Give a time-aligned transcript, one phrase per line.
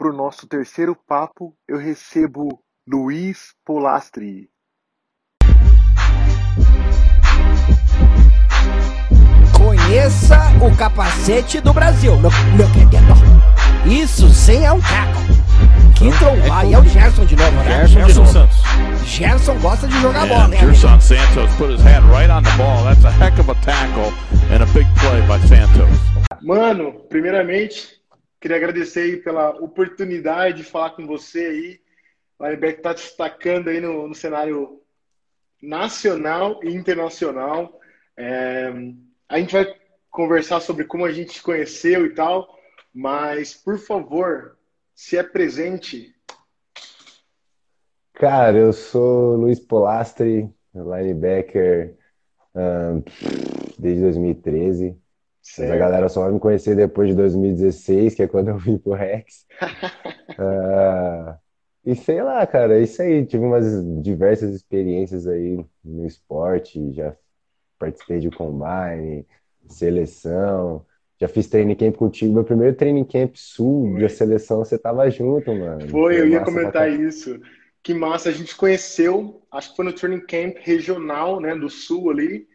[0.00, 4.48] para o nosso terceiro papo, eu recebo Luiz Polastri.
[9.54, 13.12] Conheça o capacete do Brasil, meu, meu querido.
[13.84, 15.20] Isso sim é um taco.
[15.94, 16.66] Que trombar.
[16.66, 17.86] E é o Gerson de novo, né?
[17.86, 18.56] Gerson, Gerson Santos.
[19.04, 20.56] Gerson gosta de jogar And bola, né?
[20.56, 22.82] Gerson Santos put his hand right on the ball.
[22.84, 24.14] That's a heck of a tackle
[24.50, 25.90] and a big play by Santos.
[26.40, 27.99] Mano, primeiramente,
[28.40, 31.80] queria agradecer aí pela oportunidade de falar com você aí.
[32.38, 34.80] O linebacker tá destacando aí no, no cenário
[35.62, 37.78] nacional e internacional.
[38.16, 38.72] É,
[39.28, 39.72] a gente vai
[40.10, 42.58] conversar sobre como a gente se conheceu e tal,
[42.92, 44.56] mas, por favor,
[44.94, 46.14] se é presente.
[48.14, 51.96] Cara, eu sou Luiz Polastri, linebacker
[52.54, 53.02] ahn,
[53.78, 54.98] desde 2013.
[55.58, 58.78] Mas a galera só vai me conhecer depois de 2016, que é quando eu vim
[58.78, 59.46] pro Rex.
[60.38, 61.38] Ah,
[61.84, 63.26] e sei lá, cara, é isso aí.
[63.26, 63.64] Tive umas
[64.02, 66.92] diversas experiências aí no esporte.
[66.92, 67.14] Já
[67.78, 69.26] participei de combine,
[69.68, 70.84] seleção.
[71.20, 72.32] Já fiz training camp contigo.
[72.32, 75.86] Meu primeiro training camp sul da seleção, você tava junto, mano.
[75.90, 77.02] Foi, eu ia pra comentar caramba.
[77.02, 77.40] isso.
[77.82, 82.10] Que massa, a gente conheceu, acho que foi no training camp regional, né, do Sul
[82.10, 82.46] ali.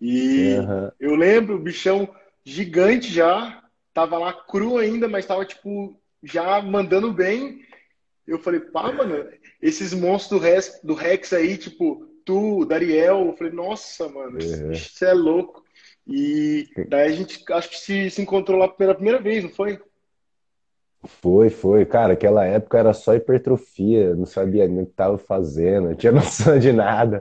[0.00, 0.92] E Aham.
[1.00, 2.08] eu lembro, o bichão
[2.44, 3.62] gigante já,
[3.94, 7.60] tava lá cru ainda, mas tava, tipo, já mandando bem.
[8.26, 9.28] Eu falei, pá, mano,
[9.60, 14.74] esses monstros do Rex, do Rex aí, tipo, tu, Dariel, eu falei, nossa, mano, Uhum.
[14.74, 15.62] você é louco.
[16.06, 19.80] E daí a gente, acho que se, se encontrou lá pela primeira vez, não foi?
[21.04, 21.84] Foi, foi.
[21.84, 26.10] Cara, aquela época era só hipertrofia, não sabia nem o que tava fazendo, não tinha
[26.12, 27.20] noção de nada.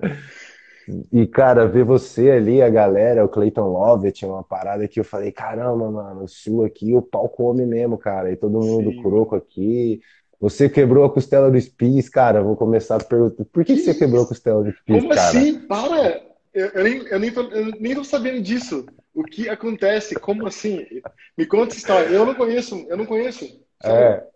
[1.12, 5.04] E, cara, ver você ali, a galera, o Clayton Love, tinha uma parada que eu
[5.04, 8.32] falei, caramba, mano, o Sul aqui, o pau come mesmo, cara.
[8.32, 8.94] E todo mundo Sim.
[8.94, 10.02] croco aqui.
[10.40, 12.42] Você quebrou a costela do Spis, cara.
[12.44, 15.50] Vou começar a perguntar, por que que você quebrou a costela do Spis, Como cara?
[15.50, 15.68] assim?
[15.68, 16.22] Para!
[16.54, 18.86] Eu, eu nem, eu, nem tô, eu nem tô sabendo disso.
[19.14, 20.16] O que acontece?
[20.16, 20.86] Como assim?
[21.38, 22.10] Me conta essa história.
[22.10, 23.46] Eu não conheço, eu não conheço.
[23.80, 24.20] Sério.
[24.20, 24.28] É,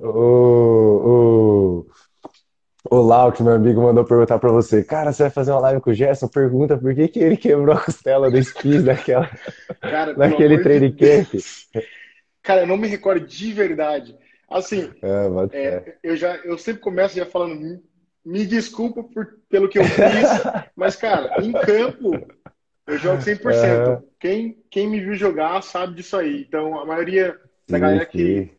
[0.00, 0.08] o,
[1.80, 1.86] o,
[2.94, 5.90] o Laut, meu amigo, mandou perguntar pra você, cara, você vai fazer uma live com
[5.90, 6.28] o Gerson?
[6.28, 9.30] Pergunta por que que ele quebrou a costela do Spis naquela,
[9.80, 11.34] Cara, naquele amor de training camp.
[12.42, 14.16] Cara, eu não me recordo de verdade.
[14.48, 15.16] Assim, fé.
[15.52, 17.82] é, eu já, eu sempre começo já falando,
[18.24, 20.28] me, desculpa por, pelo que eu fiz,
[20.76, 22.12] mas, cara, em campo,
[22.86, 23.46] eu jogo 100%.
[23.46, 24.02] Aham.
[24.20, 26.42] Quem, quem me viu jogar sabe disso aí.
[26.42, 27.38] Então, a maioria
[27.68, 28.50] da Sim, galera que, sim.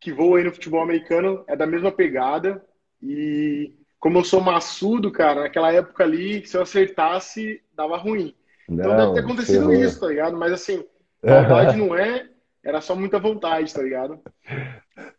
[0.00, 2.64] que voa aí no futebol americano é da mesma pegada.
[3.02, 8.34] E como eu sou maçudo, cara, naquela época ali, se eu acertasse, dava ruim.
[8.78, 10.36] Então deve ter Não, acontecido isso, tá ligado?
[10.36, 10.84] Mas assim,
[11.24, 12.28] maldade não é,
[12.62, 14.20] era só muita vontade, tá ligado?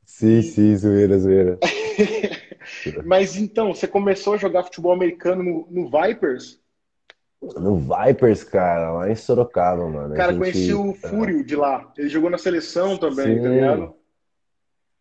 [0.05, 1.59] Sim, sim, zoeira, zoeira.
[3.05, 6.59] Mas então, você começou a jogar futebol americano no, no Vipers?
[7.41, 10.13] No Vipers, cara, lá em Sorocaba, mano.
[10.15, 11.91] Cara, gente- conheci o Fúrio de lá.
[11.97, 13.49] Ele jogou na seleção também, tá Sim.
[13.49, 13.95] ligado?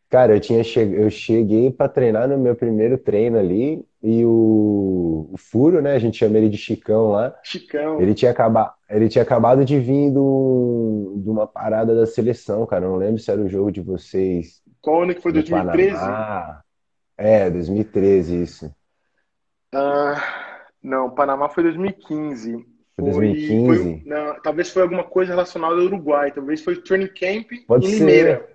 [0.08, 0.80] Cara, eu tinha che...
[0.80, 5.94] eu cheguei pra treinar no meu primeiro treino ali e o, o Furo, né?
[5.94, 7.36] A gente chama ele de Chicão lá.
[7.42, 8.00] Chicão.
[8.00, 8.74] Ele tinha acaba...
[8.88, 11.14] ele tinha acabado de vir do...
[11.16, 12.84] de uma parada da seleção, cara.
[12.84, 15.32] Eu não lembro se era o jogo de vocês Qual ano que foi?
[15.32, 15.94] do 2013?
[15.94, 16.62] Panamá.
[17.18, 18.74] É, 2013, isso.
[19.74, 20.14] Ah,
[20.82, 22.64] não, Panamá foi 2015.
[22.94, 23.66] Foi 2015?
[23.66, 26.30] foi- não, talvez foi alguma coisa relacionada ao Uruguai.
[26.30, 28.46] Talvez foi training camp Pode em ser.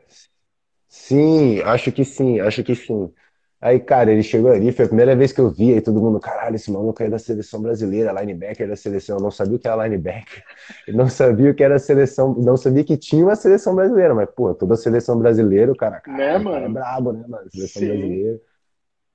[0.92, 3.14] Sim, acho que sim, acho que sim.
[3.62, 6.20] Aí, cara, ele chegou ali, foi a primeira vez que eu vi, aí todo mundo,
[6.20, 9.18] caralho, esse maluco é da seleção brasileira, linebacker da seleção.
[9.18, 10.44] Eu não sabia o que era linebacker,
[10.88, 14.30] eu não sabia o que era seleção, não sabia que tinha uma seleção brasileira, mas,
[14.36, 16.66] pô, toda seleção brasileira, o cara, Né, cara mano?
[16.66, 17.50] é brabo, né, mano?
[17.52, 17.86] Seleção Sim.
[17.86, 18.40] brasileira.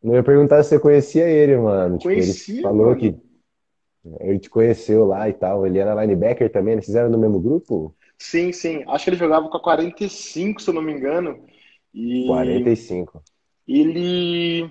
[0.03, 1.99] Eu ia perguntar se você conhecia ele, mano.
[1.99, 2.97] Tipo, ele falou mano.
[2.97, 3.21] que
[4.21, 5.67] ele te conheceu lá e tal.
[5.67, 7.95] Ele era linebacker também, eles fizeram no mesmo grupo?
[8.19, 8.85] Sim, sim.
[8.89, 11.47] Acho que ele jogava com a 45, se eu não me engano.
[11.97, 13.23] E 45.
[13.67, 14.71] ele.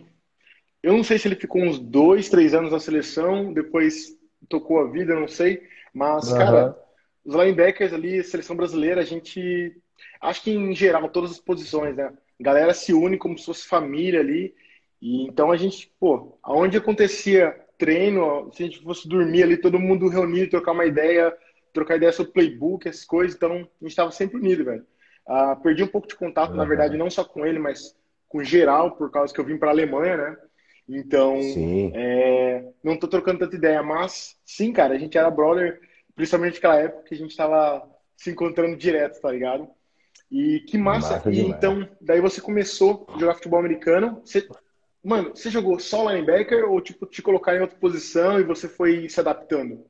[0.84, 4.16] Eu não sei se ele ficou uns dois, três anos na seleção, depois
[4.48, 5.64] tocou a vida, não sei.
[5.92, 6.38] Mas, Aham.
[6.38, 6.80] cara,
[7.26, 9.76] os linebackers ali, seleção brasileira, a gente.
[10.22, 12.14] Acho que em geral, todas as posições, né?
[12.40, 14.54] A galera se une como se fosse família ali.
[15.02, 19.80] E então a gente, pô, aonde acontecia treino, se a gente fosse dormir ali, todo
[19.80, 21.36] mundo reunido, trocar uma ideia,
[21.74, 24.86] trocar ideia sobre playbook, essas coisas, então a gente estava sempre unido, velho.
[25.28, 26.70] Ah, perdi um pouco de contato, na Aham.
[26.70, 27.96] verdade, não só com ele, mas
[28.28, 30.38] com geral, por causa que eu vim para a Alemanha, né?
[30.88, 31.40] Então,
[31.94, 35.80] é, não tô trocando tanta ideia, mas sim, cara, a gente era brother,
[36.16, 39.68] principalmente naquela época que a gente tava se encontrando direto, tá ligado?
[40.32, 41.16] E que massa.
[41.16, 44.22] Massa e então, daí você começou a jogar futebol americano.
[44.24, 44.48] Você,
[45.04, 49.10] mano, você jogou só linebacker ou tipo te colocar em outra posição e você foi
[49.10, 49.86] se adaptando?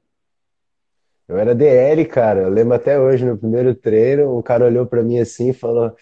[1.28, 2.42] Eu era DL, cara.
[2.44, 5.96] Eu lembro até hoje, no primeiro treino, o cara olhou pra mim assim e falou: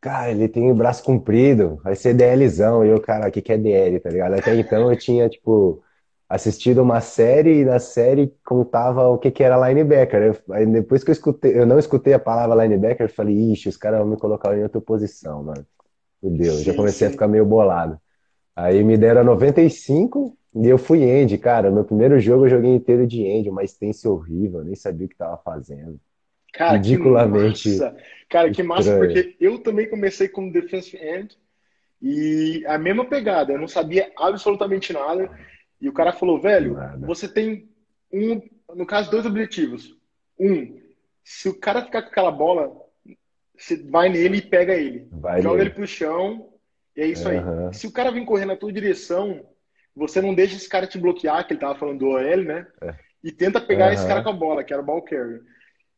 [0.00, 2.84] Cara, ele tem o braço comprido, vai ser DLzão.
[2.84, 4.34] E eu, cara, o que que é DL, tá ligado?
[4.34, 5.82] Até então eu tinha, tipo,
[6.28, 10.22] assistido uma série e na série contava o que que era linebacker.
[10.22, 13.68] Eu- aí depois que eu escutei, eu não escutei a palavra linebacker, eu falei: Ixi,
[13.70, 15.66] os caras vão me colocar em outra posição, mano.
[16.20, 16.62] Fudeu.
[16.64, 18.00] Já Sim, comecei a ficar meio bolado.
[18.56, 21.70] Aí me deram 95 e eu fui end, cara.
[21.70, 25.08] Meu primeiro jogo eu joguei inteiro de end, uma stance horrível, eu nem sabia o
[25.08, 26.00] que tava fazendo.
[26.52, 27.96] Cara, que Ridiculamente massa.
[28.28, 29.12] Cara, que massa, estranho.
[29.12, 31.36] porque eu também comecei como defensive end
[32.00, 33.52] e a mesma pegada.
[33.52, 35.30] Eu não sabia absolutamente nada.
[35.80, 37.06] E o cara falou, velho, Nada.
[37.06, 37.68] você tem
[38.10, 38.40] um,
[38.74, 39.94] no caso, dois objetivos.
[40.40, 40.80] Um,
[41.22, 42.72] se o cara ficar com aquela bola,
[43.56, 45.06] você vai nele e pega ele.
[45.12, 45.68] Vai Joga nele.
[45.68, 46.48] ele pro chão
[46.96, 47.36] e é isso aí.
[47.36, 47.72] Aham.
[47.74, 49.44] Se o cara vem correndo na tua direção,
[49.96, 52.66] você não deixa esse cara te bloquear, que ele tava falando do OL, né?
[52.82, 52.94] É.
[53.24, 54.08] E tenta pegar esse Aham.
[54.08, 55.42] cara com a bola, que era o ball carrier.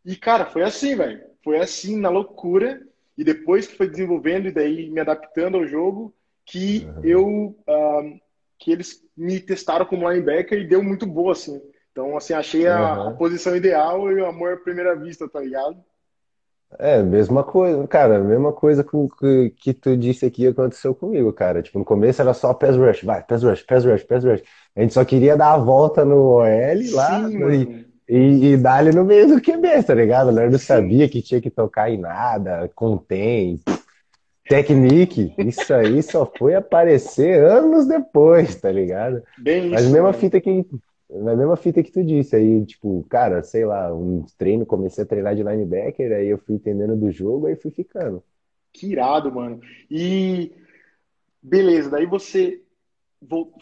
[0.04, 1.20] E, cara, foi assim, velho.
[1.42, 2.80] Foi assim, na loucura.
[3.16, 6.14] E depois que foi desenvolvendo e daí me adaptando ao jogo,
[6.46, 7.58] que eu...
[7.68, 8.02] ah,
[8.58, 11.60] que eles me testaram como linebacker e deu muito boa, assim.
[11.92, 13.08] Então, assim, achei a, Aham.
[13.10, 15.82] a posição ideal e o amor à primeira vista, tá ligado?
[16.78, 21.62] É, mesma coisa, cara, mesma coisa com, que, que tu disse aqui aconteceu comigo, cara.
[21.62, 24.42] Tipo, no começo era só pass rush, vai, pass rush, pass rush, pass rush.
[24.76, 26.44] A gente só queria dar a volta no OL
[26.92, 30.30] lá Sim, e, e, e dar ali no meio do QB, tá ligado?
[30.30, 33.58] Nós não sabia que tinha que tocar em nada, contém,
[34.48, 35.34] technique.
[35.38, 39.22] Isso aí só foi aparecer anos depois, tá ligado?
[39.36, 40.14] Bem Mas isso, mesma mano.
[40.14, 40.66] fita que,
[41.10, 45.06] na mesma fita que tu disse, aí, tipo, cara, sei lá, um treino, comecei a
[45.06, 48.22] treinar de linebacker, aí eu fui entendendo do jogo, aí fui ficando.
[48.72, 49.60] Que irado, mano.
[49.90, 50.52] E
[51.42, 52.62] beleza, daí você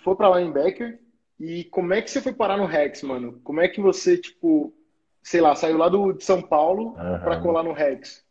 [0.03, 1.01] foi pra linebacker
[1.39, 3.41] e como é que você foi parar no Rex, mano?
[3.45, 4.75] Como é que você, tipo,
[5.23, 7.43] sei lá, saiu lá do, de São Paulo pra Aham.
[7.43, 8.26] colar no Rex?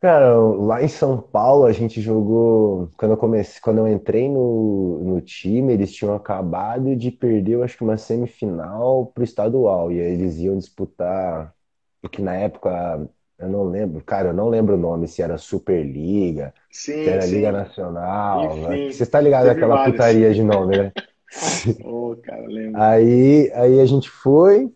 [0.00, 2.88] Cara, lá em São Paulo a gente jogou.
[2.96, 7.62] Quando eu comecei, quando eu entrei no, no time, eles tinham acabado de perder, eu
[7.62, 9.92] acho que uma semifinal pro estadual.
[9.92, 11.54] E aí eles iam disputar,
[12.02, 13.06] o que na época
[13.38, 17.26] eu não lembro, cara, eu não lembro o nome, se era Superliga, Sim, se era
[17.26, 17.34] sim.
[17.34, 18.56] Liga Nacional.
[18.56, 19.94] Enfim, Você está ligado àquela vários.
[19.94, 20.92] putaria de nome, né?
[21.84, 22.80] Ô, cara, lembro.
[22.80, 24.72] Aí, aí a gente foi,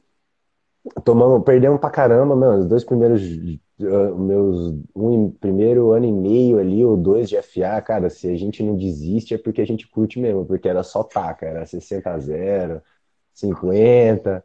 [1.04, 3.20] tomamos, perdemos pra caramba, meu, os dois primeiros,
[3.78, 8.62] meus, um primeiro ano e meio ali, ou dois de FA, cara, se a gente
[8.62, 12.18] não desiste é porque a gente curte mesmo, porque era só taca, era 60 a
[12.18, 12.82] 0,
[13.34, 14.44] 50.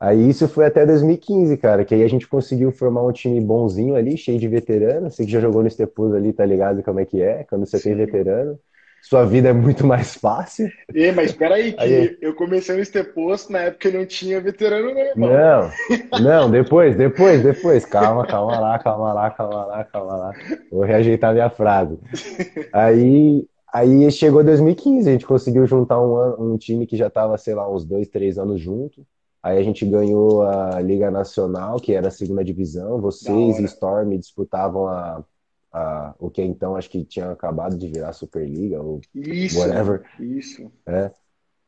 [0.00, 3.94] Aí isso foi até 2015, cara, que aí a gente conseguiu formar um time bonzinho
[3.96, 5.14] ali, cheio de veteranos.
[5.14, 7.44] Você que já jogou no Estepus ali, tá ligado como é que é?
[7.44, 7.98] Quando você tem Sim.
[7.98, 8.58] veterano,
[9.02, 10.70] sua vida é muito mais fácil.
[10.94, 14.40] E, mas espera aí, que Aí- eu comecei no Stepost na época que não tinha
[14.40, 15.28] veterano, não.
[15.28, 15.70] Não,
[16.22, 17.84] não, depois, depois, depois.
[17.84, 20.32] Calma, calma lá, calma lá, calma lá, calma lá.
[20.70, 21.98] Vou reajeitar minha frase.
[22.72, 27.54] Aí, aí chegou 2015, a gente conseguiu juntar um, um time que já estava, sei
[27.54, 29.04] lá, uns dois, três anos junto.
[29.42, 33.00] Aí a gente ganhou a Liga Nacional, que era a segunda divisão.
[33.00, 35.24] Vocês e Storm disputavam a,
[35.72, 40.02] a, o que então acho que tinha acabado de virar Superliga, ou Isso, whatever.
[40.20, 40.70] isso.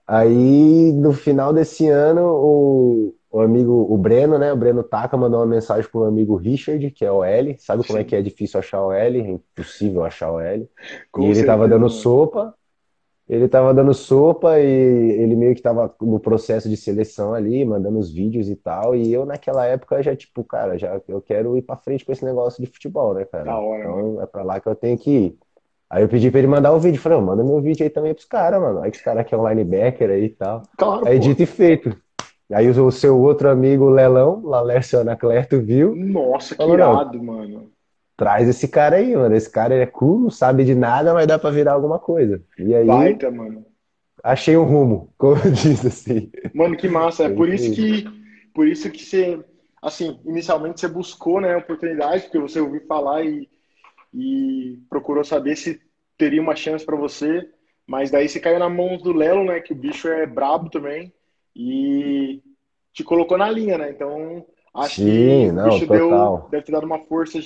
[0.07, 4.53] Aí, no final desse ano, o, o amigo, o Breno, né?
[4.53, 7.57] O Breno Taka mandou uma mensagem pro meu amigo Richard, que é o L.
[7.59, 8.09] Sabe como é Sim.
[8.09, 9.19] que é difícil achar o L?
[9.21, 10.69] É impossível achar o L.
[11.11, 12.55] Com E ele tava dando sopa.
[13.29, 17.99] Ele tava dando sopa e ele meio que tava no processo de seleção ali, mandando
[17.99, 18.95] os vídeos e tal.
[18.95, 22.25] E eu, naquela época, já, tipo, cara, já eu quero ir pra frente com esse
[22.25, 23.45] negócio de futebol, né, cara?
[23.45, 25.39] Da hora, Então é pra lá que eu tenho que ir.
[25.89, 27.01] Aí eu pedi pra ele mandar o vídeo.
[27.01, 28.83] Falei, "Ô, manda meu vídeo aí também pros caras, mano.
[28.83, 30.63] Aí que os caras que é um linebacker aí e tal.
[30.77, 31.25] Claro, Aí pô.
[31.25, 31.97] dito e feito.
[32.53, 35.95] Aí o seu outro amigo, Lelão, Lalércio Anacleto, viu?
[35.97, 37.71] Nossa, que irado, mano.
[38.17, 39.35] Traz esse cara aí, mano.
[39.35, 42.43] Esse cara é cool, não sabe de nada, mas dá pra virar alguma coisa.
[42.59, 43.67] E aí, Baita, mano.
[44.23, 46.31] achei um rumo, como diz assim.
[46.53, 47.25] Mano, que massa.
[47.25, 48.05] É por isso que,
[48.55, 49.45] por isso que você,
[49.83, 53.49] assim, inicialmente você buscou, né, a oportunidade, porque você ouviu falar e,
[54.13, 55.81] e procurou saber se
[56.17, 57.49] teria uma chance pra você,
[57.87, 61.13] mas daí você caiu na mão do Lelo, né, que o bicho é brabo também,
[61.55, 62.43] e
[62.93, 63.91] te colocou na linha, né?
[63.91, 67.39] Então, acho Sim, que o não, bicho deu, deve ter dado uma força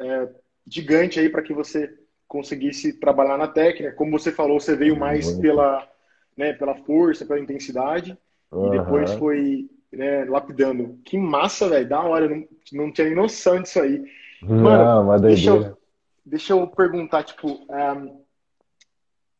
[0.00, 0.28] é,
[0.66, 1.92] gigante aí para que você
[2.26, 3.94] conseguisse trabalhar na técnica.
[3.94, 5.40] Como você falou, você veio mais Muito.
[5.40, 5.88] pela,
[6.36, 8.18] né, pela força, pela intensidade,
[8.52, 10.98] e depois foi né, lapidando.
[11.04, 14.02] Que massa, velho, da hora, não, não tinha nem noção disso aí.
[14.42, 15.76] Não, uma deixa eu,
[16.24, 18.20] deixa eu perguntar, tipo, um,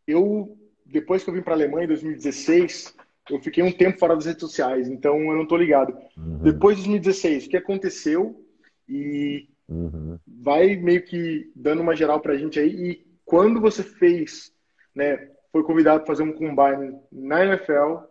[0.06, 2.94] eu, depois que eu vim para a Alemanha em 2016,
[3.30, 5.96] eu fiquei um tempo fora das redes sociais, então eu não tô ligado.
[6.16, 8.40] Uhum, Depois de 2016, o que aconteceu?
[8.88, 12.68] E uhum, vai meio que dando uma geral pra gente aí.
[12.68, 14.52] E quando você fez,
[14.94, 18.04] né, foi convidado para fazer um combine na NFL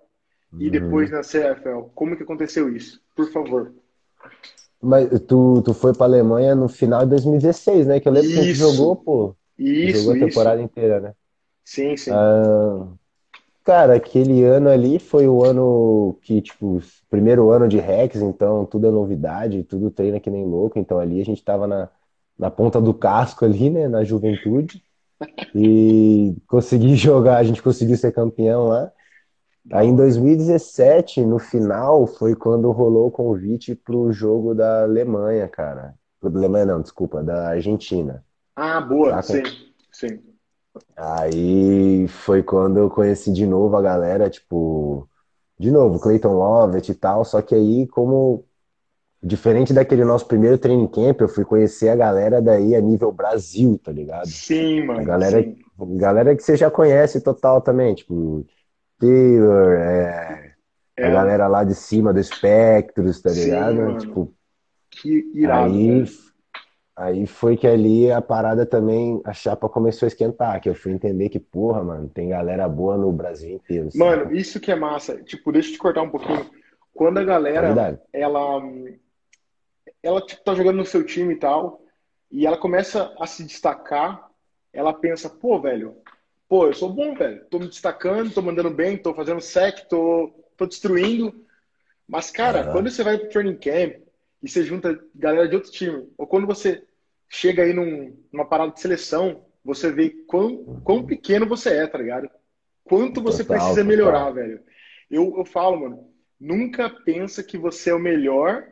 [0.59, 1.17] e depois uhum.
[1.17, 3.01] na CFL, como que aconteceu isso?
[3.15, 3.73] Por favor.
[4.81, 7.99] Mas tu, tu foi pra Alemanha no final de 2016, né?
[7.99, 9.35] Que eu lembro que a gente jogou, Isso, pô.
[9.57, 10.27] isso, Jogou a isso.
[10.27, 11.13] temporada inteira, né?
[11.63, 12.11] Sim, sim.
[12.13, 12.87] Ah,
[13.65, 16.79] cara, aquele ano ali foi o ano que, tipo,
[17.09, 20.79] primeiro ano de Rex, então tudo é novidade, tudo treina que nem louco.
[20.79, 21.89] Então ali a gente tava na,
[22.39, 23.87] na ponta do casco ali, né?
[23.89, 24.83] Na juventude.
[25.53, 28.91] E consegui jogar, a gente conseguiu ser campeão lá.
[29.71, 29.95] Aí em hora.
[29.95, 35.95] 2017, no final, foi quando rolou o convite pro jogo da Alemanha, cara.
[36.21, 38.23] Da Alemanha não, desculpa, da Argentina.
[38.55, 39.23] Ah, boa, Saca?
[39.23, 39.43] sim,
[39.91, 40.34] sim.
[40.95, 45.09] Aí foi quando eu conheci de novo a galera, tipo,
[45.59, 48.45] de novo, Clayton Lovett e tal, só que aí, como
[49.23, 53.79] diferente daquele nosso primeiro training camp, eu fui conhecer a galera daí a nível Brasil,
[53.83, 54.33] tá ligado?
[54.33, 55.63] Sim, A mano, galera, sim.
[55.79, 58.45] galera que você já conhece total também, tipo,
[58.99, 60.55] Taylor, é,
[61.01, 63.95] a É, galera lá de cima do Spectros, tá sim, ligado?
[63.95, 63.97] mano.
[63.97, 64.35] Tipo,
[64.91, 66.11] Que irado, aí, velho.
[66.95, 70.91] Aí foi que ali a parada também, a chapa começou a esquentar, que eu fui
[70.91, 74.35] entender que, porra, mano, tem galera boa no Brasil inteiro, Mano, saca?
[74.35, 75.21] isso que é massa.
[75.23, 76.49] Tipo, deixa eu te cortar um pouquinho.
[76.93, 78.61] Quando a galera, ela,
[80.01, 81.81] ela tipo, tá jogando no seu time e tal,
[82.31, 84.29] e ela começa a se destacar,
[84.73, 85.95] ela pensa, pô, velho,
[86.47, 87.45] pô, eu sou bom, velho.
[87.49, 91.45] Tô me destacando, tô mandando bem, tô fazendo sec, tô, tô destruindo.
[92.07, 92.71] Mas, cara, Aham.
[92.71, 94.04] quando você vai pro training camp
[94.45, 96.83] e você junta galera de outro time, ou quando você
[97.29, 101.97] chega aí num- numa parada de seleção, você vê quão, quão pequeno você é, tá
[101.97, 102.29] ligado?
[102.83, 104.33] Quanto você Total, precisa melhorar, total.
[104.35, 104.59] velho.
[105.09, 108.63] Eu, eu falo, mano, nunca pensa que você é o melhor,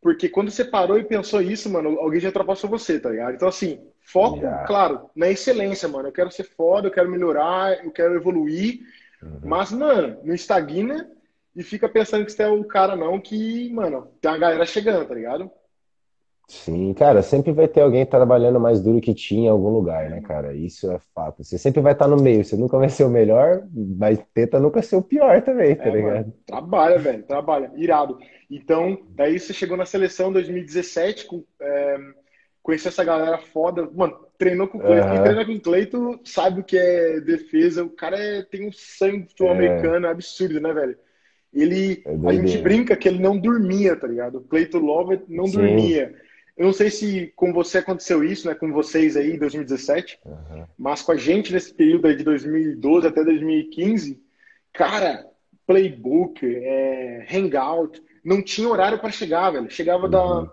[0.00, 3.34] porque quando você parou e pensou isso, mano, alguém já ultrapassou você, tá ligado?
[3.34, 4.64] Então, assim, foco, Já.
[4.64, 6.08] claro, na excelência, mano.
[6.08, 8.80] Eu quero ser foda, eu quero melhorar, eu quero evoluir,
[9.22, 9.38] Uhum.
[9.44, 11.08] mas, mano, não estagna
[11.54, 15.06] e fica pensando que você é o cara, não, que, mano, tem uma galera chegando,
[15.08, 15.50] tá ligado?
[16.48, 20.20] Sim, cara, sempre vai ter alguém trabalhando mais duro que ti em algum lugar, né,
[20.20, 20.54] cara?
[20.54, 21.42] Isso é fato.
[21.42, 24.82] Você sempre vai estar no meio, você nunca vai ser o melhor, mas tenta nunca
[24.82, 26.32] ser o pior também, tá É, mano, ligado?
[26.46, 28.18] trabalha, velho, trabalha, irado.
[28.50, 31.96] Então, daí você chegou na seleção 2017, com, é,
[32.62, 35.08] conheceu essa galera foda, mano, treinou com o Cleiton.
[35.08, 35.22] Quem Aham.
[35.22, 37.84] treina com o Cleiton sabe o que é defesa.
[37.84, 40.98] O cara é- tem um sangue futebol É, americano absurdo, né, velho?
[41.52, 44.38] Ele, é a gente brinca que ele não dormia, tá ligado?
[44.38, 45.58] O Cleiton Lovett não Sim.
[45.58, 46.14] dormia.
[46.56, 50.66] Eu não sei se com você aconteceu isso, né, com vocês aí em 2017, Aham.
[50.78, 54.20] mas com a gente nesse período aí de 2012 até 2015,
[54.72, 55.26] cara,
[55.66, 59.70] playbook, é, hangout, não tinha horário para chegar, velho.
[59.70, 60.48] Chegava da Uhum.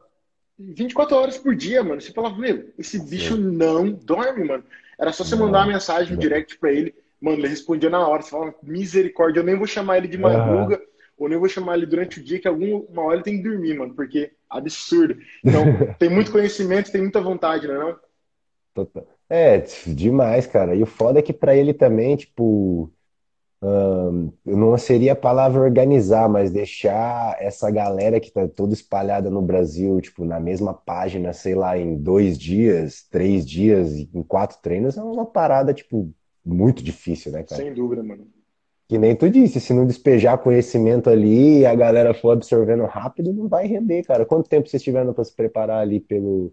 [0.58, 2.02] 24 horas por dia, mano.
[2.02, 3.42] Você falava, meu, esse bicho Sim.
[3.42, 4.64] não dorme, mano.
[5.00, 5.74] Era só você mandar uma Não.
[5.74, 6.20] mensagem Não.
[6.20, 8.22] direct pra ele, mano, ele respondia na hora.
[8.22, 10.82] Você falava, misericórdia, eu nem vou chamar ele de madruga,
[11.20, 13.78] ou nem vou chamar ele durante o dia, que alguma hora ele tem que dormir,
[13.78, 15.18] mano, porque absurdo.
[15.46, 18.00] Então, tem muito conhecimento, tem muita vontade, né, não?
[18.74, 19.06] Total.
[19.30, 20.76] É, demais, cara.
[20.76, 22.92] E o foda é que pra ele também, tipo,
[23.62, 29.42] ahn, não seria a palavra organizar, mas deixar essa galera que tá toda espalhada no
[29.42, 34.98] Brasil, tipo, na mesma página, sei lá, em dois dias, três dias, em quatro treinos,
[34.98, 36.14] é uma parada, tipo,
[36.46, 37.62] muito difícil, né, cara?
[37.62, 38.28] Sem dúvida, mano.
[38.90, 43.32] Que nem tu disse, se não despejar conhecimento ali e a galera for absorvendo rápido,
[43.32, 44.26] não vai render, cara.
[44.26, 46.52] Quanto tempo vocês tiveram pra se preparar ali pelo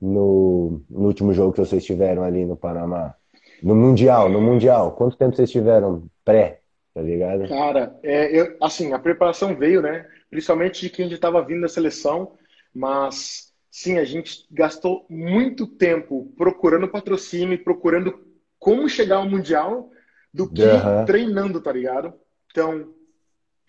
[0.00, 3.12] no, no último jogo que vocês tiveram ali no Panamá?
[3.60, 4.92] No Mundial, no Mundial.
[4.92, 6.60] Quanto tempo vocês tiveram pré,
[6.94, 7.48] tá ligado?
[7.48, 10.06] Cara, é, eu, assim, a preparação veio, né?
[10.30, 12.34] Principalmente de quem já estava vindo da seleção,
[12.72, 18.16] mas sim, a gente gastou muito tempo procurando patrocínio procurando
[18.60, 19.90] como chegar ao Mundial
[20.32, 22.14] do que Aham, treinando, tá ligado?
[22.50, 22.94] Então,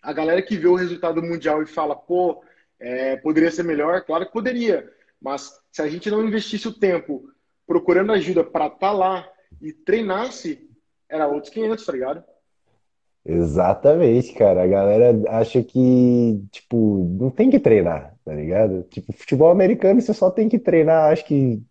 [0.02, 2.44] a galera que vê o resultado do Mundial e fala, pô,
[2.80, 4.90] é, poderia ser melhor, claro que poderia,
[5.22, 7.30] mas se a gente não investisse o tempo
[7.68, 9.28] procurando ajuda para estar lá
[9.62, 10.70] e treinasse,
[11.08, 12.24] era outros 500, tá ligado?
[13.26, 14.64] exatamente, cara.
[14.64, 18.84] A galera acha que, tipo, não tem que treinar, tá ligado?
[18.84, 21.62] Tipo, futebol americano você só tem que treinar, acho que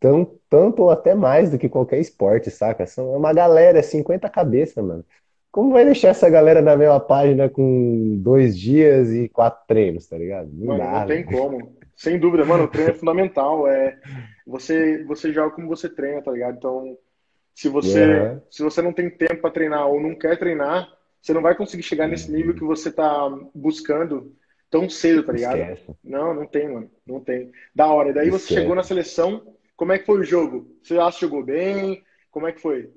[0.00, 2.86] tão, tanto ou até mais do que qualquer esporte, saca?
[2.86, 5.04] São é uma galera, é 50 cabeças, mano.
[5.50, 10.18] Como vai deixar essa galera na mesma página com dois dias e quatro treinos, tá
[10.18, 10.50] ligado?
[10.52, 11.24] Não Mano, não dá, tem velho.
[11.24, 11.76] como.
[11.96, 13.68] Sem dúvida, mano, o treino é fundamental.
[13.68, 13.98] É,
[14.46, 16.56] você, você joga como você treina, tá ligado?
[16.56, 16.98] Então,
[17.54, 20.88] se você, se você não tem tempo para treinar ou não quer treinar,
[21.22, 24.34] você não vai conseguir chegar nesse nível que você tá buscando
[24.70, 25.56] tão cedo, tá ligado?
[25.60, 25.96] Esquece.
[26.02, 26.90] Não, não tem, mano.
[27.06, 27.52] Não tem.
[27.74, 28.10] Da hora.
[28.10, 28.54] E daí você Esquece.
[28.60, 30.76] chegou na seleção, como é que foi o jogo?
[30.82, 32.04] Você acha que jogou bem?
[32.30, 32.92] Como é que foi?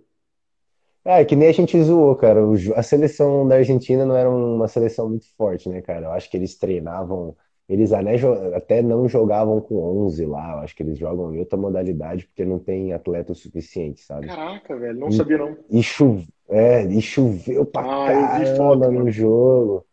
[1.05, 2.41] É, que nem a gente zoou, cara.
[2.75, 6.07] A seleção da Argentina não era uma seleção muito forte, né, cara?
[6.07, 7.35] Eu acho que eles treinavam,
[7.69, 10.53] eles até, não jogavam com 11 lá.
[10.53, 14.27] Eu acho que eles jogam em outra modalidade porque não tem atleta o suficiente, sabe?
[14.27, 15.57] Caraca, velho, não E, sabia não.
[15.69, 19.86] e, chu- é, e choveu pra Ah, vi foto, caramba no jogo.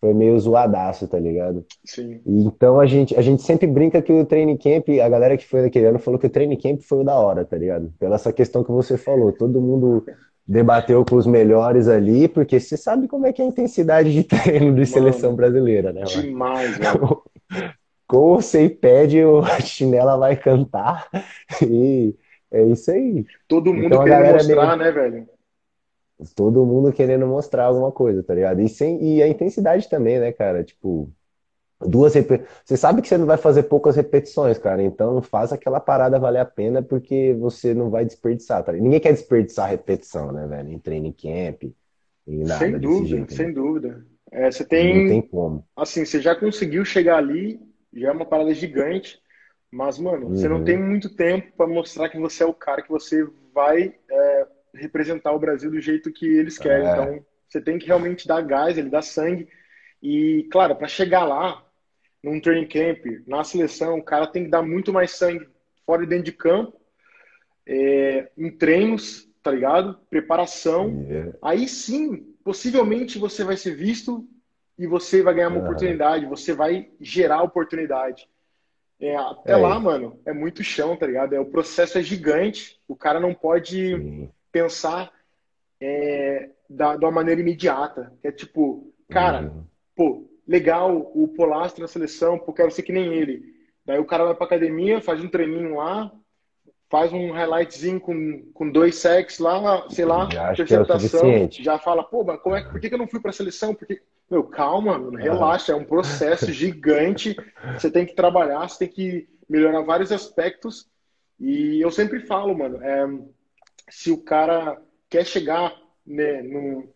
[0.00, 1.64] Foi meio zoadaço, tá ligado?
[1.84, 2.20] Sim.
[2.24, 5.46] E Então a gente, a gente sempre brinca que o training camp, a galera que
[5.46, 7.92] foi daquele ano falou que o training camp foi o da hora, tá ligado?
[7.98, 10.04] Pela essa questão que você falou, todo mundo
[10.46, 14.24] debateu com os melhores ali, porque você sabe como é que é a intensidade de
[14.24, 16.22] treino de seleção Mano, brasileira, né, mano?
[16.22, 17.22] demais, velho.
[18.06, 21.08] Com ou sem pad, o- a chinela vai cantar
[21.62, 22.14] e
[22.50, 23.24] é isso aí.
[23.46, 25.28] Todo mundo Então querendo é meio mostrar, né, velho?
[26.36, 28.60] Todo mundo querendo mostrar alguma coisa, tá ligado?
[28.60, 30.64] E, sem, e a intensidade também, né, cara?
[30.64, 31.12] Tipo,
[31.80, 32.44] duas rep...
[32.64, 34.82] Você sabe que você não vai fazer poucas repetições, cara.
[34.82, 38.84] Então faz aquela parada valer a pena porque você não vai desperdiçar, tá ligado?
[38.84, 40.70] Ninguém quer desperdiçar repetição, né, velho?
[40.72, 41.64] Em training camp
[42.26, 43.46] e nada Sem dúvida, jeito, né?
[43.46, 44.04] sem dúvida.
[44.30, 45.64] É, você Não tem tem, como.
[45.76, 47.60] assim, você já conseguiu chegar ali,
[47.92, 49.20] já é uma parada gigante,
[49.70, 50.82] mas, mano, você não tem Uhum.
[50.82, 53.24] muito tempo para mostrar que você é o cara que você
[53.54, 56.86] vai é, representar o Brasil do jeito que eles querem.
[56.86, 59.48] É, Então, você tem que realmente dar gás, ele dá sangue.
[60.02, 61.64] E, claro, para chegar lá,
[62.22, 65.48] num training camp, na seleção, o cara tem que dar muito mais sangue
[65.86, 66.78] fora e dentro de campo,
[67.66, 69.98] é, em treinos, tá ligado?
[70.10, 71.00] Preparação.
[71.10, 74.26] é, Aí sim, possivelmente você vai ser visto
[74.78, 75.60] e você vai ganhar uma aham.
[75.60, 78.28] oportunidade, você vai gerar oportunidade.
[79.00, 81.34] É, até É, lá, mano, é muito chão, tá ligado?
[81.34, 84.32] É, o processo é gigante, o cara não pode sim.
[84.52, 85.12] Pensar
[85.80, 88.12] é, da, de uma maneira imediata.
[88.22, 89.64] É tipo, cara, Uhum.
[89.96, 93.54] pô, legal o Polastro na seleção, pô, quero ser que nem ele.
[93.84, 96.12] Daí o cara vai pra academia, faz um treininho lá,
[96.88, 101.62] faz um highlightzinho com, com dois sacks lá, sei lá, Já é interceptação, suficiente.
[101.62, 103.74] já fala, pô, mas como é, por que que eu não fui pra seleção?
[103.74, 105.22] Porque, meu, calma, mano, Aham.
[105.22, 107.36] relaxa, é um processo gigante,
[107.76, 110.88] você tem que trabalhar, você tem que melhorar vários aspectos,
[111.38, 113.06] e eu sempre falo, mano, é,
[113.90, 115.74] se o cara quer chegar,
[116.06, 116.88] né, num,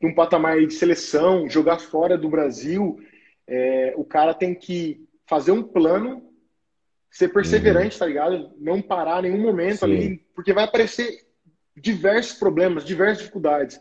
[0.00, 2.98] num patamar de seleção, jogar fora do Brasil,
[3.46, 6.32] é, o cara tem que fazer um plano,
[7.10, 7.32] ser Uhum.
[7.34, 8.54] perseverante, tá ligado?
[8.58, 11.26] Não parar em nenhum momento Sim, ali, porque vai aparecer
[11.76, 13.80] diversos problemas, diversas dificuldades.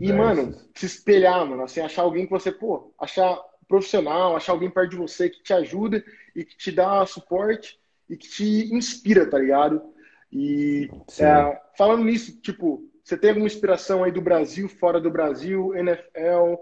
[0.00, 0.70] E, mano, diversos.
[0.74, 4.96] se espelhar, mano, assim, achar alguém que você, pô, achar profissional, achar alguém perto de
[4.96, 9.93] você que te ajuda e que te dá suporte e que te inspira, tá ligado?
[10.34, 15.74] E é, falando nisso, tipo, você tem alguma inspiração aí do Brasil, fora do Brasil,
[15.76, 16.58] NFL?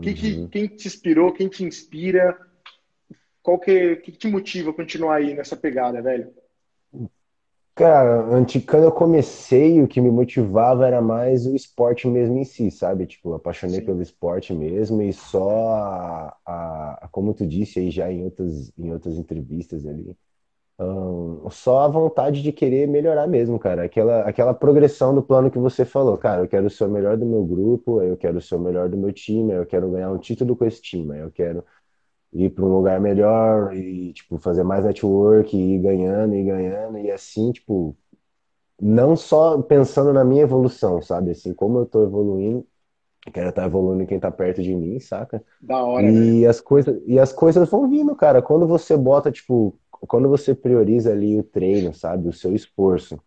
[0.00, 0.48] Que, que, Uhum.
[0.48, 2.36] quem te inspirou, quem te inspira?
[3.42, 6.32] Qual que, que te motiva a continuar aí nessa pegada, velho?
[7.74, 12.44] Cara, antes, quando eu comecei, o que me motivava era mais o esporte mesmo em
[12.44, 13.06] si, sabe?
[13.06, 16.36] Tipo, eu apaixonei Sim, pelo esporte mesmo e só a-
[17.02, 20.14] a- como tu disse aí já em outras, em outras entrevistas ali,
[21.50, 23.84] só a vontade de querer melhorar mesmo, cara.
[23.84, 27.26] Aquela, aquela progressão do plano que você falou, cara, eu quero ser o melhor do
[27.26, 30.56] meu grupo, eu quero ser o melhor do meu time, eu quero ganhar um título
[30.56, 31.64] com esse time, eu quero
[32.32, 36.98] ir para um lugar melhor e, tipo, fazer mais network e ir ganhando e ganhando
[36.98, 37.96] e assim, tipo,
[38.80, 41.30] não só pensando na minha evolução, sabe?
[41.32, 42.66] Assim, como eu tô evoluindo,
[43.32, 45.44] quero estar evoluindo quem tá perto de mim, saca?
[45.60, 46.12] da hora.
[46.12, 48.42] E as coisas, e as coisas vão vindo, cara.
[48.42, 49.78] Quando você bota, tipo,
[50.08, 52.28] quando você prioriza ali o treino, sabe?
[52.28, 53.20] O seu esforço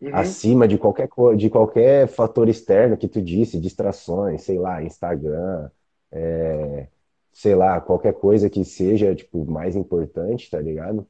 [0.00, 5.70] Uhum, acima de qualquer, de qualquer fator externo que tu disse, distrações, sei lá, Instagram,
[6.12, 6.88] é,
[7.32, 11.06] sei lá, qualquer coisa que seja, tipo, mais importante, tá ligado?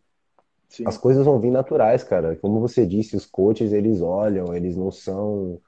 [0.85, 2.37] As sim, coisas vão vir naturais, cara.
[2.37, 5.61] Como você disse, os coaches, eles olham, eles não são,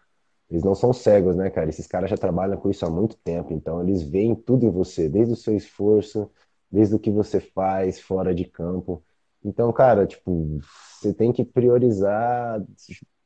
[0.51, 1.71] eles não são cegos, né, cara?
[1.71, 5.09] Esses caras já trabalham com isso há muito tempo, então eles veem tudo em você,
[5.09, 6.31] desde o seu esforço,
[6.71, 9.05] desde o que você faz fora de campo.
[9.45, 10.59] Então, cara, tipo,
[11.01, 12.61] você tem que priorizar,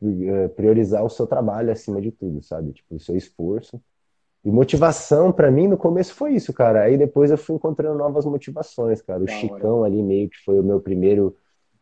[0.03, 2.72] eh, priorizar o seu trabalho acima de tudo, sabe?
[2.72, 3.83] Tipo, o seu esforço.
[4.44, 6.83] E motivação, pra mim, no começo foi isso, cara.
[6.85, 9.25] Aí depois eu fui encontrando novas motivações, cara.
[9.25, 9.68] O da hora.
[9.68, 11.37] Chicão ali meio que foi o meu primeiro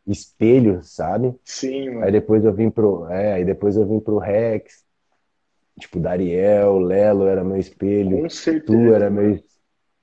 [0.07, 1.35] espelho, sabe?
[1.45, 2.13] Sim, Aí mano.
[2.13, 4.85] depois eu vim pro, é, aí depois eu vim pro Rex,
[5.79, 8.29] tipo, Dariel, Lelo era meu espelho, Com
[8.65, 9.11] tu certeza, era mano.
[9.11, 9.43] meu,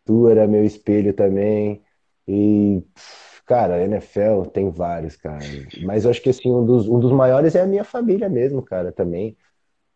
[0.05, 1.83] tu era meu espelho também.
[2.27, 5.39] E, pff, Cara, NFL tem vários, cara.
[5.81, 8.61] Mas eu acho que assim, um dos, um dos maiores é a minha família mesmo,
[8.61, 9.37] cara, também.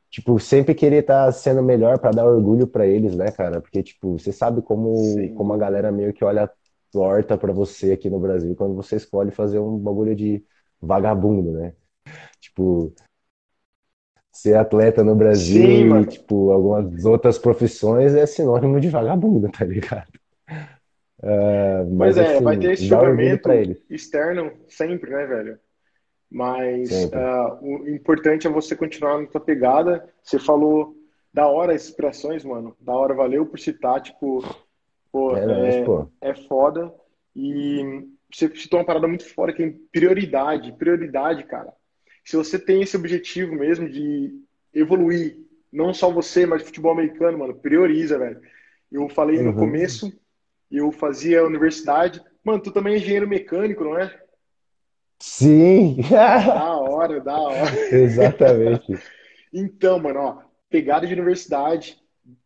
[0.09, 3.59] Tipo, sempre querer estar tá sendo melhor para dar orgulho para eles, né, cara?
[3.59, 4.93] Porque, tipo, você sabe como,
[5.35, 6.49] como a galera meio que olha
[6.91, 10.43] torta para você aqui no Brasil quando você escolhe fazer um bagulho de
[10.81, 11.73] vagabundo, né?
[12.39, 12.93] Tipo,
[14.31, 19.65] ser atleta no Brasil Sim, e, tipo, algumas outras profissões é sinônimo de vagabundo, tá
[19.65, 20.20] ligado?
[21.23, 23.49] Uh, mas Pois é, assim, vai ter esse julgamento
[23.89, 25.59] externo sempre, né, velho?
[26.29, 30.07] Mas ah, o importante é você continuar na tua pegada.
[30.23, 30.95] Você falou
[31.33, 32.75] da hora as expressões, mano.
[32.79, 34.41] Da hora, valeu por citar, tipo,
[35.11, 36.07] pô, É é, pô.
[36.21, 36.91] é foda.
[37.35, 40.71] E você citou uma parada muito fora, que é prioridade.
[40.73, 41.73] Prioridade, cara.
[42.23, 44.31] Se você tem esse objetivo mesmo de
[44.73, 45.37] evoluir,
[45.71, 48.39] não só você, mas o futebol americano, mano, prioriza, velho.
[48.91, 49.55] Eu falei no Uhum.
[49.57, 50.11] começo,
[50.77, 52.21] eu fazia universidade.
[52.43, 54.19] Mano, tu também é engenheiro mecânico, não é?
[55.19, 55.97] Sim!
[56.09, 57.79] Da hora, da hora.
[57.91, 58.97] Exatamente.
[59.53, 61.97] Então, mano, ó, pegada de universidade,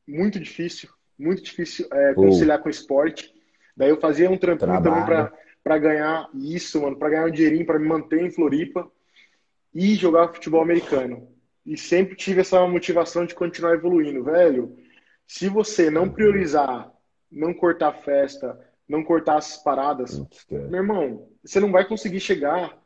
[0.08, 3.34] muito difícil, muito difícil é, conciliar com esporte.
[3.78, 5.30] Daí eu fazia um trampinho também Trabalho.
[5.30, 8.88] pra para ganhar isso, mano, pra ganhar um dinheirinho, pra me manter em Floripa
[9.74, 11.28] e jogar futebol americano.
[11.66, 14.78] E sempre tive essa motivação de continuar evoluindo, velho.
[15.26, 16.92] Se você não priorizar,
[17.36, 20.18] não cortar festa, não cortar as paradas,
[20.70, 22.78] meu irmão, você não vai conseguir chegar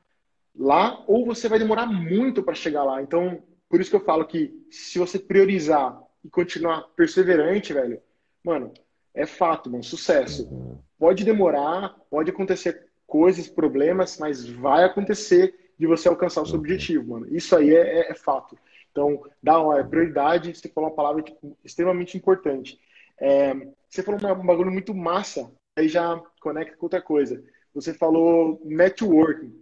[0.57, 3.01] lá ou você vai demorar muito para chegar lá.
[3.01, 8.01] Então, por isso que eu falo que se você priorizar e continuar perseverante, velho,
[8.43, 8.73] mano,
[9.13, 10.49] é fato, mano, sucesso.
[10.97, 17.11] Pode demorar, pode acontecer coisas, problemas, mas vai acontecer de você alcançar o seu objetivo,
[17.11, 17.27] mano.
[17.29, 18.57] Isso aí é, é- é fato.
[18.91, 22.79] Então, da hora, prioridade, você falou uma palavra tipo, extremamente importante.
[23.19, 23.53] É,
[23.89, 27.43] você falou um bagulho muito massa, aí já conecta com outra coisa.
[27.73, 29.53] Você falou networking.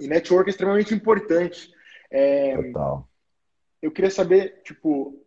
[0.00, 1.70] E networking é extremamente importante.
[2.10, 3.08] É, Total.
[3.80, 5.20] eu queria saber, tipo,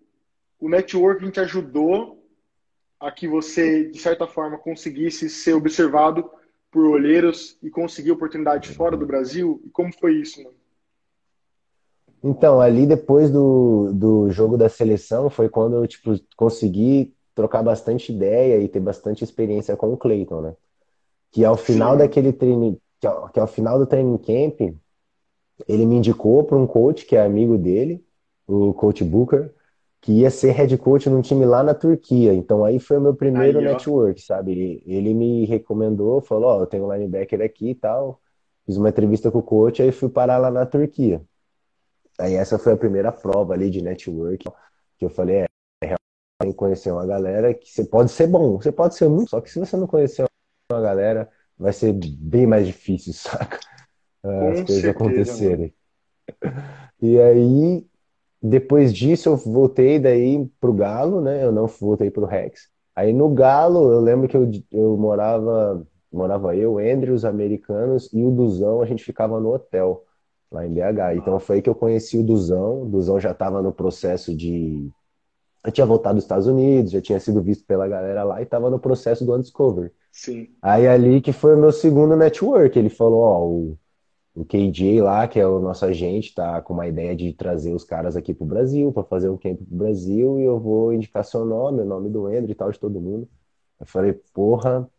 [0.60, 2.24] o networking te ajudou
[3.00, 6.30] a que você, de certa forma, conseguisse ser observado
[6.72, 9.62] por olheiros e conseguir oportunidade fora do Brasil?
[9.66, 10.56] E como foi isso, mano?
[12.24, 18.12] Então, ali depois do, do jogo da seleção foi quando eu, tipo, consegui trocar bastante
[18.12, 20.56] ideia e ter bastante experiência com o Clayton, né?
[21.32, 22.00] Que ao final Sim.
[22.00, 24.76] daquele treino, que ao, que ao final do training camp,
[25.68, 28.04] ele me indicou para um coach que é amigo dele,
[28.48, 29.54] o coach Booker,
[30.02, 32.34] que ia ser head coach num time lá na Turquia.
[32.34, 34.82] Então aí foi o meu primeiro Aí, network, sabe?
[34.84, 38.20] Ele, me recomendou, falou, ó, eu tenho um linebacker aqui e tal.
[38.66, 41.22] Fiz uma entrevista com o coach, aí fui parar lá na Turquia.
[42.18, 44.44] Aí essa foi a primeira prova ali de network,
[44.98, 45.47] que eu falei, é,
[46.40, 49.50] que conhecer uma galera que você pode ser bom, você pode ser muito, só que
[49.50, 50.26] se você não conhecer
[50.72, 53.60] uma galera, vai ser bem mais difícil, saca?
[54.38, 55.74] Com As coisas certeza, acontecerem.
[57.02, 57.86] E aí,
[58.42, 61.44] depois disso, eu voltei daí pro Galo, né?
[61.44, 62.70] Eu não voltei pro Rex.
[62.96, 68.24] Aí no Galo, eu lembro que eu, eu morava, morava eu, Andrew, os americanos e
[68.24, 70.06] o Duzão, a gente ficava no hotel
[70.52, 71.16] lá em BH.
[71.16, 72.84] Então foi aí que eu conheci o Duzão.
[72.84, 74.92] O Duzão já estava no processo de.
[75.68, 78.70] Eu tinha voltado dos Estados Unidos, já tinha sido visto pela galera lá e estava
[78.70, 79.92] no processo do Undiscover.
[80.14, 80.48] Sim.
[80.62, 82.80] Aí ali que foi o meu segundo network.
[82.80, 83.80] Ele falou, ó, o,
[84.34, 87.84] o KJ lá, que é o nosso agente, tá com uma ideia de trazer os
[87.84, 91.44] caras aqui pro Brasil, para fazer um camp pro Brasil, e eu vou indicar seu
[91.46, 93.28] nome, o nome do Andrew e tal, de todo mundo.
[93.80, 94.90] Eu falei, porra,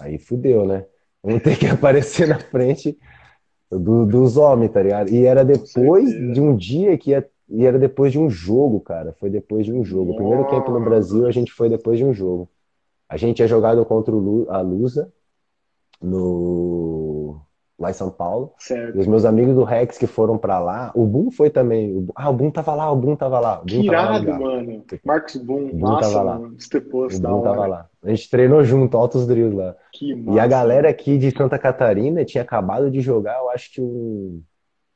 [0.00, 0.86] aí fudeu, né?
[1.22, 2.98] Vamos ter que aparecer na frente
[3.70, 5.10] do- dos homens, tá ligado?
[5.10, 9.12] E era depois de um dia que ia, e era depois de um jogo, cara.
[9.18, 10.12] Foi depois de um jogo.
[10.12, 12.48] O primeiro camp no Brasil, a gente foi depois de um jogo.
[13.08, 15.12] A gente tinha jogado contra o a Lusa
[16.00, 17.40] no
[17.78, 18.52] lá em São Paulo.
[18.58, 18.98] E Certo.
[18.98, 21.96] os meus amigos do Rex que foram pra lá, o Boom foi também.
[21.96, 23.60] O- Ah, o Boom tava lá, o Boom tava lá.
[23.62, 24.84] O Que Boom tava lá mano.
[25.04, 26.38] Marcos Boom, Boom massa, tava lá.
[26.38, 26.56] mano.
[26.56, 27.88] O Boom tava lá.
[28.02, 29.74] A gente treinou junto, altos drills lá.
[29.92, 30.46] Que E a massa.
[30.48, 34.42] galera aqui de Santa Catarina tinha acabado de jogar, eu acho que um,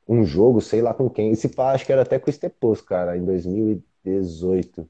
[0.07, 1.31] um jogo, sei lá com quem.
[1.31, 4.87] Esse pá, acho que era até com o Estepos, cara, em 2018.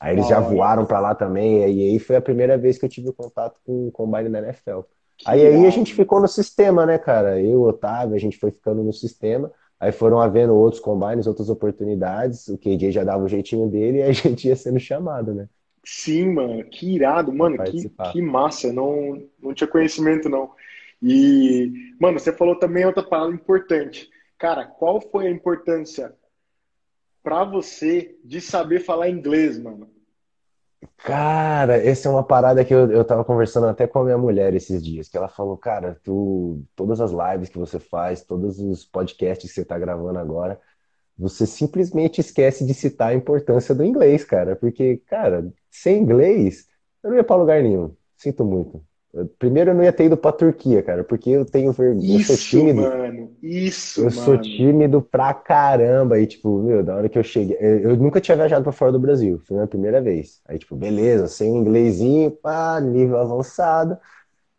[0.00, 2.84] Aí eles Da já voaram pra lá também, e aí foi a primeira vez que
[2.84, 4.80] eu tive contato com o Combine da NFL.
[5.24, 7.40] Aí, aí a gente ficou no sistema, né, cara?
[7.40, 9.52] Eu, Otávio, a gente foi ficando no sistema.
[9.80, 12.48] Aí foram havendo outros combines, outras oportunidades.
[12.48, 15.48] O KJ já dava o jeitinho dele e a gente ia sendo chamado, né?
[15.84, 20.50] Sim, mano, que irado, mano, que, que massa, não, não tinha conhecimento, não.
[21.02, 24.10] E, mano, você falou também outra palavra importante.
[24.38, 26.16] Cara, qual foi a importância
[27.22, 29.90] pra você de saber falar inglês, mano?
[30.96, 34.54] Cara, essa é uma parada que eu, eu tava conversando até com a minha mulher
[34.54, 38.84] esses dias, que ela falou, cara, tu, todas as lives que você faz, todos os
[38.84, 40.60] podcasts que você tá gravando agora,
[41.18, 46.68] você simplesmente esquece de citar a importância do inglês, cara, porque, cara, sem inglês,
[47.02, 47.96] eu não ia pra lugar nenhum.
[48.16, 48.84] Sinto muito.
[49.38, 52.36] Primeiro, eu não ia ter ido pra Turquia, cara, porque eu tenho vergonha, eu sou
[52.36, 52.80] Isso, tímido.
[52.82, 53.36] mano.
[53.42, 54.38] Isso, Eu sou mano.
[54.38, 56.20] tímido pra caramba.
[56.20, 57.56] E, tipo, meu, da hora que eu cheguei.
[57.60, 59.40] Eu nunca tinha viajado pra fora do Brasil.
[59.46, 60.40] Foi a minha primeira vez.
[60.46, 63.98] Aí, tipo, beleza, sem um inglesinho, pá, nível avançado.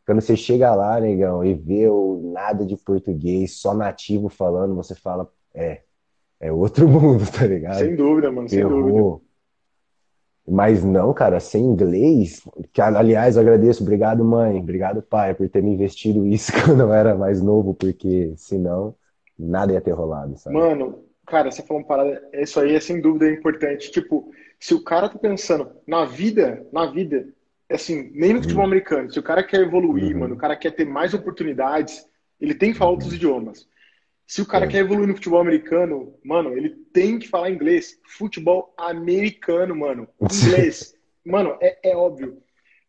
[0.05, 4.95] Quando você chega lá, negão, e vê o nada de português, só nativo falando, você
[4.95, 5.83] fala, é,
[6.39, 7.79] é outro mundo, tá ligado?
[7.79, 9.07] Sem dúvida, mano, sem dúvida.
[10.49, 12.41] Mas não, cara, sem inglês,
[12.73, 16.93] que aliás, eu agradeço, obrigado mãe, obrigado pai, por ter me investido isso quando eu
[16.93, 18.95] era mais novo, porque senão
[19.37, 20.57] nada ia ter rolado, sabe?
[20.57, 23.91] Mano, cara, você falou uma parada, isso aí é sem dúvida importante.
[23.91, 27.27] Tipo, se o cara tá pensando na vida, na vida,
[27.69, 30.19] assim, nem no futebol americano, se o cara quer evoluir, Uhum.
[30.19, 32.05] mano, o cara quer ter mais oportunidades,
[32.39, 33.67] ele tem que falar outros idiomas.
[34.29, 34.67] Se o cara É.
[34.67, 37.99] quer evoluir no futebol americano, mano, ele tem que falar inglês.
[38.05, 40.07] Futebol americano, mano.
[40.21, 40.93] Inglês.
[41.25, 42.37] Mano, é, é óbvio.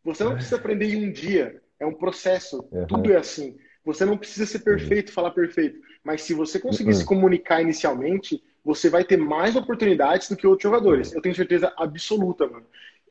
[0.04, 1.60] Você não precisa aprender em um dia.
[1.80, 2.64] É um processo.
[2.70, 2.86] Uhum.
[2.86, 3.56] Tudo é assim.
[3.84, 5.78] Você não precisa ser perfeito, falar perfeito.
[6.04, 6.96] Mas se você conseguir Uhum.
[6.96, 11.12] se comunicar inicialmente, você vai ter mais oportunidades do que outros jogadores.
[11.12, 12.66] Eu tenho certeza absoluta, mano.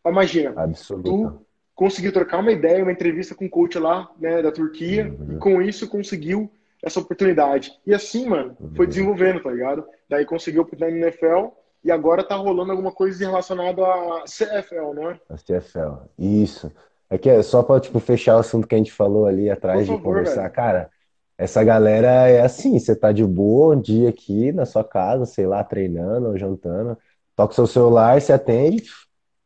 [0.06, 1.10] Imagina, Absoluta.
[1.10, 5.36] tu conseguiu trocar uma ideia, uma entrevista com o coach lá, né, da Turquia, Uhum.
[5.36, 6.50] e com isso conseguiu
[6.84, 7.72] essa oportunidade.
[7.86, 8.90] E assim, mano, foi Uhum.
[8.90, 9.86] desenvolvendo, tá ligado?
[10.10, 11.48] Daí conseguiu oportunidade no NFL
[11.84, 15.20] e agora tá rolando alguma coisa relacionada à CFL, né?
[15.30, 16.02] A CFL.
[16.18, 16.72] Isso.
[17.10, 19.80] É que é só pra, tipo, fechar o assunto que a gente falou ali atrás
[19.80, 20.42] Por de favor, conversar.
[20.42, 20.54] velho.
[20.54, 20.90] Cara,
[21.38, 25.48] essa galera é assim, você tá de boa um dia aqui na sua casa, sei
[25.48, 26.98] lá, treinando ou jantando,
[27.36, 28.84] toca o seu celular, você atende,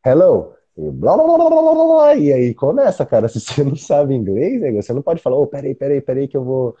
[0.04, 3.28] hello, e blá blá blá blá blá blá, blá, e aí começa, cara.
[3.28, 6.44] Se você não sabe inglês, você não pode falar, ô, peraí, peraí, peraí, que eu
[6.44, 6.76] vou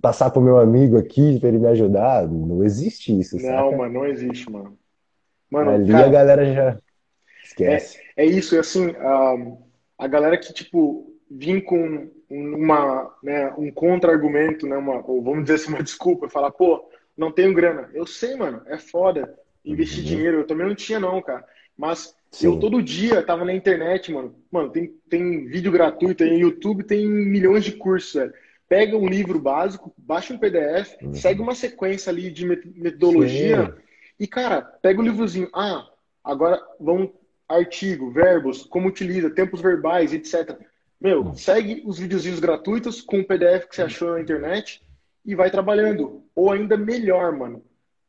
[0.00, 2.26] passar pro meu amigo aqui pra ele me ajudar.
[2.28, 3.76] Não existe isso, Não, saca?
[3.76, 4.78] mano, não existe, mano.
[5.50, 6.78] Mano, Ali cara, a galera já
[7.42, 7.98] esquece.
[8.16, 9.34] É isso, e assim, a,
[9.98, 15.54] a galera que, tipo, vim com uma, né, um contra-argumento, né, uma, ou vamos dizer
[15.56, 17.90] assim, uma desculpa, falar, pô, não tenho grana.
[17.92, 20.10] Eu sei, mano, é foda investir Uhum.
[20.10, 21.44] dinheiro, eu também não tinha não, cara.
[21.76, 22.46] Mas Sim.
[22.46, 24.34] eu todo dia tava na internet, mano.
[24.50, 28.32] Mano, tem, tem vídeo gratuito, tem YouTube, tem milhões de cursos, velho.
[28.70, 31.12] Pega um livro básico, baixa um PDF, Uhum.
[31.12, 33.72] segue uma sequência ali de met- metodologia Sim.
[34.20, 35.48] e, cara, pega o livrozinho.
[35.52, 35.84] Ah,
[36.22, 37.10] agora vamos
[37.48, 40.56] artigo, verbos, como utiliza, tempos verbais, etc.
[41.00, 44.80] Meu, segue os videozinhos gratuitos com o PDF que você achou na internet
[45.26, 46.22] e vai trabalhando.
[46.36, 47.64] Ou ainda melhor, mano,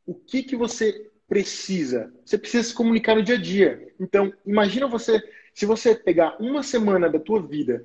[0.06, 2.14] o que que você precisa?
[2.24, 3.92] Você precisa se comunicar no dia a dia.
[4.00, 5.20] Então, imagina você,
[5.56, 7.84] se você pegar uma semana da tua vida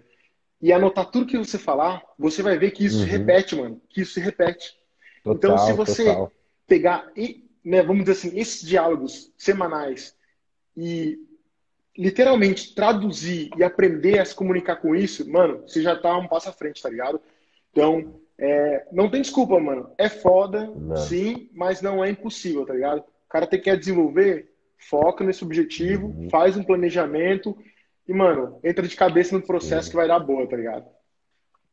[0.60, 3.10] e anotar tudo que você falar, você vai ver que isso se Uhum.
[3.10, 3.80] repete, mano.
[3.88, 4.74] Que isso se repete.
[5.22, 6.32] Total, Então, se você total.
[6.66, 10.16] pegar, e, né, vamos dizer assim, esses diálogos semanais
[10.76, 11.18] e
[11.96, 16.48] literalmente traduzir e aprender a se comunicar com isso, mano, você já tá um passo
[16.48, 17.20] à frente, tá ligado?
[17.72, 19.90] Então, é, não tem desculpa, mano.
[19.96, 20.96] É foda, Não.
[20.96, 23.00] sim, mas não é impossível, tá ligado?
[23.00, 26.28] O cara tem que desenvolver, foca nesse objetivo, Uhum.
[26.30, 27.56] faz um planejamento
[28.08, 30.86] e, mano, entra de cabeça no processo que vai dar boa, tá ligado?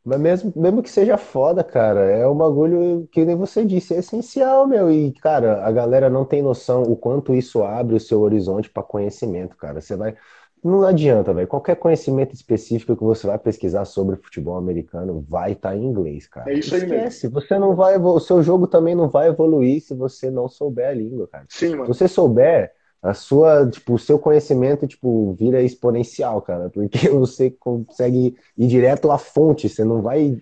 [0.06, 4.00] Mas mesmo, mesmo que seja foda, cara, é um bagulho que nem você disse, é
[4.00, 4.91] essencial, meu.
[4.91, 8.84] E, cara, a galera não tem noção o quanto isso abre o seu horizonte para
[8.84, 9.80] conhecimento, cara.
[9.80, 10.15] Você vai.
[10.62, 11.48] Não adianta, velho.
[11.48, 16.52] Qualquer conhecimento específico que você vai pesquisar sobre futebol americano vai estar em inglês, cara.
[16.52, 17.08] É isso aí mesmo.
[17.08, 17.28] Esquece.
[17.30, 20.93] Você não vai, o seu jogo também não vai evoluir se você não souber a
[20.93, 21.48] língua, cara.
[21.48, 21.88] Sim, Se mano.
[21.88, 28.36] você souber, a sua, tipo, o seu conhecimento, tipo, vira exponencial, cara, porque você consegue
[28.58, 30.38] ir direto à fonte, você não vai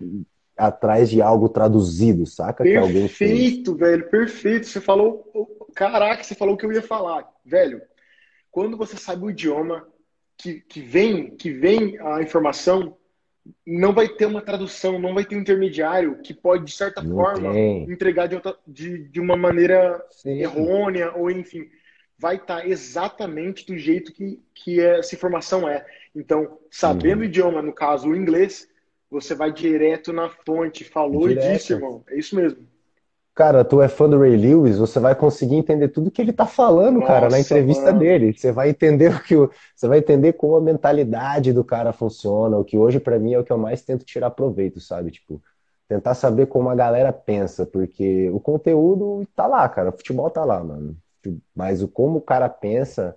[0.56, 2.64] atrás de algo traduzido, saca?
[2.64, 3.32] Que alguém fez.
[3.32, 4.66] Perfeito, velho, perfeito.
[4.68, 5.24] Você falou,
[5.74, 7.82] caraca, você falou o que eu ia falar, velho.
[8.50, 9.88] Quando você sabe o idioma
[10.36, 12.96] que, que vem, que vem a informação,
[13.66, 17.16] não vai ter uma tradução, não vai ter um intermediário que pode, de certa Não
[17.16, 17.90] forma, tem.
[17.90, 20.38] entregar de, outra- de, de uma maneira Sim.
[20.40, 21.68] errônea ou enfim,
[22.22, 25.86] vai estar exatamente do jeito que, que essa informação é.
[26.14, 27.22] Então, sabendo Uhum.
[27.22, 28.68] o idioma, no caso o inglês,
[29.10, 30.84] você vai direto na fonte.
[30.84, 31.36] Falou e Direto.
[31.36, 32.04] disse, irmão.
[32.08, 32.66] É isso mesmo.
[33.34, 36.46] Cara, tu é fã do Ray Lewis, você vai conseguir entender tudo que ele tá
[36.46, 37.92] falando, cara, na Nossa, entrevista mano.
[37.92, 38.34] dele.
[38.34, 42.58] Você vai entender o que o, você vai entender como a mentalidade do cara funciona,
[42.58, 45.10] o que hoje pra mim é o que eu mais tento tirar proveito, sabe?
[45.10, 45.42] Tipo,
[45.88, 50.44] tentar saber como a galera pensa, porque o conteúdo tá lá, cara, o futebol tá
[50.44, 50.94] lá, mano.
[51.54, 53.16] Mas o como o cara pensa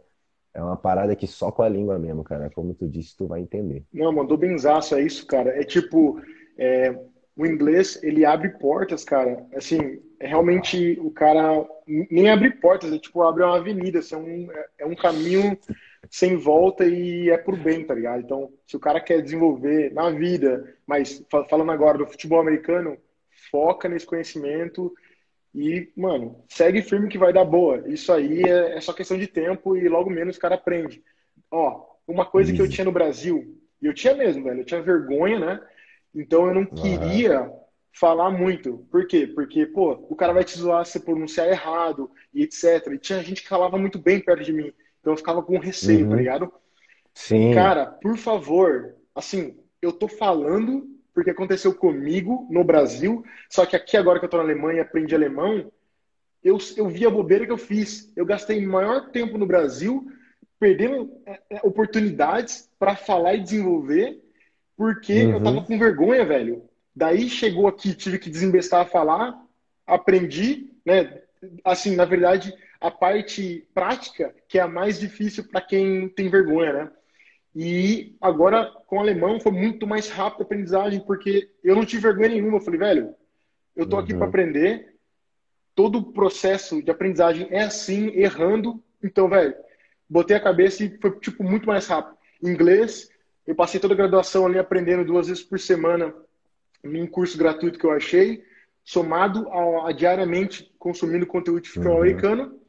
[0.53, 2.49] É uma parada que só com a língua mesmo, cara.
[2.51, 3.85] Como tu disse, tu vai entender.
[3.93, 5.49] Não, mandou benzaço, é isso, cara.
[5.59, 6.21] É tipo,
[6.57, 6.91] é,
[7.35, 9.45] o inglês, ele abre portas, cara.
[9.53, 14.19] Assim, é realmente o cara nem abre portas, é tipo, abre uma avenida, assim, é,
[14.19, 14.47] um,
[14.79, 15.57] é um caminho
[16.09, 18.21] sem volta e é pro bem, tá ligado?
[18.21, 22.97] Então, se o cara quer desenvolver na vida, mas falando agora do futebol americano,
[23.51, 24.93] foca nesse conhecimento
[25.55, 27.81] e, mano, segue firme que vai dar boa.
[27.87, 31.01] Isso aí é, é só questão de tempo e logo menos o cara aprende.
[31.49, 34.81] Ó, uma coisa que eu tinha no Brasil, e eu tinha mesmo, velho, eu tinha
[34.81, 35.61] vergonha, né?
[36.13, 37.49] Então eu não queria
[37.93, 38.85] falar muito.
[38.91, 39.25] Por quê?
[39.25, 42.87] Porque, pô, o cara vai te zoar se pronunciar errado e etc.
[42.91, 44.73] E tinha gente que falava muito bem perto de mim.
[44.99, 46.09] Então eu ficava com receio, tá uhum.
[46.09, 46.53] tá ligado?
[47.13, 47.53] Sim.
[47.53, 53.95] Cara, por favor, assim, eu tô falando porque aconteceu comigo no Brasil, só que aqui
[53.95, 55.71] agora que eu tô na Alemanha aprendi alemão,
[56.43, 58.11] eu, eu vi a bobeira que eu fiz.
[58.15, 60.05] Eu gastei maior tempo no Brasil
[60.59, 64.21] perdendo é, é, oportunidades para falar e desenvolver,
[64.75, 65.31] porque uhum.
[65.31, 66.63] eu tava com vergonha, velho.
[66.93, 69.41] Daí chegou aqui, tive que desembestar a falar,
[69.87, 71.21] aprendi, né?
[71.63, 76.73] Assim, na verdade, a parte prática, que é a mais difícil para quem tem vergonha,
[76.73, 76.91] né?
[77.55, 82.01] E agora, com o alemão, foi muito mais rápido a aprendizagem, porque eu não tive
[82.01, 82.57] vergonha nenhuma.
[82.57, 83.15] Eu falei, velho,
[83.75, 84.29] eu tô aqui para uhum.
[84.29, 84.95] aprender.
[85.73, 88.83] Todo o processo de aprendizagem é assim, errando.
[89.01, 89.55] Então, velho,
[90.09, 92.17] botei a cabeça e foi, tipo, muito mais rápido.
[92.43, 93.09] Inglês,
[93.47, 96.13] eu passei toda a graduação ali aprendendo duas vezes por semana
[96.83, 98.43] em curso gratuito que eu achei,
[98.83, 102.01] somado a, a diariamente consumindo conteúdo de futebol uhum.
[102.01, 102.59] americano.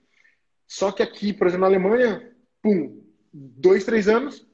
[0.66, 4.46] Só que aqui, por exemplo, na Alemanha, pum, dois, três anos,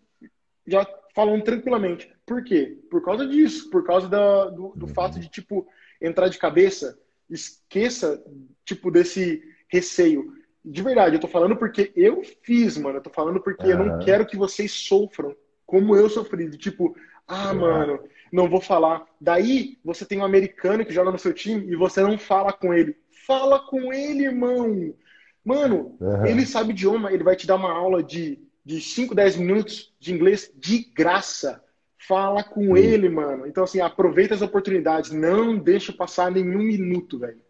[0.67, 2.13] já falando tranquilamente.
[2.27, 2.79] Por quê?
[2.91, 4.95] Por causa disso, por causa da, do, do uhum.
[4.95, 5.67] fato de, tipo,
[6.01, 6.99] entrar de cabeça,
[7.29, 8.23] esqueça,
[8.65, 10.33] tipo, desse receio.
[10.65, 12.99] De verdade, eu tô falando porque eu fiz, mano.
[12.99, 13.71] Eu tô falando porque uhum.
[13.71, 15.35] eu não quero que vocês sofram
[15.67, 16.49] como eu sofri.
[16.49, 16.95] De tipo,
[17.27, 17.61] ah, uhum.
[17.61, 18.01] mano,
[18.33, 19.05] não vou falar.
[19.21, 22.73] Daí você tem um americano que joga no seu time e você não fala com
[22.73, 22.97] ele.
[23.27, 24.95] Fala com ele, irmão.
[25.45, 29.95] Mano, ele sabe idioma, ele vai te dar uma aula de de 5, 10 minutos
[29.99, 31.63] de inglês de graça.
[32.09, 32.77] Fala com Sim.
[32.77, 33.47] ele, mano.
[33.47, 35.13] Então, assim, aproveita as oportunidades.
[35.13, 37.41] Não deixa passar nenhum minuto, velho.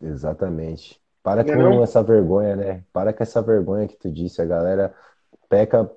[0.00, 1.00] Exatamente.
[1.22, 1.82] Para não é com não?
[1.82, 2.84] essa vergonha, né?
[2.92, 4.40] Para com essa vergonha que tu disse.
[4.40, 4.94] A galera
[5.48, 5.90] peca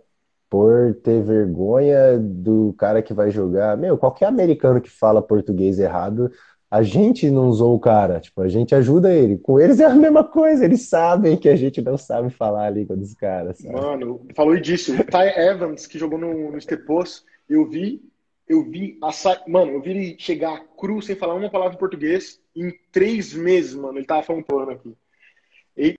[0.50, 3.76] por ter vergonha do cara que vai jogar.
[3.76, 6.32] Meu, qualquer americano que fala português errado
[6.74, 9.38] a gente não usou o cara, tipo, a gente ajuda ele.
[9.38, 12.70] Com eles é a mesma coisa, eles sabem que a gente não sabe falar a
[12.72, 13.60] língua dos caras.
[13.60, 13.76] Sabe?
[13.76, 14.92] Mano, falou disso.
[14.92, 18.02] O Ty Evans, que jogou no, no Stepos, eu vi,
[18.50, 19.12] eu vi, a,
[19.48, 23.76] mano, eu vi ele chegar cru sem falar uma palavra em português em três meses,
[23.76, 24.00] mano.
[24.00, 24.98] Ele tava falando plano aqui.
[25.78, 25.94] E,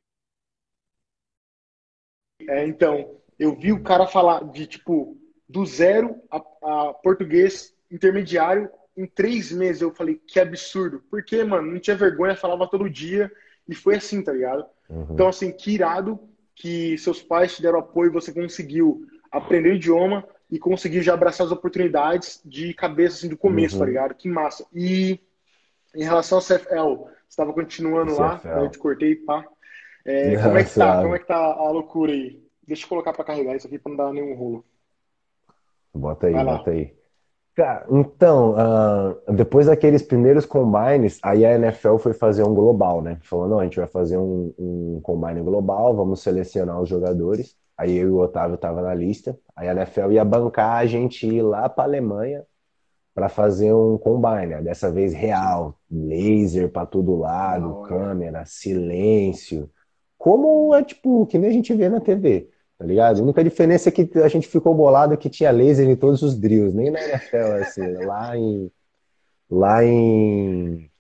[2.49, 5.17] é, então, eu vi o cara falar de, tipo,
[5.49, 6.39] do zero a,
[6.89, 11.03] a português intermediário em três meses eu falei, que absurdo.
[11.11, 13.31] Porque, mano, não tinha vergonha, falava todo dia
[13.69, 14.65] e foi assim, tá ligado?
[14.89, 15.09] Uhum.
[15.11, 16.19] Então, assim, que irado
[16.55, 21.15] que seus pais te deram apoio e você conseguiu aprender o idioma e conseguir já
[21.15, 23.87] abraçar as oportunidades de cabeça, assim, do começo, tá uhum.
[23.87, 24.15] tá ligado?
[24.15, 24.65] Que massa.
[24.73, 25.19] E
[25.95, 28.21] em relação ao CFL, você estava continuando CFL.
[28.21, 29.45] lá, eu te cortei, pá.
[30.05, 31.03] É, como é que tá?
[31.03, 32.41] Como é que tá a loucura aí?
[32.67, 34.65] Deixa eu colocar para carregar isso aqui para não dar nenhum rolo.
[35.93, 36.95] Bota aí, bota aí.
[37.55, 43.19] Cara, então, uh, depois daqueles primeiros combines, aí a NFL foi fazer um global, né?
[43.23, 47.57] Falou, não, a gente vai fazer um, um combine global, vamos selecionar os jogadores.
[47.79, 49.39] Aí eu e o Otávio tava na lista.
[49.55, 52.45] Aí a NFL ia bancar a gente ir lá para Alemanha
[53.15, 54.63] para fazer um combine, né?
[54.63, 59.71] dessa vez real, laser para todo lado, não, câmera, silêncio.
[60.19, 63.21] Como é tipo, que nem a gente vê na TV tá ligado?
[63.21, 66.39] A única diferença é que a gente ficou bolado que tinha laser em todos os
[66.39, 68.71] drills, nem na NFL, assim, lá em.
[69.51, 70.91] Lá em.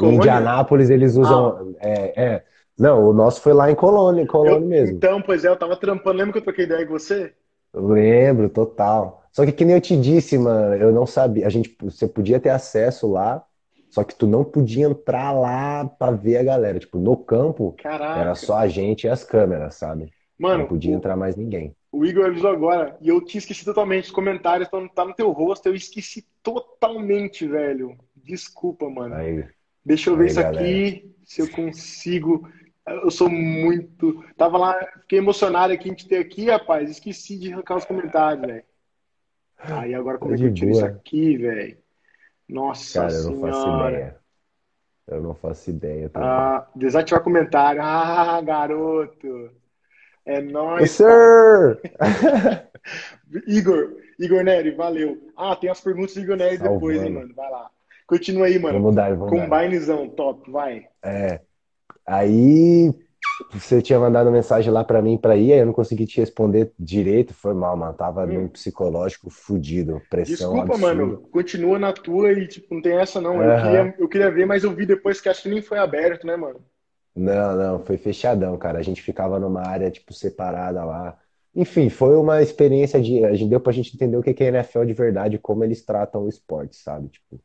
[0.00, 1.74] Em Indianápolis eles usam.
[1.80, 1.88] Ah.
[1.88, 2.44] É, é,
[2.78, 4.96] Não, o nosso foi lá em Colônia, Colônia eu, mesmo.
[4.96, 6.18] Então, pois é, eu tava trampando.
[6.18, 7.32] Lembra que eu troquei ideia com você?
[7.72, 9.24] Eu lembro, total.
[9.32, 11.46] Só que que nem eu te disse, mano, eu não sabia.
[11.46, 13.44] A gente, você podia ter acesso lá,
[13.90, 16.78] só que tu não podia entrar lá pra ver a galera.
[16.78, 18.20] Tipo, no campo, Caraca.
[18.20, 20.12] era só a gente e as câmeras, sabe?
[20.38, 21.74] Mano, não podia entrar mais ninguém.
[21.90, 24.04] O Igor avisou agora e eu tinha esquecido totalmente.
[24.04, 27.98] Os comentários estão tá no teu rosto, eu esqueci totalmente, velho.
[28.14, 29.14] Desculpa, mano.
[29.14, 29.44] Aí,
[29.84, 30.60] Deixa eu ver aí, isso galera.
[30.60, 32.48] aqui, se eu consigo.
[32.86, 34.22] Eu sou muito.
[34.36, 36.90] Tava lá, fiquei emocionado aqui em te ter aqui, rapaz.
[36.90, 38.64] Esqueci de arrancar os comentários, velho.
[39.58, 41.78] Aí agora como é que eu tiro isso aqui, velho?
[42.48, 44.20] Nossa Cara, eu não faço ideia.
[45.06, 46.10] Eu não faço ideia.
[46.14, 47.80] Ah, desativar comentário.
[47.82, 49.50] Ah, garoto.
[50.28, 50.40] É
[50.80, 50.96] Yes, nóis.
[50.96, 51.80] sir!
[53.46, 55.18] Igor, Igor Neri, valeu.
[55.36, 57.20] Ah, tem as perguntas do Igor Neri depois, hein, Salvando.
[57.20, 57.34] mano.
[57.34, 57.70] Vai lá.
[58.06, 58.78] Continua aí, mano.
[58.78, 59.48] Vamos dar, vamos dar.
[59.48, 60.86] Combinezão, top, vai.
[61.04, 61.40] É.
[62.06, 62.92] Aí
[63.52, 66.72] você tinha mandado mensagem lá pra mim pra ir, aí eu não consegui te responder
[66.78, 67.94] direito, foi mal, mano.
[67.94, 68.32] Tava Hum.
[68.34, 70.96] num psicológico fudido, pressão Desculpa, absurda.
[70.96, 71.28] mano.
[71.30, 73.42] Continua na tua e, tipo, não tem essa, não.
[73.42, 73.54] Eu Aham.
[73.54, 76.36] queria, eu queria ver, mas eu vi depois que acho que nem foi aberto, né,
[76.36, 76.64] mano?
[77.18, 78.78] Não, não, foi fechadão, cara.
[78.78, 81.18] A gente ficava numa área, tipo, separada lá.
[81.54, 83.24] Enfim, foi uma experiência de.
[83.24, 85.84] A gente deu pra gente entender o que que é NFL de verdade, como eles
[85.84, 87.08] tratam o esporte, sabe?
[87.08, 87.40] Tipo,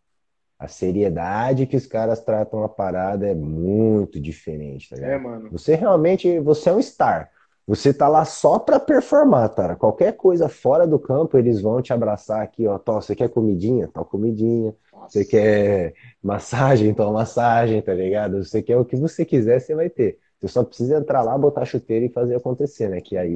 [0.60, 5.24] a seriedade que os caras tratam a parada é muito diferente, tá É, ligado?
[5.24, 5.50] mano.
[5.52, 7.32] Você realmente, você é um star.
[7.66, 9.76] Você tá lá só pra performar, cara.
[9.76, 12.78] Qualquer coisa fora do campo, eles vão te abraçar aqui, ó.
[12.78, 13.88] Tó, você quer comidinha?
[13.88, 14.76] Tó, comidinha.
[14.92, 15.10] Nossa.
[15.10, 16.94] Você quer massagem?
[16.94, 18.44] Toma massagem, tá ligado?
[18.44, 20.20] Você quer o que você quiser, você vai ter.
[20.40, 23.00] Você só precisa entrar lá, botar chuteira e fazer acontecer, né?
[23.00, 23.34] Que aí,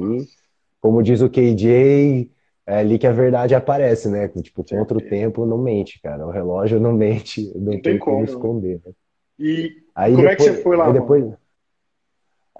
[0.80, 2.30] como diz o KJ,
[2.66, 4.28] é ali que a verdade aparece, né?
[4.28, 6.26] Tipo, contra o tempo não mente, cara.
[6.26, 8.92] O relógio não mente, não tem tem como, como esconder, né?
[9.38, 11.38] E Aí Como é que depois, você foi lá, aí mano?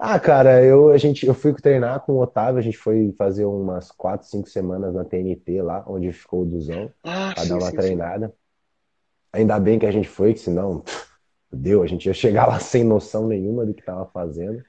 [0.01, 3.45] Ah, cara, eu, a gente, eu fui treinar com o Otávio, a gente foi fazer
[3.45, 7.59] umas quatro, cinco semanas na TNT lá, onde ficou o Duzão, Ah, pra sim, dar
[7.59, 7.95] uma sim, sim.
[7.95, 8.33] treinada.
[9.33, 10.83] Ainda bem que a gente foi, que senão,
[11.51, 14.63] deu, a gente ia chegar lá sem noção nenhuma do que tava fazendo.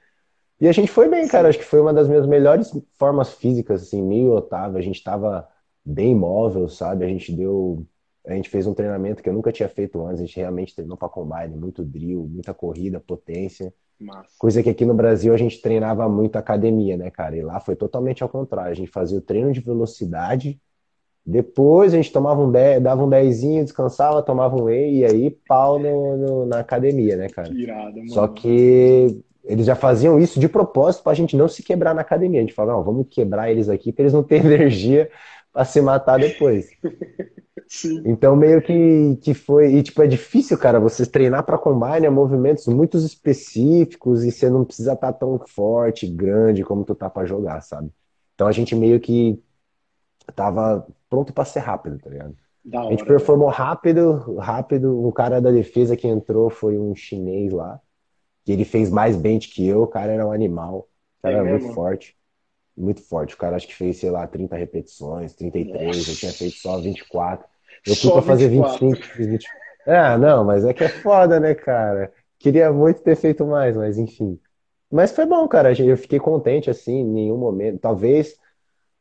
[0.59, 3.83] E a gente foi bem, cara, acho que foi uma das minhas melhores formas físicas,
[3.83, 5.47] assim, meio Otávio, a gente tava
[5.83, 7.03] bem móvel, sabe?
[7.05, 7.85] A gente deu,
[8.27, 10.97] a gente fez um treinamento que eu nunca tinha feito antes, a gente realmente treinou
[10.97, 13.73] pra combine, muito drill, muita corrida, potência.
[14.03, 14.35] Massa.
[14.37, 17.35] Coisa que aqui no Brasil a gente treinava muito academia, né, cara?
[17.37, 18.71] E lá foi totalmente ao contrário.
[18.71, 20.59] A gente fazia o treino de velocidade,
[21.25, 25.29] depois a gente tomava um 10, dava um dezinho, descansava, tomava um whey e aí
[25.47, 27.49] pau no, no- na academia, né, cara?
[27.49, 28.09] Que irado, mano.
[28.11, 32.39] Só que eles já faziam isso de propósito pra gente não se quebrar na academia.
[32.39, 35.09] A gente falava, não, vamos quebrar eles aqui pra eles não terem energia
[35.53, 36.67] pra se matar depois.
[37.67, 38.03] Sim.
[38.03, 39.75] Então, meio que, que foi.
[39.75, 44.49] E, tipo, é difícil, cara, você treinar para combine é movimentos muito específicos e você
[44.49, 47.91] não precisa estar tão forte, grande como tu tá para jogar, sabe?
[48.33, 49.41] Então, a gente meio que
[50.35, 52.35] tava pronto para ser rápido, tá ligado?
[52.89, 53.05] A gente hora.
[53.05, 55.05] performou rápido, rápido.
[55.05, 57.79] O cara da defesa que entrou foi um chinês lá,
[58.45, 59.83] que ele fez mais bench que eu.
[59.83, 60.89] O cara era um animal,
[61.19, 61.73] o cara É era muito mesmo?
[61.73, 62.17] forte,
[62.75, 63.35] muito forte.
[63.35, 66.15] O cara acho que fez, sei lá, 30 repetições, 33, eu Nossa.
[66.15, 67.45] tinha feito só 24.
[67.85, 68.87] Eu fui pra fazer 24.
[68.87, 69.47] 25, fiz 20.
[69.85, 72.11] É, não, mas é que é foda, né, cara?
[72.37, 74.39] Queria muito ter feito mais, mas enfim.
[74.91, 75.73] Mas foi bom, cara.
[75.79, 77.79] Eu fiquei contente, assim, em nenhum momento.
[77.79, 78.37] Talvez,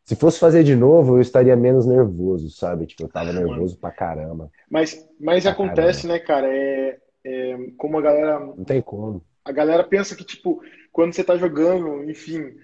[0.05, 2.87] se fosse fazer de novo, eu estaria menos nervoso, sabe?
[2.87, 4.51] Tipo, eu tava nervoso pra caramba.
[4.71, 6.47] Mas, mas Pra acontece, né, cara?
[6.49, 9.23] É, é como a galera, Não tem como.
[9.45, 10.61] a galera pensa que, tipo,
[10.93, 12.55] quando você tá jogando, enfim,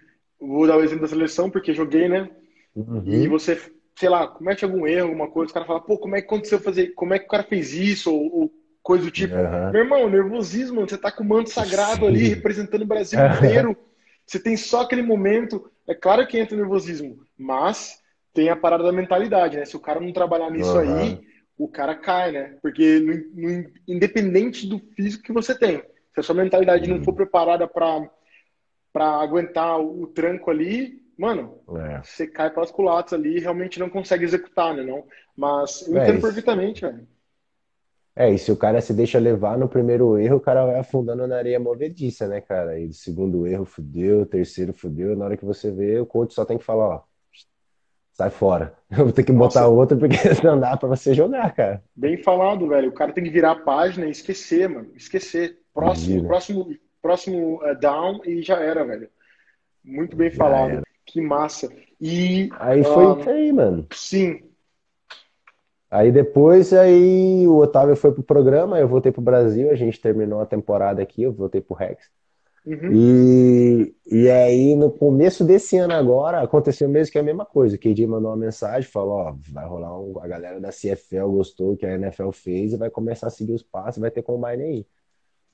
[0.41, 2.31] vou dar o exemplo da seleção, porque joguei, né?
[2.75, 3.29] E Uhum.
[3.29, 3.59] você,
[3.97, 6.59] sei lá, comete algum erro, alguma coisa, os caras falam, pô, como é que aconteceu
[6.61, 9.35] fazer, como é que o cara fez isso, ou, ou coisa do tipo.
[9.35, 9.73] Aham.
[9.73, 12.35] Meu irmão, nervosismo, você tá com o manto sagrado ali, Sim.
[12.35, 13.77] representando o Brasil inteiro.
[14.27, 15.71] Você tem só aquele momento.
[15.87, 18.01] É claro que entra o nervosismo, mas
[18.35, 19.65] tem a parada da mentalidade, né?
[19.65, 20.99] Se o cara não trabalhar nisso Aham.
[20.99, 21.21] aí,
[21.57, 22.59] o cara cai, né?
[22.61, 23.15] Porque no-
[23.63, 25.79] no- independente do físico que você tem,
[26.13, 27.05] se a sua mentalidade não Uhum.
[27.05, 28.09] for preparada para
[28.97, 32.01] para aguentar o, tranco ali, mano, É.
[32.03, 34.83] você cai pelas culatas ali e realmente não consegue executar, né?
[34.83, 35.05] Não?
[35.37, 36.27] Mas eu É entendo isso.
[36.27, 37.07] perfeitamente, velho.
[38.19, 41.27] É, e se o cara se deixa levar no primeiro erro, o cara vai afundando
[41.27, 42.81] na areia movediça, né, cara?
[42.81, 46.47] E do segundo erro fudeu, terceiro fudeu, na hora que você vê, o coach só
[46.47, 47.03] tem que falar, ó,
[48.15, 48.75] sai fora.
[48.91, 49.69] Eu vou ter que botar Nossa.
[49.69, 51.85] outro porque não dá pra você jogar, cara.
[51.95, 52.89] Bem falado, velho.
[52.89, 54.91] O cara tem que virar a página e esquecer, mano.
[54.97, 55.59] Esquecer.
[55.75, 56.27] Próximo, Vira.
[56.29, 56.75] próximo,
[57.07, 59.09] próximo eh, down e já era, velho.
[59.85, 60.83] Muito bem falado.
[61.05, 61.69] Que massa.
[62.01, 63.89] E Aí foi isso aí, mano.
[63.93, 64.43] sim,
[65.91, 70.41] Aí depois, aí o Otávio foi pro programa, eu voltei pro Brasil, a gente terminou
[70.41, 72.11] a temporada aqui, eu voltei pro Rex.
[72.65, 77.47] uhum, E, e aí, no começo desse ano agora, aconteceu mesmo que é a mesma
[77.47, 77.77] coisa.
[77.77, 81.77] O KD mandou uma mensagem, falou, ó, vai rolar um, a galera da CFL gostou
[81.77, 84.87] que a NFL fez e vai começar a seguir os passos, vai ter combine aí.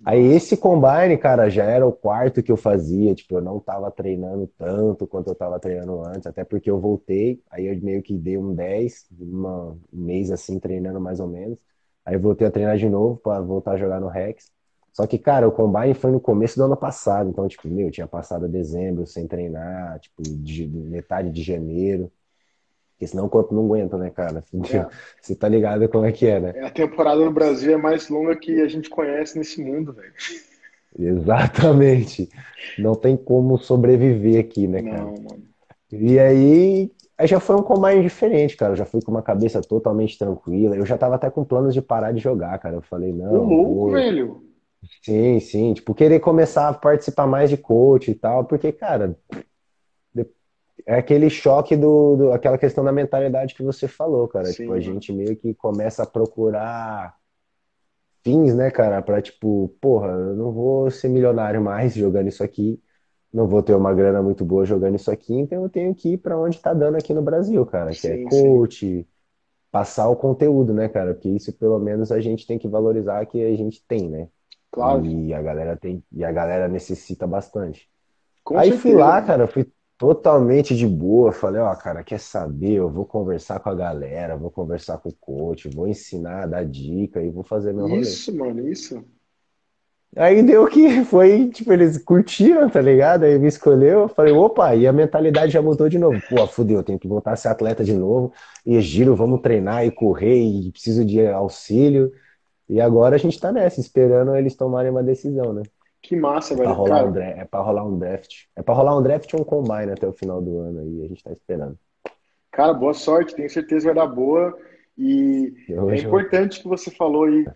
[0.05, 3.89] Aí esse combine, cara, já era o quarto que eu fazia, tipo, eu não tava
[3.91, 8.19] treinando tanto quanto eu tava treinando antes, até porque eu voltei, aí eu meio que
[8.19, 11.59] dei um 10, uma- um mês assim, treinando mais ou menos.
[12.05, 14.51] Aí eu voltei a treinar de novo pra voltar a jogar no Rex.
[14.93, 18.07] Só que, cara, o combine foi no começo do ano passado, então, tipo, meu, tinha
[18.07, 22.13] passado dezembro sem treinar, tipo, de, metade de janeiro.
[23.03, 24.45] Porque senão o corpo não aguenta, né, cara?
[24.73, 24.87] É.
[25.21, 26.65] Você tá ligado como é que é, né?
[26.65, 30.13] a temporada no Brasil é mais longa que a gente conhece nesse mundo, velho.
[30.97, 32.29] Exatamente.
[32.79, 35.05] Não tem como sobreviver aqui, né, cara?
[35.05, 35.43] Não, mano.
[35.91, 38.73] E aí, aí já foi um combine diferente, cara.
[38.73, 40.77] Eu já fui com uma cabeça totalmente tranquila.
[40.77, 42.77] Eu já tava até com planos de parar de jogar, cara.
[42.77, 43.91] Eu falei, não, louco, vou.
[43.91, 44.43] velho.
[45.03, 45.75] Sim, sim.
[45.75, 49.17] Tipo, querer começar a participar mais de coach e tal, porque, cara,
[50.87, 54.53] é aquele choque do, do- aquela questão da mentalidade que você falou, cara.
[54.53, 57.17] Sim, Tipo, a gente meio que começa a procurar
[58.25, 62.81] fins, né, cara, pra tipo, porra, eu não vou ser milionário mais jogando isso aqui,
[63.33, 66.19] não vou ter uma grana muito boa jogando isso aqui, então eu tenho que ir
[66.19, 68.65] pra onde tá dando aqui no Brasil, cara, que é Sim, sim.
[68.65, 69.07] coach,
[69.73, 71.15] passar o conteúdo, né, cara?
[71.15, 74.29] Porque isso pelo menos a gente tem que valorizar que a gente tem, né?
[74.71, 77.91] Claro, E a galera tem, e a galera necessita bastante.
[78.45, 79.23] com Aí fui certeza, lá, mano.
[79.23, 79.71] cara, fui
[80.03, 81.31] totalmente de boa.
[81.31, 82.73] Falei, ó, cara, quer saber?
[82.73, 87.23] Eu vou conversar com a galera, vou conversar com o coach, vou ensinar, dar dica
[87.23, 88.01] e vou fazer meu rolê.
[88.01, 89.05] Isso, mano, isso.
[90.17, 93.23] Aí deu que foi, tipo, eles curtiram, tá ligado?
[93.23, 96.21] Aí me escolheu, eu falei, opa, e a mentalidade já mudou de novo.
[96.29, 98.33] Pô, fudeu, eu tenho que voltar a ser atleta de novo.
[98.67, 102.13] E giro, vamos treinar e correr, e preciso de auxílio.
[102.69, 105.63] E agora a gente tá nessa, esperando eles tomarem uma decisão, né?
[106.03, 106.73] Que massa, É pra velho.
[106.73, 108.45] rolar um Cara, draft, é pra rolar um draft.
[108.57, 111.09] É pra rolar um draft ou um combine até o final do ano aí, a
[111.09, 111.79] gente tá esperando.
[112.51, 114.57] cara, boa sorte, tenho certeza que vai dar boa.
[114.97, 117.51] E é Hoje eu- importante que você falou aí,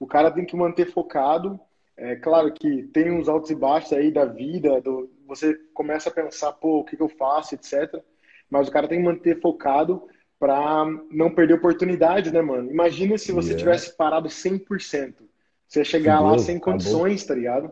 [0.00, 1.58] o cara tem que manter focado.
[1.96, 6.12] É claro que tem uns altos e baixos aí da vida, do, você começa a
[6.12, 8.02] pensar, pô, o que que eu faço, etc.
[8.50, 10.02] Mas o cara tem que manter focado
[10.38, 12.70] para não perder oportunidade, né, mano?
[12.70, 13.58] Imagina se você Yeah.
[13.58, 15.28] tivesse parado 100%.
[15.66, 16.72] Você ia chegar lá sem acabou.
[16.72, 17.70] condições, tá ligado?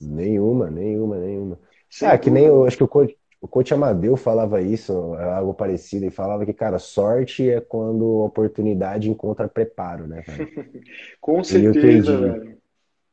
[0.00, 1.58] Nenhuma, nenhuma, nenhuma.
[1.88, 5.54] Sem Ah, que nem eu acho que o coach, o coach Amadeu falava isso, algo
[5.54, 10.46] parecido, e falava que, cara, sorte é quando a oportunidade encontra preparo, né, cara?
[11.20, 12.58] Com E o certeza, KJ, velho.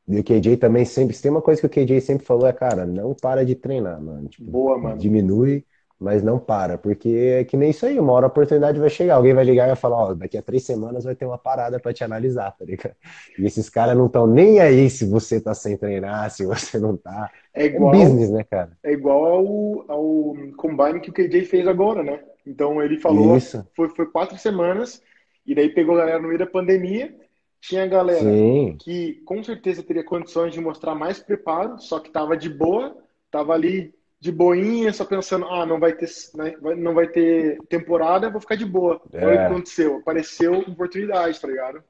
[0.07, 2.53] e o KJ também sempre, se tem uma coisa que o KJ sempre falou é,
[2.53, 4.29] cara, não para de treinar, mano.
[4.29, 5.11] Tipo, Boa, mano.
[5.11, 5.65] diminui,
[5.99, 9.15] mas não para, porque é que nem isso aí, uma hora a oportunidade vai chegar,
[9.15, 11.79] alguém vai ligar e vai falar, ó, daqui a três semanas vai ter uma parada
[11.79, 12.95] pra te analisar, tá ligado?
[13.37, 16.97] E esses caras não estão nem aí se você tá sem treinar, se você não
[16.97, 17.31] tá.
[17.53, 18.77] É É igual, business, né, cara?
[18.83, 22.23] é igual ao, ao combine que o KJ fez agora, né?
[22.45, 25.01] Então ele falou, Isso, foi, foi quatro semanas,
[25.45, 27.15] e daí pegou a galera no meio da pandemia.
[27.61, 32.35] Tinha galera sim, que com certeza teria condições de mostrar mais preparo, só que tava
[32.37, 32.97] de boa,
[33.31, 33.93] tava ali
[34.23, 38.55] de boinha, só pensando, ah, não vai ter, né, não vai ter temporada, vou ficar
[38.55, 39.01] de boa.
[39.13, 39.45] Olha o que é.
[39.45, 41.83] aconteceu, apareceu oportunidade, tá ligado?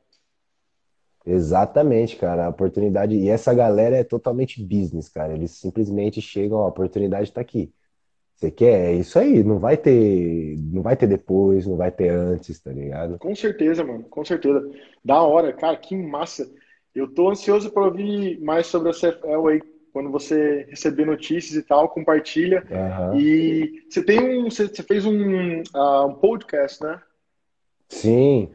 [1.23, 3.15] Exatamente, cara, a oportunidade.
[3.15, 5.33] E essa galera é totalmente business, cara.
[5.33, 7.71] Eles simplesmente chegam, ó, a oportunidade tá aqui.
[8.35, 8.89] Você quer?
[8.89, 9.43] É isso aí.
[9.43, 13.19] Não vai ter, não vai ter depois, não vai ter antes, tá ligado?
[13.19, 14.67] Com certeza, mano, com certeza.
[15.05, 16.51] Da hora, cara, que massa.
[16.95, 19.61] Eu tô ansioso para ouvir mais sobre a CFL aí,
[19.93, 22.65] quando você receber notícias e tal, compartilha.
[22.69, 23.15] Aham.
[23.15, 26.99] E você tem um, você, fez um, ah, um podcast, né?
[27.87, 28.49] Sim.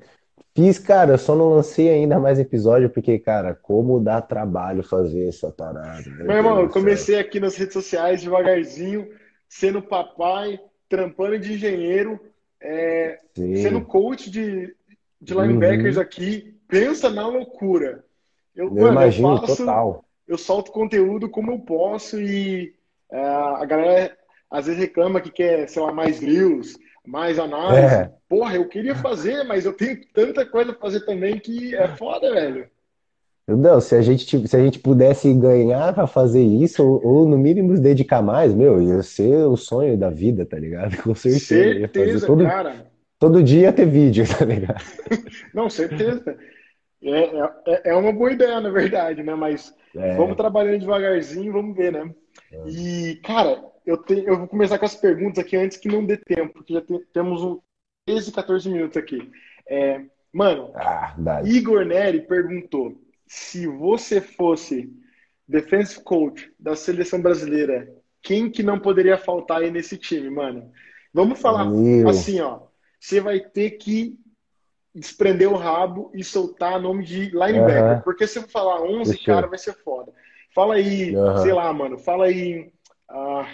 [0.55, 5.29] Fiz, cara, eu só não lancei ainda mais episódio porque, cara, como dá trabalho fazer
[5.29, 6.83] essa parada, meu Meu irmão, eu céu.
[6.83, 9.09] comecei aqui nas redes sociais devagarzinho,
[9.49, 10.59] sendo papai,
[10.89, 12.19] trampando de engenheiro,
[12.61, 14.75] é, sendo coach de,
[15.23, 16.03] de linebackers Uhum.
[16.03, 16.57] aqui.
[16.67, 18.05] Pensa na loucura.
[18.57, 20.05] Eu, Eu mano, eu imagino faço, total.
[20.29, 22.75] Eu solto conteúdo como eu posso e
[23.11, 24.17] é, a galera
[24.51, 27.95] às vezes reclama que quer, sei lá, mais views, mais análise.
[27.95, 28.13] É.
[28.29, 32.33] Porra, eu queria fazer, mas eu tenho tanta coisa pra fazer também que é foda,
[32.33, 32.67] velho.
[33.47, 37.39] Não, se a gente, se a gente pudesse ganhar pra fazer isso, ou, ou no
[37.39, 40.97] mínimo se dedicar mais, meu, ia ser o sonho da vida, tá ligado?
[41.03, 41.79] Com certeza.
[41.79, 42.87] Certeza, todo, cara.
[43.19, 44.85] todo dia ia ter vídeo, tá ligado?
[45.55, 46.37] Não, certeza.
[47.03, 49.35] É, é, é uma boa ideia, na verdade, né?
[49.35, 49.75] Mas
[50.11, 52.15] vamos É, trabalhando devagarzinho, vamos ver, né?
[52.65, 56.17] E, cara, eu, te, eu vou começar com as perguntas aqui antes que não dê
[56.17, 57.61] tempo, porque já te- temos um
[58.05, 59.31] 13, 14 minutos aqui.
[59.69, 61.15] É, mano, ah.
[61.43, 64.93] Igor Neri perguntou se você fosse
[65.47, 67.89] defensive coach da seleção brasileira,
[68.23, 70.71] quem que não poderia faltar aí nesse time, mano?
[71.13, 72.67] Vamos falar Meu, assim, ó.
[73.01, 74.19] Você vai ter que
[74.99, 77.97] desprender o rabo e soltar nome de linebacker.
[77.97, 79.19] aham, Porque se eu falar 11, fechou.
[79.19, 80.13] cara, vai ser foda.
[80.55, 81.99] Fala aí, sei Aham, lá, mano.
[81.99, 82.73] Fala aí
[83.09, 83.49] ah,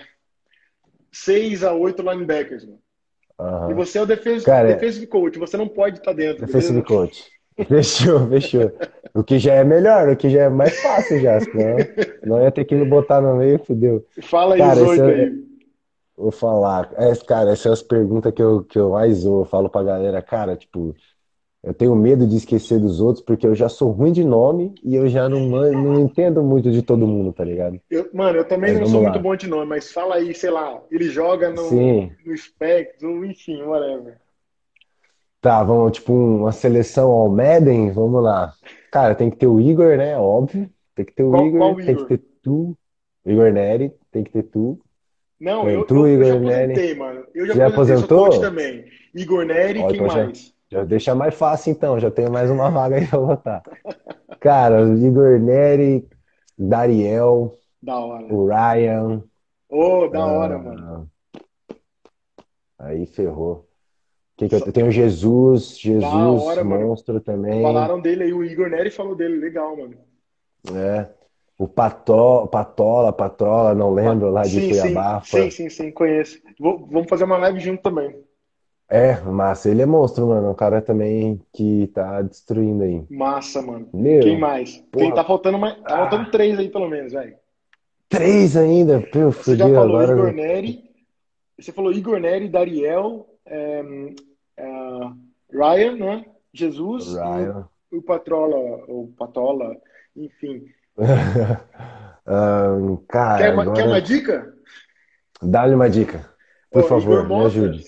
[1.12, 2.80] 6 a 8 linebackers, mano.
[3.66, 3.74] E aham.
[3.74, 5.38] você é o defensive, Cara, defensive coach.
[5.38, 6.84] Você não pode estar dentro, defensive beleza?
[6.84, 7.32] coach.
[7.68, 8.72] Fechou, fechou.
[9.14, 11.88] O que já é melhor, o que já é mais fácil já, senão
[12.22, 14.04] não ia ter que botar no meio, fudeu.
[14.22, 15.44] Fala aí Cara, oito é, aí.
[16.16, 16.92] vou falar.
[16.94, 19.42] É, cara, essas são as perguntas que eu, que eu mais ouço.
[19.48, 20.94] Eu falo pra galera, cara, tipo,
[21.64, 24.94] Eu tenho medo de esquecer dos outros porque eu já sou ruim de nome e
[24.94, 27.80] eu já não, não entendo muito de todo mundo, tá ligado?
[27.90, 29.10] Eu- mano, eu também Mas não sou lá.
[29.10, 32.10] muito bom de nome, mas fala aí, sei lá, ele joga no, Sim.
[32.24, 34.18] no Spectrum, enfim, whatever.
[35.40, 38.52] Tá, vamos, tipo, uma seleção ao Madden, vamos lá.
[38.90, 40.16] Cara, tem que ter o Igor, né?
[40.18, 40.70] Óbvio.
[40.94, 42.08] Tem que ter o Qual- Igor, qual tem que Igor?
[42.08, 42.76] ter tu.
[43.26, 44.78] Igor Neri, tem que ter tu.
[45.40, 46.72] Não, É, eu, tu, eu, eu já Igor Neri.
[46.72, 47.26] aposentei, mano.
[47.34, 48.40] Eu já Já aposentei, aposentou?
[48.40, 48.84] também.
[49.14, 50.38] Igor Neri, Ó, quem então mais?
[50.38, 53.62] Já deixa mais fácil então, já tenho mais uma vaga aí pra botar.
[54.40, 56.08] Cara, o Igor Neri,
[56.58, 57.52] Dariel,
[57.82, 58.32] Da hora.
[58.32, 59.22] o Ryan.
[59.68, 61.10] Ô, da hora, ah, mano.
[62.78, 63.68] Aí ferrou.
[64.36, 66.88] Quem que eu, eu tenho o Jesus, Jesus, hora, mano.
[66.88, 67.62] monstro também.
[67.62, 69.96] Falaram dele aí, o Igor Neri falou dele, legal, mano.
[70.74, 71.08] É.
[71.56, 75.22] O Pató, Patola, Patrola, não lembro, lá de sim, Cuiabá.
[75.22, 76.40] sim, sim, sim, sim, conheço.
[76.58, 78.23] Vou- vamos fazer uma live junto também.
[78.94, 80.50] É, massa, ele é monstro, mano.
[80.50, 83.04] Um cara também que tá destruindo aí.
[83.10, 83.88] Massa, mano.
[83.92, 84.76] Meu, Quem mais?
[84.92, 85.04] porra.
[85.06, 85.74] Quem tá faltando mais?
[85.78, 85.96] Tá Ah.
[86.08, 87.34] faltando três aí, pelo menos, velho.
[88.08, 90.12] três ainda, pô, Você já falou agora.
[90.12, 90.84] Igor Neri,
[91.58, 94.14] você falou Igor Neri, Dariel, ehm,
[94.60, 95.12] ah,
[95.52, 96.24] Ryan, né?
[96.52, 97.68] Jesus, Ryan.
[97.90, 99.76] e o Patrola, ou Patola,
[100.16, 100.66] enfim.
[102.26, 104.54] Ahn, cara, Quer uma, quer agora uma dica?
[105.42, 106.30] dá-lhe uma dica,
[106.70, 107.84] por Ó, favor, Igor me ajude.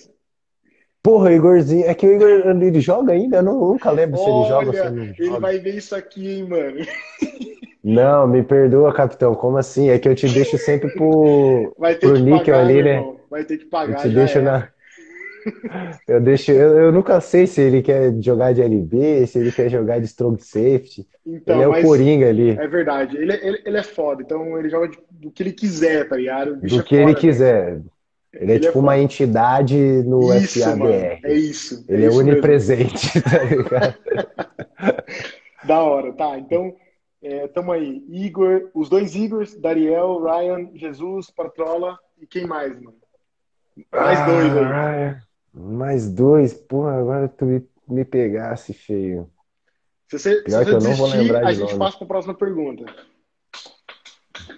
[1.06, 2.28] Porra, Igorzinho, é que o Igor,
[2.62, 3.36] ele joga ainda?
[3.36, 5.38] Eu nunca lembro se ele joga ou se Olha, ele não ele joga.
[5.38, 6.78] vai ver isso aqui, hein, mano.
[7.82, 9.88] Não, me perdoa, capitão, como assim?
[9.90, 12.96] É que eu te deixo sempre pro, Vai ter pro que níquel pagar, ali, né?
[12.96, 13.20] irmão.
[13.30, 14.42] Vai ter que Eu pagar, te já deixo era.
[14.42, 14.68] na.
[16.08, 16.50] Eu deixo.
[16.52, 20.06] Eu, eu nunca sei se ele quer jogar de LB, se ele quer jogar de
[20.06, 21.06] strong safety.
[21.24, 23.16] Então, Ele é o Coringa ali, é verdade.
[23.16, 26.56] Ele, ele, ele é foda, então ele joga do que ele quiser, tá ligado?
[26.56, 27.80] Do é que ele foda, quiser.
[28.38, 29.02] Ele é Ele é tipo uma foda.
[29.02, 30.84] entidade no Isso, mano.
[30.84, 31.20] FABR.
[31.24, 31.84] É isso.
[31.88, 32.32] Ele é isso mesmo.
[32.32, 33.96] onipresente, tá ligado?
[35.64, 36.38] Da hora, tá.
[36.38, 36.76] Então,
[37.22, 38.04] é, tamo aí.
[38.08, 42.96] Igor, os dois Igors, Dariel, Ryan, Jesus, Patrola e quem mais, mano?
[43.92, 44.64] Mais dois aí.
[44.64, 45.20] Ah,
[45.52, 46.54] mais dois.
[46.54, 49.28] Porra, agora tu me, me pegasse, feio.
[50.08, 51.78] Se você, se Pior que você eu não vou desistir, lembrar a de gente nome.
[51.78, 52.84] passa pra próxima pergunta.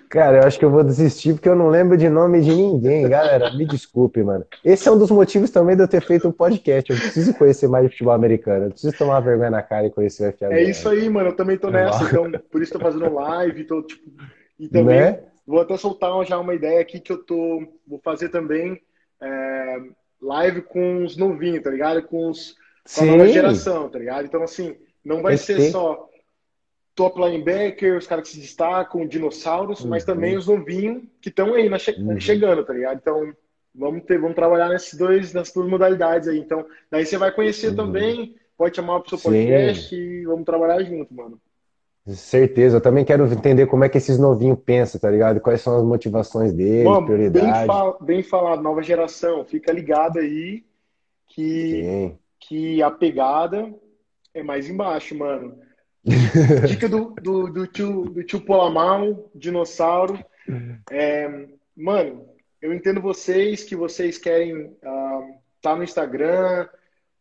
[0.08, 3.08] Cara, eu acho que eu vou desistir porque eu não lembro de nome de ninguém,
[3.08, 3.52] galera.
[3.54, 4.44] Me desculpe, mano.
[4.64, 6.90] Esse é um dos motivos também de eu ter feito um podcast.
[6.90, 8.66] Eu preciso conhecer mais de futebol americano.
[8.66, 10.54] Eu preciso tomar vergonha na cara e conhecer o FABR.
[10.54, 11.28] É isso aí, mano.
[11.30, 14.10] Eu também tô nessa, então por isso tô fazendo live, tô, tipo,
[14.58, 15.20] e também Né?
[15.46, 18.80] vou até soltar já uma ideia aqui que eu tô, vou fazer também
[19.20, 19.76] é,
[20.22, 22.02] live com os novinhos, tá ligado?
[22.02, 22.54] Com os
[22.94, 24.24] com a nova geração, tá ligado?
[24.24, 26.07] Então assim, não vai que ser só
[26.98, 30.14] top linebacker, os caras que se destacam, dinossauros, mas Uhum.
[30.14, 32.18] também os novinhos que estão aí na che- Uhum.
[32.18, 32.98] chegando, tá ligado?
[33.00, 33.32] Então
[33.72, 36.40] vamos ter, vamos trabalhar nesses dois, nessas duas modalidades aí.
[36.40, 37.76] Então, daí você vai conhecer Uhum.
[37.76, 39.28] também, pode chamar pro seu Sim.
[39.28, 41.40] podcast e vamos trabalhar junto, mano.
[42.08, 42.78] Certeza.
[42.78, 45.40] Eu também quero entender como é que esses novinhos pensam, tá ligado?
[45.40, 47.66] Quais são as motivações deles, Mano, bem, prioridade.
[47.66, 50.64] fa- bem falado, nova geração, fica ligado aí
[51.28, 52.18] que, Sim.
[52.40, 53.72] que a pegada
[54.34, 55.56] é mais embaixo, mano.
[56.66, 60.18] Dica do, do, do tio, do tio Polamal, dinossauro.
[60.90, 62.28] É, mano,
[62.60, 64.76] eu entendo vocês que vocês querem
[65.56, 66.68] estar no Instagram,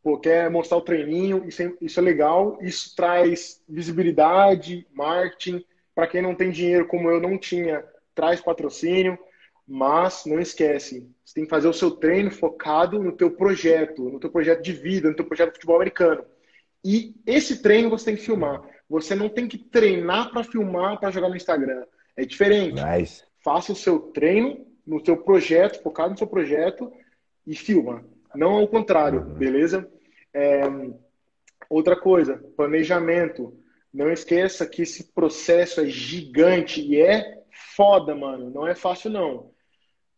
[0.01, 5.63] pô, quer mostrar o treininho, isso é, isso é legal, isso traz visibilidade, marketing.
[5.93, 7.83] Para quem não tem dinheiro, como eu não tinha,
[8.15, 9.17] traz patrocínio,
[9.67, 14.19] mas não esquece, você tem que fazer o seu treino focado no teu projeto, no
[14.19, 16.23] teu projeto de vida, no teu projeto de futebol americano.
[16.83, 18.61] E esse treino você tem que filmar.
[18.89, 21.85] Você não tem que treinar para filmar para jogar no Instagram.
[22.15, 22.81] É diferente.
[22.81, 23.23] Nice.
[23.43, 26.91] Faça o seu treino no seu projeto, focado no seu projeto
[27.45, 28.05] e filma.
[28.35, 29.33] Não ao contrário, Uhum.
[29.35, 29.91] beleza?
[30.33, 30.61] É,
[31.69, 33.57] outra coisa, planejamento.
[33.93, 37.41] Não esqueça que esse processo é gigante e é
[37.75, 38.49] foda, mano.
[38.49, 39.51] Não é fácil, não.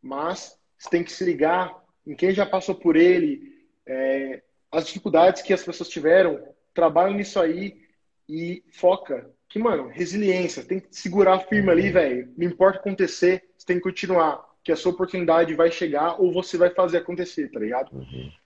[0.01, 3.41] Mas você tem que se ligar em quem já passou por ele,
[3.85, 4.41] é,
[4.71, 6.39] as dificuldades que as pessoas tiveram.
[6.73, 7.81] Trabalha nisso aí
[8.27, 9.29] e foca.
[9.47, 10.63] Que, mano, resiliência.
[10.63, 12.31] Tem que segurar firme ali, velho.
[12.37, 14.47] Não importa o que acontecer, você tem que continuar.
[14.63, 17.89] Que a sua oportunidade vai chegar ou você vai fazer acontecer, tá ligado?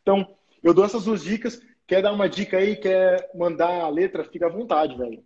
[0.02, 0.26] Então,
[0.64, 1.62] eu dou essas duas dicas.
[1.86, 2.78] Quer dar uma dica aí?
[2.78, 4.24] Quer mandar a letra?
[4.24, 5.22] Fica à vontade, velho.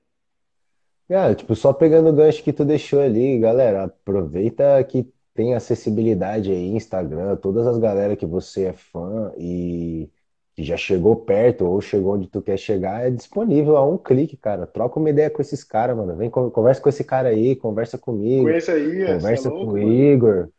[1.08, 6.52] Cara, tipo, só pegando o gancho que tu deixou ali, galera, aproveita que tem acessibilidade
[6.52, 10.10] aí, Instagram, todas as galera que você é fã e
[10.58, 14.36] que já chegou perto ou chegou onde tu quer chegar, é disponível a um clique,
[14.36, 14.66] cara.
[14.66, 16.16] Troca uma ideia com esses caras, mano.
[16.16, 19.72] Vem, con- conversa com esse cara aí, conversa comigo, Conheça aí, é conversa louco, com
[19.74, 19.78] o.
[19.78, 20.50] Igor.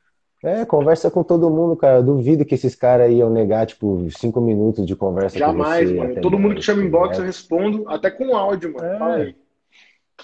[0.41, 1.97] É, conversa com todo mundo, cara.
[1.97, 6.01] Eu duvido que esses caras iam negar, tipo, cinco minutos de conversa Jamais, com você.
[6.01, 6.21] mano.
[6.21, 8.87] Todo mundo que chama dez, inbox tá eu respondo, até com áudio, mano.
[8.87, 8.99] É.
[9.01, 9.37] Fala aí.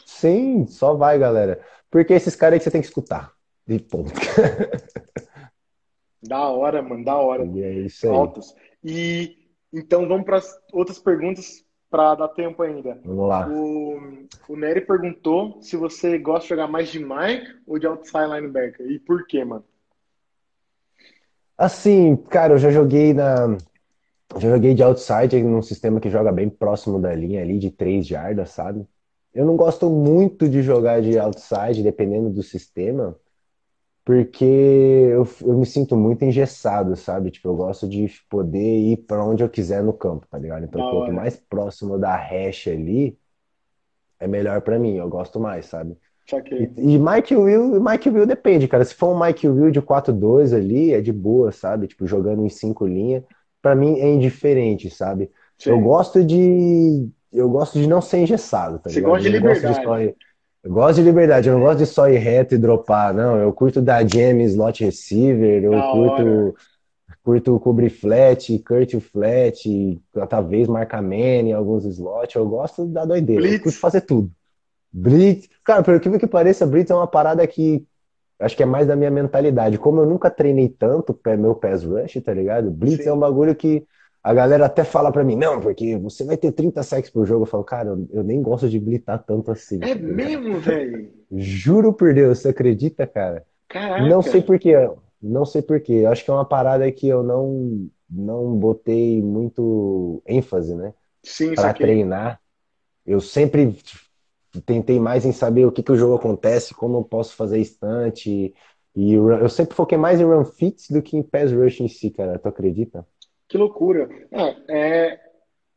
[0.07, 1.61] Sim, só vai, galera.
[1.91, 3.33] Porque esses caras aí que você tem que escutar.
[3.66, 4.12] E ponto.
[6.27, 7.45] Da hora, mano, da hora.
[7.45, 8.14] E é isso aí.
[8.14, 8.55] Altas.
[8.83, 9.43] E
[9.75, 10.41] então vamos para
[10.72, 12.99] outras perguntas para dar tempo ainda.
[13.05, 13.49] Vamos lá.
[13.49, 14.01] O,
[14.49, 18.87] o Nery perguntou se você gosta de jogar mais de Mike ou de outside linebacker.
[18.91, 19.64] E por quê, mano?
[21.57, 23.57] Assim, cara, eu já joguei na.
[24.37, 28.05] Já joguei de outside num sistema que joga bem próximo da linha ali, de 3
[28.05, 28.85] jardas, sabe?
[29.33, 33.16] Eu não gosto muito de jogar de outside, dependendo do sistema,
[34.05, 37.30] porque eu, eu me sinto muito engessado, sabe?
[37.30, 40.64] Tipo, eu gosto de poder ir para onde eu quiser no campo, tá ligado?
[40.64, 43.18] Então, quanto mais próximo da hash ali,
[44.18, 45.96] é melhor pra mim, eu gosto mais, sabe?
[46.59, 46.64] E,
[46.96, 48.84] e Mike Will, Mike Will depende, cara.
[48.84, 51.88] Se for um Mike Will de 4-2 ali, é de boa, sabe?
[51.88, 53.24] Tipo, jogando em cinco linhas,
[53.62, 55.30] pra mim é indiferente, sabe?
[55.64, 55.80] Eu Sim.
[55.80, 59.02] gosto de eu gosto de não ser engessado, tá Você ligado?
[59.02, 59.82] gosta de Eu não gosto de liberdade.
[59.82, 59.98] só
[60.65, 63.37] eu gosto de liberdade, eu não gosto de só ir reto e dropar, não.
[63.39, 66.25] Eu curto dar jam slot receiver, eu Da hora.
[66.25, 66.55] curto
[67.23, 72.35] curto cobrir flat, curte o flat, talvez marcar man em alguns slots.
[72.35, 73.62] Eu gosto da doideira, eu Blitz.
[73.62, 74.31] curto fazer tudo.
[74.93, 77.87] Blitz, cara, pelo que que pareça, Blitz é uma parada que
[78.39, 79.79] acho que é mais da minha mentalidade.
[79.79, 82.71] Como eu nunca treinei tanto pé- meu pass rush, tá ligado?
[82.71, 83.11] Blitz Sim.
[83.11, 83.87] é um bagulho que
[84.25, 87.43] a galera até fala pra mim, não, porque você vai ter 30 sacks por jogo.
[87.45, 89.77] Eu falo, cara, eu, eu nem gosto de blitzar tanto assim.
[89.83, 90.14] É ligado?
[90.16, 91.12] mesmo, velho?
[91.31, 93.47] Juro por Deus, você acredita, cara?
[93.68, 94.09] Caraca.
[94.09, 94.75] Não sei por quê,
[95.22, 95.93] não sei por quê.
[96.05, 100.95] Eu acho que é uma parada que eu não não botei muito ênfase, né?
[101.25, 101.87] Sim, Pra saquei.
[101.87, 102.41] treinar.
[103.07, 103.77] Eu sempre
[104.66, 108.55] tentei mais em saber o que que o jogo acontece, como eu posso fazer estante.
[108.97, 112.11] E eu sempre foquei mais em run fits do que em pass rush em si,
[112.11, 112.39] cara.
[112.39, 113.07] Tu acredita?
[113.55, 114.09] Que loucura.
[114.32, 115.20] É, é,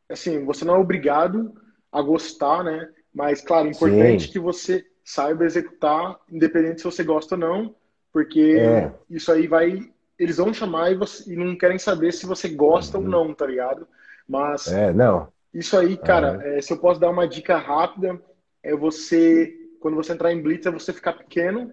[0.08, 1.54] assim, você não é obrigado
[1.92, 2.88] a gostar, né?
[3.14, 4.32] Mas, claro, é importante Sim.
[4.32, 7.76] que você saiba executar, independente se você gosta ou não,
[8.12, 8.92] porque É.
[9.08, 9.88] isso aí vai.
[10.18, 13.46] Eles vão chamar e, você, e não querem saber se você gosta ou não, tá
[13.46, 13.86] ligado?
[14.28, 14.76] Mas Uhum.
[14.76, 15.28] É, não.
[15.54, 18.20] isso aí, cara, é, se eu posso dar uma dica rápida,
[18.60, 21.70] é você, quando você entrar em blitz, é você ficar pequeno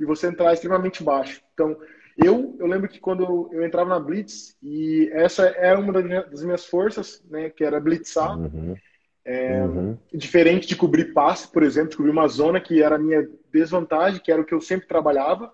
[0.00, 1.40] e você entrar extremamente baixo.
[1.54, 1.76] Então,
[2.16, 6.22] eu, eu lembro que quando eu entrava na blitz, e essa era uma das minha-
[6.22, 8.76] das minhas forças, né, que era blitzar, Uhum.
[9.24, 9.98] é, Uhum.
[10.12, 14.20] diferente de cobrir passe, por exemplo, de cobrir uma zona que era a minha desvantagem,
[14.22, 15.52] que era o que eu sempre trabalhava.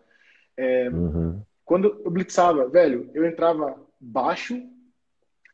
[0.93, 1.43] Uhum.
[1.65, 4.61] Quando eu blitzava, velho, eu entrava baixo,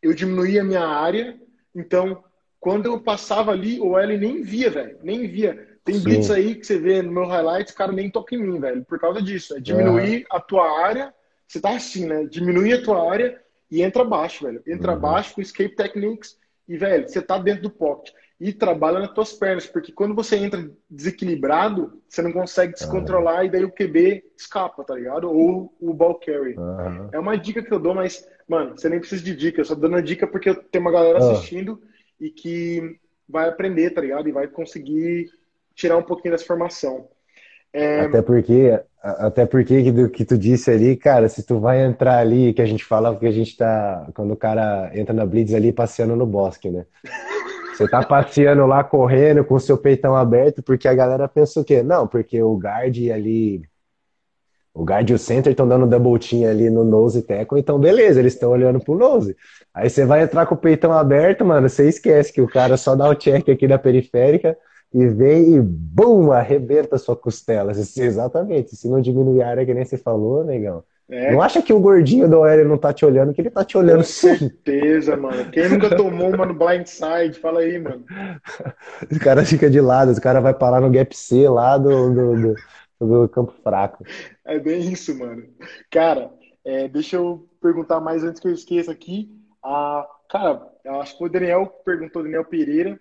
[0.03, 1.39] eu diminuía a minha área,
[1.75, 2.25] então
[2.59, 5.76] quando eu passava ali, o L nem via, velho, nem via.
[5.87, 6.03] Tem Sim.
[6.05, 8.85] blitz aí que você vê no meu highlights, o cara nem toca em mim, velho,
[8.85, 9.57] por causa disso.
[9.57, 11.15] É diminuir a tua área,
[11.47, 12.25] você tá assim, né?
[12.25, 14.61] Diminuir a tua área e entra baixo, velho.
[14.67, 14.99] Entra Uhum.
[15.01, 16.37] baixo com escape techniques
[16.69, 18.13] e, velho, você tá dentro do pocket.
[18.41, 22.91] E trabalha nas tuas pernas, porque quando você entra desequilibrado, você não consegue se Aham.
[22.99, 25.31] controlar e daí o QB escapa, tá ligado?
[25.33, 26.55] Ou o ball carry.
[26.57, 27.09] Aham.
[27.13, 29.61] É uma dica que eu dou, mas, mano, você nem precisa de dica.
[29.61, 31.23] Eu só dando a dica porque tem uma galera Ah.
[31.23, 31.81] assistindo
[32.21, 34.29] e que vai aprender, tá ligado?
[34.29, 35.31] E vai conseguir
[35.77, 37.09] tirar um pouquinho dessa formação.
[37.73, 41.85] É, Até porque, até porque que do que tu disse ali, cara, se tu vai
[41.85, 45.27] entrar ali, que a gente fala porque a gente tá, quando o cara entra na
[45.27, 46.87] blitz ali passeando no bosque, né?
[47.73, 51.65] Você tá passeando lá, correndo com o seu peitão aberto, porque a galera pensa o
[51.65, 51.83] quê?
[51.83, 53.63] Não, porque o guard ali,
[54.73, 58.21] o guard e o center estão dando double team ali no nose tackle, então beleza,
[58.21, 59.37] eles estão olhando pro nose.
[59.75, 62.97] Aí você vai entrar com o peitão aberto, mano, você esquece que o cara só
[62.97, 64.57] dá o check aqui da periférica
[64.97, 67.73] e vem e bum, arrebenta a sua costela.
[67.97, 70.85] Exatamente, se não diminuir a área que nem você falou, negão.
[71.09, 73.65] é, Não acha que o gordinho do OL não tá te olhando, que ele tá
[73.65, 74.37] te olhando com sim.
[74.39, 75.51] certeza, mano.
[75.51, 77.39] Quem nunca tomou uma no blindside?
[77.41, 78.09] Fala aí, mano.
[79.13, 82.37] O cara fica de lado, o cara vai parar no gap C lá do, do,
[82.55, 82.55] do,
[83.01, 84.05] do campo fraco.
[84.45, 85.43] É bem isso, mano.
[85.91, 86.33] Cara,
[86.65, 89.29] é, deixa eu perguntar mais antes que eu esqueça aqui.
[89.63, 92.99] Ah, cara, eu acho que o Daniel perguntou, Daniel Pereira.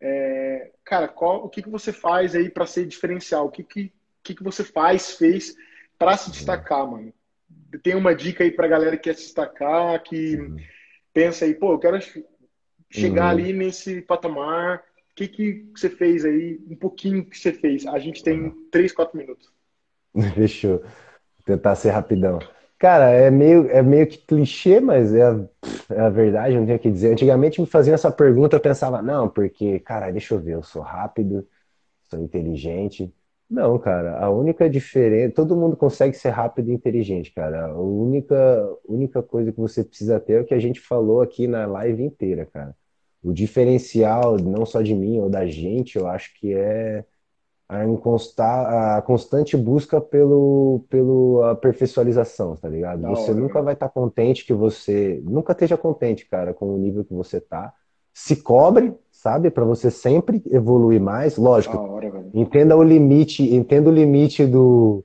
[0.00, 3.46] É, cara, qual, o que, que você faz aí para ser diferencial?
[3.46, 3.92] O que, que,
[4.22, 5.56] que, que você faz, fez
[5.98, 7.12] para se destacar, mano?
[7.82, 10.38] Tem uma dica aí pra galera que quer se destacar, que
[11.12, 11.98] pensa aí, pô, eu quero
[12.90, 13.30] chegar Uhum.
[13.30, 14.78] ali nesse patamar.
[15.10, 16.60] O que, que você fez aí?
[16.70, 17.86] Um pouquinho que você fez.
[17.86, 19.52] A gente tem 3, 4 minutos.
[20.34, 20.78] Fechou.
[20.80, 22.38] Vou tentar ser rapidão.
[22.78, 25.22] Cara, é meio, é meio que clichê, mas é
[25.90, 27.12] é a verdade, não tenho o que dizer.
[27.12, 30.82] Antigamente me faziam essa pergunta, eu pensava, não, porque, cara, deixa eu ver, eu sou
[30.82, 31.46] rápido,
[32.10, 33.12] sou inteligente,
[33.50, 37.66] Não, cara, a única diferença, todo mundo consegue ser rápido e inteligente, cara.
[37.68, 38.36] A única,
[38.88, 42.02] única coisa que você precisa ter é o que a gente falou aqui na live
[42.04, 42.76] inteira, cara.
[43.22, 47.04] O diferencial, não só de mim ou da gente, eu acho que é
[47.68, 53.02] a, inconsta, a constante busca pelo, pelo aperfeiçoalização, tá ligado?
[53.02, 56.78] Da Você hora, nunca vai estar contente que você, nunca esteja contente, cara, com o
[56.78, 57.72] nível que você tá.
[58.14, 61.36] Se cobre, sabe, para você sempre evoluir mais.
[61.36, 65.04] Lógico, hora, entenda o limite, entenda o limite do,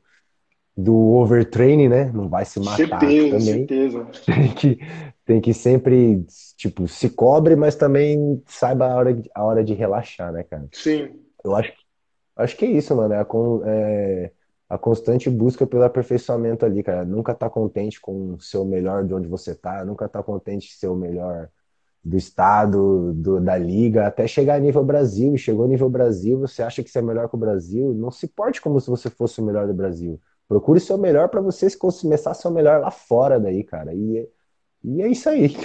[0.75, 2.05] do overtraining, né?
[2.11, 3.65] Não vai se matar Certeza, também.
[3.67, 4.07] certeza.
[4.25, 4.79] Tem que,
[5.25, 6.25] tem que sempre,
[6.57, 10.69] tipo, se cobre, mas também saiba a hora, de- a hora de relaxar, né, cara?
[10.71, 11.23] Sim.
[11.43, 11.73] Eu acho,
[12.35, 13.13] acho que é isso, mano.
[13.13, 14.31] É a, con- é
[14.69, 17.05] a constante busca pelo aperfeiçoamento ali, cara.
[17.05, 20.87] Nunca tá contente com o melhor de onde você tá, nunca tá contente de ser
[20.87, 21.49] o melhor
[22.03, 25.35] do estado, do- da liga, até chegar a nível Brasil.
[25.35, 27.93] E chegou a nível Brasil, você acha que você é melhor que o Brasil?
[27.93, 30.19] Não se porte como se você fosse o melhor do Brasil.
[30.47, 33.63] Procure ser o melhor para você se começar a ser o melhor lá fora daí,
[33.63, 33.93] cara.
[33.93, 34.29] E, é-
[34.83, 35.55] e é isso aí.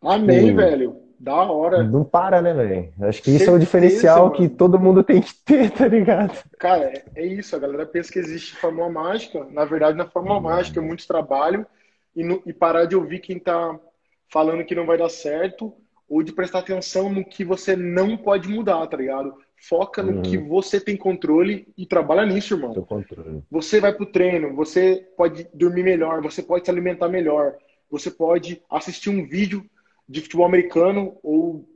[0.00, 1.01] Amém, velho.
[1.22, 1.84] Da hora.
[1.84, 2.92] Não para, né, velho?
[3.02, 4.56] Acho que isso é o Certeza, diferencial que mano.
[4.56, 6.36] todo mundo tem que ter, tá ligado?
[6.58, 7.54] Cara, é, é isso.
[7.54, 9.44] A galera pensa que existe fórmula mágica.
[9.50, 11.64] Na verdade, na fórmula mágica é muito trabalho
[12.16, 13.78] e, no- e parar de ouvir quem tá
[14.28, 15.72] falando que não vai dar certo
[16.08, 19.34] ou de prestar atenção no que você não pode mudar, tá ligado?
[19.68, 20.48] Foca no que Uhum.
[20.48, 22.74] você tem controle e trabalha nisso, irmão.
[23.48, 27.54] Você vai pro treino, você pode dormir melhor, você pode se alimentar melhor,
[27.88, 29.64] você pode assistir um vídeo
[30.12, 31.66] de futebol americano ou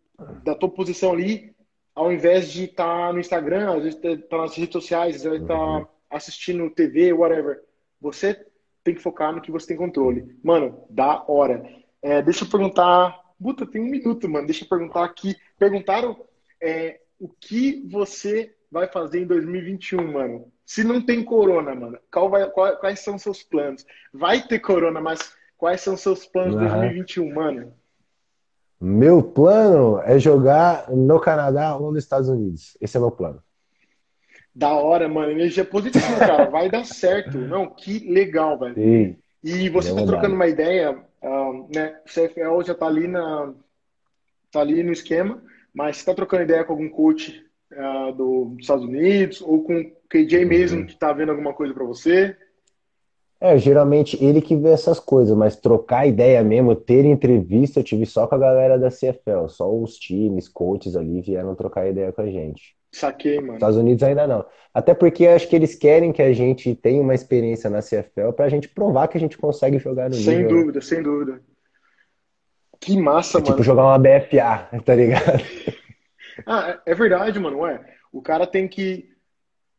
[0.45, 1.55] da tua posição ali,
[1.95, 5.89] ao invés de estar no Instagram, às vezes tá nas redes sociais, às vezes tá
[6.11, 7.63] assistindo TV, whatever.
[8.01, 8.47] Você
[8.85, 10.37] tem que focar no que você tem controle.
[10.43, 11.65] Mano, da hora.
[12.03, 13.19] É, deixa eu perguntar.
[13.43, 14.47] Puta, tem um minuto, mano.
[14.47, 15.35] Deixa eu perguntar aqui.
[15.59, 16.17] Perguntaram
[16.61, 20.53] é, o que você vai fazer em 2021, mano?
[20.65, 23.87] Se não tem corona, mano, qual vai- qual- quais são seus planos?
[24.13, 26.69] Vai ter corona, mas quais são seus planos Aham.
[26.81, 27.73] 2021, mano?
[28.81, 32.77] Meu plano é jogar no Canadá ou nos Estados Unidos.
[32.81, 33.43] Esse é meu plano.
[34.55, 35.33] Da hora, mano.
[35.33, 36.47] Energia positiva, cara.
[36.51, 37.39] Vai dar certo.
[37.39, 38.75] Não, que legal, velho.
[38.75, 39.17] Sim.
[39.43, 40.07] E você É tá verdade.
[40.07, 42.01] trocando uma ideia, ah, né?
[42.05, 43.53] O CFL já tá ali na,
[44.51, 45.43] tá ali no esquema,
[45.75, 49.79] mas você tá trocando ideia com algum coach ah, do- dos Estados Unidos ou com
[49.81, 52.37] o KJ mesmo que tá vendo alguma coisa pra você?
[53.41, 58.07] É, geralmente ele que vê essas coisas, mas trocar ideia mesmo, ter entrevista, eu tive
[58.07, 62.23] só com a galera da CFL, só os times, coaches ali vieram trocar ideia com
[62.23, 62.75] a gente.
[62.93, 63.55] Saquei, mano.
[63.55, 64.47] Estados Unidos ainda não.
[64.73, 68.49] Até porque acho que eles querem que a gente tenha uma experiência na CFL pra
[68.49, 70.61] gente provar que a gente consegue jogar no Sem nível, né?
[70.61, 71.43] dúvida, sem dúvida.
[72.81, 73.65] Que massa, É tipo mano.
[73.65, 75.43] jogar uma BFA, tá ligado?
[76.47, 77.81] Ah, é é verdade, mano, ué.
[78.13, 79.11] O cara tem que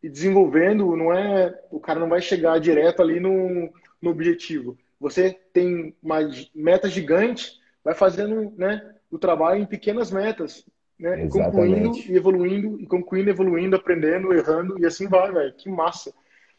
[0.01, 3.69] ir desenvolvendo, não é, o cara não vai chegar direto ali no,
[4.01, 4.77] no objetivo.
[4.99, 6.19] Você tem uma
[6.53, 8.81] meta gigante, vai fazendo, né,
[9.11, 10.65] o trabalho em pequenas metas,
[10.99, 15.53] né, e concluindo e evoluindo, e concluindo, evoluindo, aprendendo, errando, e assim vai, velho.
[15.55, 16.13] Que massa.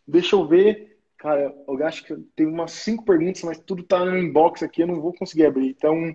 [0.07, 4.17] Deixa eu ver, cara, eu acho que tem umas cinco perguntas, mas tudo tá no
[4.17, 5.69] inbox aqui, eu não vou conseguir abrir.
[5.71, 6.15] Então,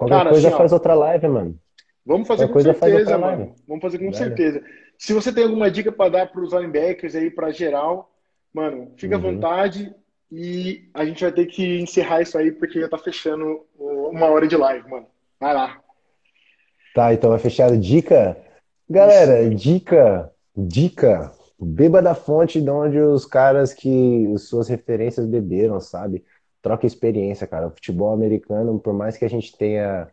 [0.00, 1.58] Qualquer Cara, coisa assim, ó, faz outra live, mano.
[2.06, 3.42] Vamos fazer Qualquer com coisa faz certeza, outra live.
[3.42, 3.54] mano.
[3.68, 4.16] Vamos fazer com Velho.
[4.16, 4.64] certeza.
[5.00, 8.12] Se você tem alguma dica para dar para os linebackers aí, para geral,
[8.52, 9.32] mano, fica à Uhum.
[9.32, 9.94] vontade
[10.30, 14.46] e a gente vai ter que encerrar isso aí porque já tá fechando uma hora
[14.46, 15.06] de live, mano.
[15.40, 15.80] Vai lá.
[16.94, 17.78] Tá, então é fechado.
[17.78, 18.36] Dica?
[18.90, 21.32] Galera, dica, dica.
[21.58, 26.22] Beba da fonte de onde os caras que suas referências beberam, sabe?
[26.60, 27.68] Troca experiência, cara.
[27.68, 30.08] O futebol americano, por mais que a gente tenha.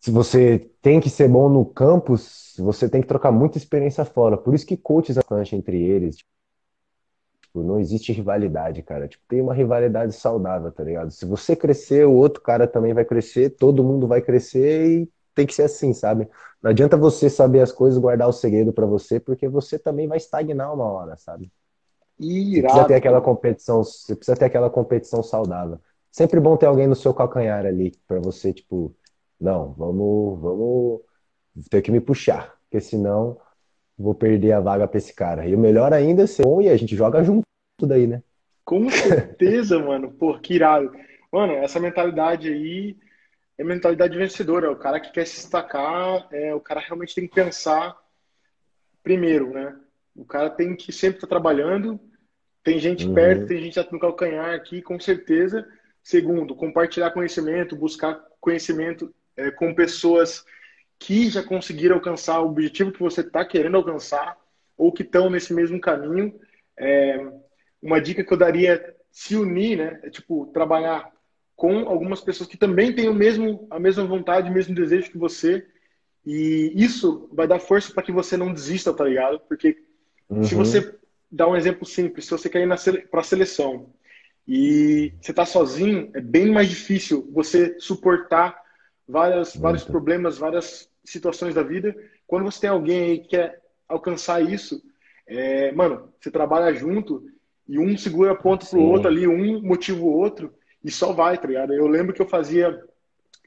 [0.00, 4.36] Se você tem que ser bom no campus, você tem que trocar muita experiência fora.
[4.36, 6.16] Por isso que coaches bastante entre eles.
[7.42, 9.08] Tipo, não existe rivalidade, cara.
[9.08, 11.10] Tipo, tem uma rivalidade saudável, tá ligado?
[11.10, 15.46] Se você crescer, o outro cara também vai crescer, todo mundo vai crescer e tem
[15.46, 16.28] que ser assim, sabe?
[16.62, 20.18] Não adianta você saber as coisas, guardar o segredo pra você, porque você também vai
[20.18, 21.50] estagnar uma hora, sabe?
[22.54, 22.86] Você precisa Irado.
[22.86, 25.78] ter aquela competição, você precisa ter aquela competição saudável.
[26.10, 28.94] Sempre bom ter alguém no seu calcanhar ali pra você, tipo,
[29.40, 31.00] não, vamos, vamos
[31.70, 33.38] ter que me puxar, porque senão
[33.98, 35.46] vou perder a vaga pra esse cara.
[35.46, 37.44] E o melhor ainda é ser bom e a gente joga junto
[37.82, 38.22] daí, né?
[38.64, 40.12] Com certeza, mano.
[40.12, 40.92] Pô, que irado.
[41.32, 42.96] Mano, essa mentalidade aí
[43.58, 44.70] é mentalidade vencedora.
[44.70, 47.96] O cara que quer se destacar, é, o cara realmente tem que pensar
[49.02, 49.76] primeiro, né?
[50.14, 52.00] O cara tem que sempre estar trabalhando.
[52.64, 53.14] Tem gente Uhum.
[53.14, 55.66] perto, tem gente no calcanhar aqui, com certeza.
[56.02, 60.44] Segundo, compartilhar conhecimento, buscar conhecimento é, com pessoas
[60.98, 64.36] que já conseguiram alcançar o objetivo que você está querendo alcançar.
[64.76, 66.38] ou que estão nesse mesmo caminho.
[66.78, 67.18] É,
[67.80, 70.00] uma dica que eu daria é se unir, né?
[70.02, 71.10] É, tipo, trabalhar
[71.54, 75.16] com algumas pessoas que também têm o mesmo, a mesma vontade, o mesmo desejo que
[75.16, 75.66] você.
[76.24, 79.40] E isso vai dar força para que você não desista, tá ligado?
[79.48, 79.78] Porque
[80.28, 80.42] uhum.
[80.42, 80.94] se você
[81.30, 83.94] dá um exemplo simples, se você quer ir para a seleção
[84.46, 88.60] e você está sozinho, é bem mais difícil você suportar
[89.08, 91.94] várias, vários problemas, várias situações da vida.
[92.26, 94.82] Quando você tem alguém aí que quer alcançar isso,
[95.26, 97.24] é, mano, você trabalha junto
[97.68, 100.52] e um segura a ponta pro outro ali, um motiva o outro
[100.82, 101.72] e só vai, tá ligado?
[101.72, 102.80] Eu lembro que eu fazia,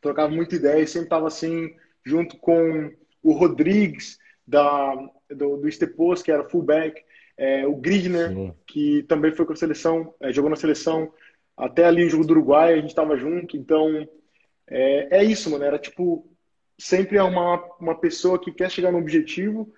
[0.01, 2.91] trocava muita ideia e sempre tava assim, junto com
[3.23, 4.93] o Rodrigues da,
[5.29, 7.01] do, do Estepos, que era fullback,
[7.37, 8.53] é, o Gridner, Sim.
[8.67, 11.13] que também foi com a seleção, é, jogou na seleção,
[11.55, 14.07] até ali o jogo do Uruguai, a gente tava junto, então
[14.69, 16.25] é, é isso, mano, era tipo,
[16.77, 19.71] sempre é uma, uma pessoa que quer chegar no objetivo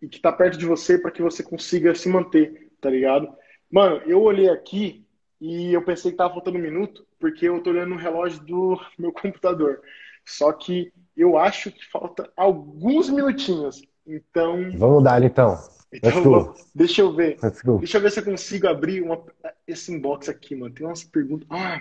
[0.00, 3.28] e que tá perto de você para que você consiga se manter, tá ligado?
[3.70, 5.04] Mano, eu olhei aqui
[5.40, 8.80] e eu pensei que tava faltando um minuto, porque eu tô olhando no relógio do
[8.98, 9.80] meu computador.
[10.24, 13.82] Só que eu acho que falta alguns minutinhos.
[14.06, 14.70] Então.
[14.76, 15.58] Vamos dar então.
[15.92, 17.38] Então, deixa eu ver.
[17.78, 19.22] Deixa eu ver se eu consigo abrir uma,
[19.66, 20.74] esse inbox aqui, mano.
[20.74, 21.48] Tem umas perguntas.
[21.50, 21.80] Ah!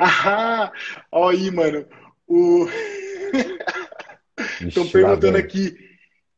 [0.00, 0.72] Ah!
[1.12, 1.84] Olha aí, mano.
[2.26, 2.66] O...
[4.66, 5.76] Estão perguntando aqui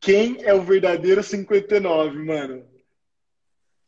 [0.00, 2.64] quem é o verdadeiro 59, mano.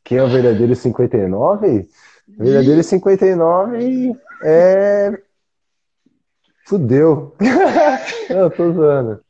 [0.04, 1.88] Quem é o verdadeiro 59?
[2.28, 5.20] O verdadeiro 59 é.
[6.66, 7.34] Fudeu.
[8.30, 9.20] Não, tô zoando.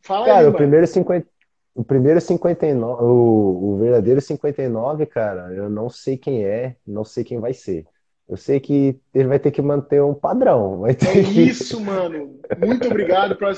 [0.00, 1.26] Fala cara, aí, o primeiro 50.
[1.74, 7.22] O primeiro 59, o, o verdadeiro 59, cara, eu não sei quem é, não sei
[7.22, 7.86] quem vai ser.
[8.28, 10.80] Eu sei que ele vai ter que manter um padrão.
[10.80, 12.38] Vai ter é isso, mano.
[12.58, 13.34] Muito obrigado.
[13.36, 13.54] Por...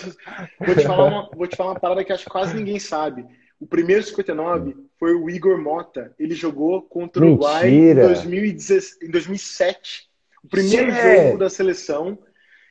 [0.64, 3.26] Vou, te falar uma, vou te falar uma parada que acho que quase ninguém sabe.
[3.58, 6.14] O primeiro 59 foi o Igor Mota.
[6.18, 10.08] Ele jogou contra o Uruguai em, 2016, em 2007.
[10.44, 12.16] O primeiro jogo da seleção.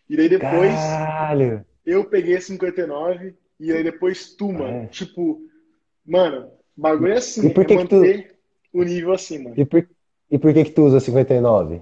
[0.09, 1.65] E daí depois Caralho.
[1.85, 4.83] eu peguei 59 e aí depois tu, mano.
[4.83, 4.87] É.
[4.87, 5.41] Tipo,
[6.05, 8.37] mano, bagulho é assim, e por que é manter que tu...
[8.73, 9.55] o nível assim, mano.
[9.55, 9.87] E por,
[10.31, 11.81] e por que que tu usa 59?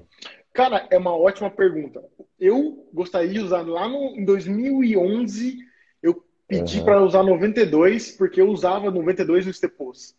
[0.57, 2.03] Cara, é uma ótima pergunta.
[2.39, 5.67] Eu gostaria de usar lá no, em 2011
[6.47, 6.85] Pedi uhum.
[6.85, 10.15] para usar 92, porque eu usava 92 no Stepos.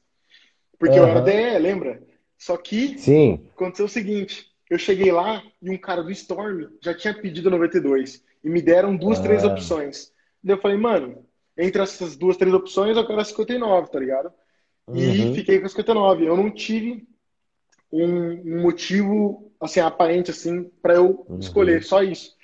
[0.78, 1.06] Porque uhum.
[1.06, 2.02] eu era DE, lembra?
[2.36, 3.48] Só que Sim.
[3.56, 8.22] aconteceu o seguinte: eu cheguei lá e um cara do Storm já tinha pedido 92.
[8.44, 9.48] E me deram duas, três ah.
[9.48, 10.12] opções.
[10.44, 11.24] Daí eu falei, mano,
[11.56, 14.30] entre essas duas, três opções, eu quero a 59, tá ligado?
[14.92, 15.34] E uhum.
[15.34, 16.26] fiquei com a 59.
[16.26, 17.08] Eu não tive
[17.90, 21.38] um motivo, assim, aparente, assim, para eu uhum.
[21.38, 22.36] escolher, só isso.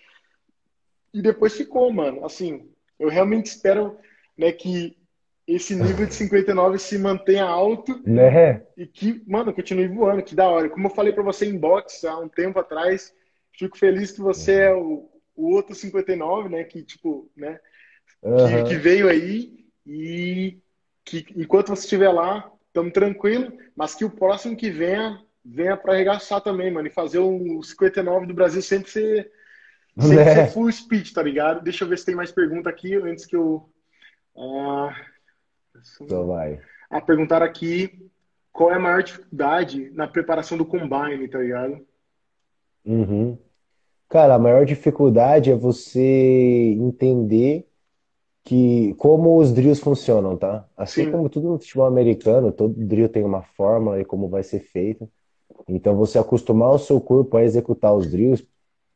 [1.13, 3.97] E depois ficou, mano, assim, eu realmente espero
[4.37, 4.97] né, que
[5.47, 8.63] esse nível de 59 se mantenha alto né?
[8.77, 10.71] e que, mano, continue voando, que da hora.
[10.71, 13.15] Como eu falei para você em box há um tempo atrás,
[13.53, 17.61] fico feliz que você é o, o outro 59, né, que tipo, né,
[18.23, 18.65] uhum.
[18.65, 20.59] que, que, veio aí e
[21.05, 25.93] que enquanto você estiver lá, estamos tranquilo, mas que o próximo que venha, venha para
[25.93, 29.31] arregaçar também, mano, e fazer o 59 do Brasil sempre ser
[29.99, 30.35] sem né?
[30.35, 31.63] ser full speed, tá ligado?
[31.63, 33.69] Deixa eu ver se tem mais pergunta aqui antes que eu.
[34.35, 34.91] Uh...
[36.01, 36.61] Então vai.
[36.91, 38.11] A perguntar aqui
[38.53, 41.85] qual é a maior dificuldade na preparação do combine, tá ligado?
[42.85, 43.39] Uhum.
[44.09, 47.67] Cara, a maior dificuldade é você entender
[48.45, 50.69] que como os drills funcionam, tá?
[50.77, 51.11] Assim Sim.
[51.11, 55.11] como tudo no futebol americano, todo drill tem uma fórmula e como vai ser feito.
[55.69, 58.47] Então você acostumar o seu corpo a executar os drills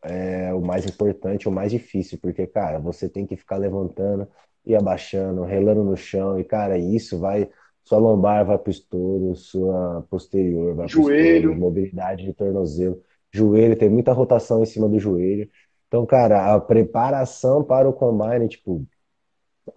[0.03, 4.29] é o mais importante, o mais difícil, porque, cara, você tem que ficar levantando
[4.65, 7.49] e abaixando, relando no chão, e, cara, isso vai.
[7.85, 11.53] Sua lombar vai pro estouro, sua posterior vai pro joelho.
[11.53, 13.03] estouro, mobilidade de tornozelo,
[13.33, 15.49] joelho, tem muita rotação em cima do joelho.
[15.87, 18.87] Então, cara, a preparação para o combine, tipo,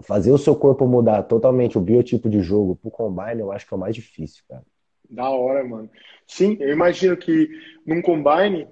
[0.03, 3.73] fazer o seu corpo mudar totalmente o biotipo de jogo pro combine, eu acho que
[3.73, 4.63] é o mais difícil, cara.
[5.11, 5.89] Da hora, mano.
[6.25, 7.49] Sim, eu imagino que
[7.85, 8.67] num combine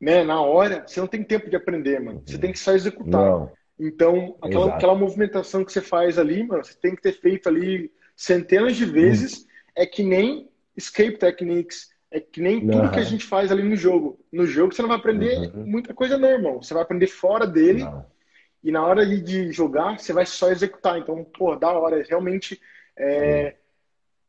[0.00, 2.22] né, na hora, você não tem tempo de aprender, mano.
[2.24, 3.24] Você tem que só executar.
[3.24, 3.52] Não.
[3.78, 7.92] Então, aquela, aquela movimentação que você faz ali, mano, você tem que ter feito ali
[8.14, 9.42] centenas de vezes.
[9.42, 9.46] Hum.
[9.76, 12.90] É que nem escape techniques, é que nem tudo uhum.
[12.90, 14.18] que a gente faz ali no jogo.
[14.32, 15.66] No jogo você não vai aprender uhum.
[15.66, 16.62] muita coisa não, irmão.
[16.62, 17.84] Você vai aprender fora dele.
[17.84, 18.06] Não.
[18.64, 20.98] E na hora de, de, jogar, você vai só executar.
[20.98, 22.02] Então, pô, da hora.
[22.08, 22.60] Realmente
[22.98, 23.56] é,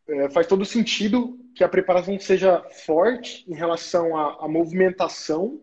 [0.09, 5.61] é, faz todo sentido que a preparação seja forte em relação à, à movimentação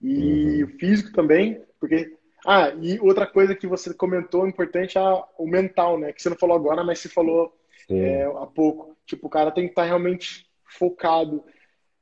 [0.00, 0.68] e uhum.
[0.68, 2.14] o físico também, porque
[2.46, 5.00] ah, e outra coisa que você comentou importante é
[5.38, 6.12] o mental, né?
[6.12, 7.56] Que você não falou agora, mas você falou
[7.88, 8.94] é, há pouco.
[9.06, 11.42] Tipo, o cara tem que estar tá realmente focado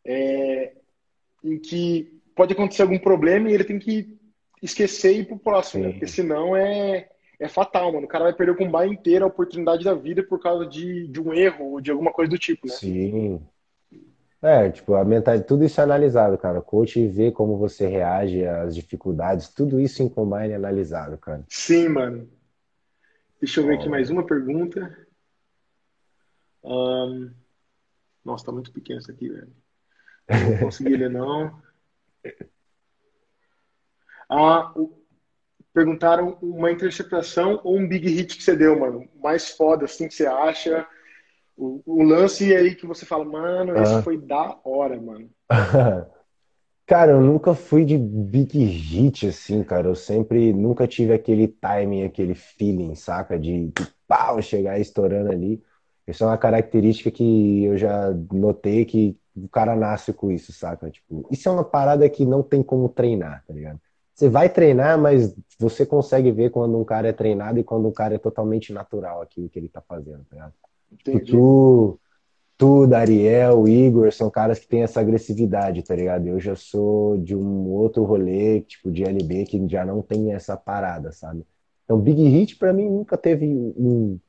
[0.05, 0.73] é,
[1.45, 4.19] em que pode acontecer algum problema e ele tem que
[4.61, 5.91] esquecer e ir pro próximo, né?
[5.91, 7.09] Porque senão é,
[7.43, 8.07] é fatal, mano.
[8.07, 11.21] O cara vai perder o combate inteiro, a oportunidade da vida por causa de, de
[11.21, 12.73] um erro ou de alguma coisa do tipo, né?
[12.73, 13.45] Sim.
[14.41, 16.61] É, tipo, a mentalidade, tudo isso é analisado, cara.
[16.61, 21.45] O coach vê como você reage às dificuldades, tudo isso em combine é analisado, cara.
[21.49, 22.29] Sim, mano.
[23.41, 24.97] Deixa eu ver aqui mais uma pergunta.
[26.63, 27.29] Um...
[28.25, 29.53] Nossa, tá muito pequeno isso aqui, velho.
[30.31, 31.61] Não consegui ler, não.
[34.35, 34.73] Ah,
[35.73, 39.09] perguntaram uma interceptação ou um big hit que você deu, mano.
[39.23, 40.87] Mais foda, assim, que você acha.
[41.57, 44.03] O, o lance aí que você fala, mano, esse ah.
[44.03, 45.31] foi da hora, mano.
[46.85, 49.89] Cara, eu nunca fui de big hit, assim, cara.
[49.89, 53.39] Eu sempre, nunca tive aquele timing, aquele feeling, saca?
[53.39, 55.63] De, de pau, chegar estourando ali.
[56.07, 60.91] Isso é uma característica que eu já notei que o cara nasce com isso, saca?
[60.91, 63.81] Tipo, isso é uma parada que não tem como treinar, tá ligado?
[64.23, 67.93] Você vai treinar, mas você consegue ver quando um cara é treinado e quando um
[67.93, 70.53] cara é totalmente natural aquilo que ele tá fazendo, tá ligado?
[70.93, 71.33] Entendi.
[71.33, 71.99] Tu,
[72.57, 76.29] tu, Dariel, Igor, são caras que têm essa agressividade, tá ligado?
[76.29, 80.57] Eu já sou de um outro rolê, tipo, de LB, que já não tem essa
[80.57, 81.45] parada, sabe?
[81.85, 84.21] Então, Big Hit, para mim, nunca teve um,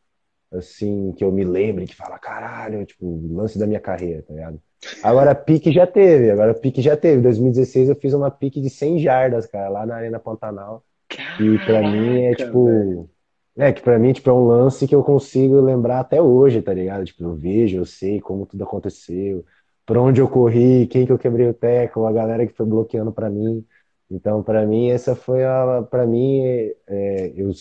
[0.51, 4.59] assim, que eu me lembre, que fala, caralho, tipo, lance da minha carreira, tá ligado?
[5.03, 7.19] Agora, pique já teve, agora pique já teve.
[7.19, 10.83] Em 2016 eu fiz uma pique de 100 jardas, cara, lá na Arena Pantanal.
[11.09, 12.65] Caraca, e pra mim é tipo.
[12.65, 13.09] Velho.
[13.55, 16.73] É, que pra mim tipo, é um lance que eu consigo lembrar até hoje, tá
[16.73, 17.05] ligado?
[17.05, 19.45] Tipo, eu vejo, eu sei como tudo aconteceu,
[19.85, 23.11] por onde eu corri, quem que eu quebrei o teco, a galera que foi bloqueando
[23.11, 23.63] pra mim.
[24.09, 25.85] Então, pra mim, essa foi a.
[25.89, 26.41] Pra mim,
[26.87, 27.51] é, eu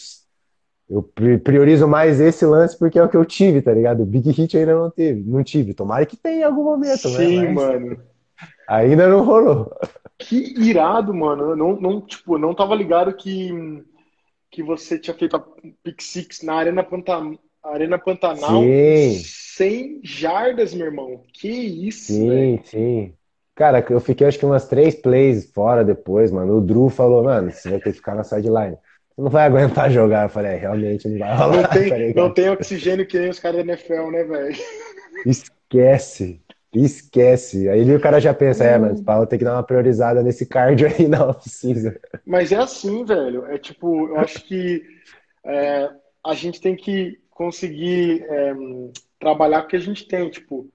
[0.92, 1.02] eu
[1.38, 4.02] priorizo mais esse lance porque é o que eu tive, tá ligado?
[4.02, 5.72] O Big Hit ainda não teve, não tive.
[5.72, 7.16] Tomara que tenha em algum momento, né?
[7.16, 7.98] Sim, Mas mano.
[8.68, 9.74] Ainda não rolou.
[10.18, 11.50] Que irado, mano.
[11.50, 13.50] Eu não, não, tipo, não tava ligado que,
[14.50, 15.40] que você tinha feito a
[15.82, 17.18] Pick Six na Arena, Panta,
[17.64, 18.62] Arena Pantanal.
[18.62, 19.14] Sim.
[19.56, 21.22] 100 jardas, meu irmão.
[21.32, 22.60] Que isso, Sim, véio.
[22.64, 23.14] sim.
[23.54, 26.58] Cara, eu fiquei acho que umas três plays fora depois, mano.
[26.58, 28.76] O Drew falou, mano, você vai ter que ficar na sideline
[29.22, 30.24] não vai aguentar jogar.
[30.24, 31.62] Eu falei, é, realmente não vai rolar.
[31.62, 34.56] Não tem, tá não tem oxigênio que nem os caras da NFL, né, velho?
[35.24, 36.40] Esquece.
[36.74, 37.68] Esquece.
[37.68, 40.88] Aí o cara já pensa, é, mas Paulo tem que dar uma priorizada nesse cardio
[40.88, 41.94] aí na oficina.
[42.26, 43.46] Mas é assim, velho.
[43.46, 44.82] É tipo, eu acho que
[45.44, 45.88] é,
[46.24, 48.54] a gente tem que conseguir é,
[49.20, 50.30] trabalhar com o que a gente tem.
[50.30, 50.68] Tipo,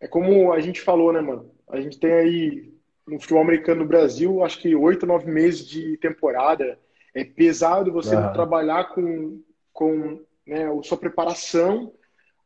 [0.00, 1.50] é como a gente falou, né, mano?
[1.68, 2.72] A gente tem aí
[3.06, 6.78] no futebol americano no Brasil, acho que oito, nove meses de temporada
[7.20, 8.32] é pesado você uhum.
[8.32, 9.40] trabalhar com,
[9.72, 11.92] com né, a sua preparação,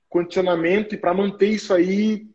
[0.09, 2.27] condicionamento, e para manter isso aí,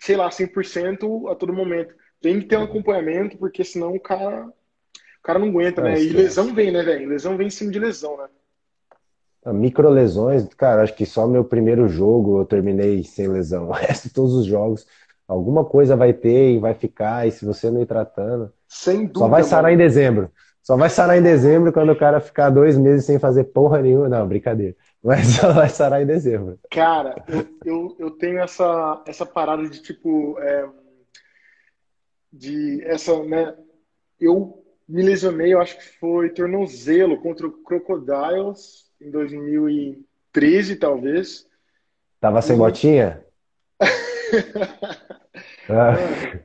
[0.00, 1.94] sei lá, 100% a todo momento.
[2.20, 6.00] Tem que ter um acompanhamento, porque senão o cara, o cara não aguenta, né?
[6.00, 7.08] E lesão vem, né, velho?
[7.08, 8.28] Lesão vem em cima de lesão, né?
[9.52, 13.68] Micro lesões, cara, acho que só meu primeiro jogo eu terminei sem lesão.
[13.68, 14.86] O resto de todos os jogos,
[15.28, 19.18] alguma coisa vai ter e vai ficar, e se você não ir tratando, Sem dúvida,
[19.18, 19.74] só vai sarar mano.
[19.74, 20.30] em dezembro.
[20.64, 24.08] Só vai sarar em dezembro quando o cara ficar dois meses sem fazer porra nenhuma.
[24.08, 24.74] Não, brincadeira.
[25.04, 26.58] Mas só vai sarar em dezembro.
[26.70, 30.38] Cara, eu, eu, eu tenho essa, essa parada de tipo.
[30.40, 30.66] É,
[32.32, 33.54] de essa, né?
[34.18, 41.46] Eu me lesionei, eu acho que foi tornozelo contra o Crocodiles em 2013, talvez.
[42.18, 42.58] Tava sem e...
[42.58, 43.22] botinha?
[45.68, 45.94] ah.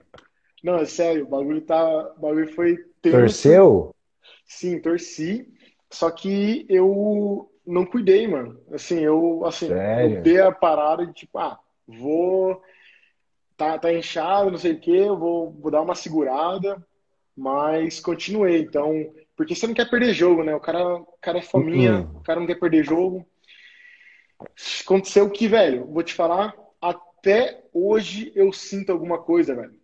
[0.62, 3.18] Não, é sério, o bagulho, tá, o bagulho foi tenso.
[3.18, 3.96] Torceu?
[4.46, 5.48] Sim, torci.
[5.90, 8.60] Só que eu não cuidei, mano.
[8.72, 10.18] Assim, eu, assim, Sério?
[10.18, 12.62] eu dei a parada de tipo, ah, vou.
[13.56, 16.82] Tá, tá inchado, não sei o quê, eu vou, vou dar uma segurada,
[17.36, 18.62] mas continuei.
[18.62, 18.94] Então,
[19.36, 20.56] porque você não quer perder jogo, né?
[20.56, 22.20] O cara, o cara é fominha, uhum.
[22.20, 23.26] o cara não quer perder jogo.
[24.84, 29.79] Aconteceu o que, velho, vou te falar, até hoje eu sinto alguma coisa, velho.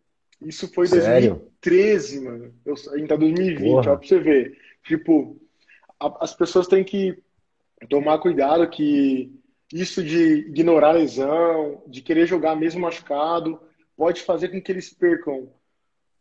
[0.45, 2.53] Isso foi em 2013, mano.
[2.65, 3.91] Eu, ainda 2020, Porra.
[3.93, 4.57] ó, pra você ver.
[4.84, 5.41] Tipo,
[5.99, 7.17] a, as pessoas têm que
[7.89, 9.31] tomar cuidado que
[9.73, 13.59] isso de ignorar a lesão, de querer jogar mesmo machucado,
[13.97, 15.49] pode fazer com que eles percam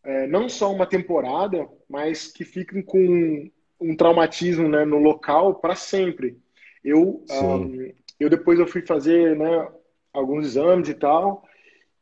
[0.02, 5.74] é, não só uma temporada, mas que fiquem com um traumatismo né, no local para
[5.74, 6.38] sempre.
[6.82, 9.68] Eu, um, eu depois eu fui fazer né,
[10.12, 11.46] alguns exames e tal,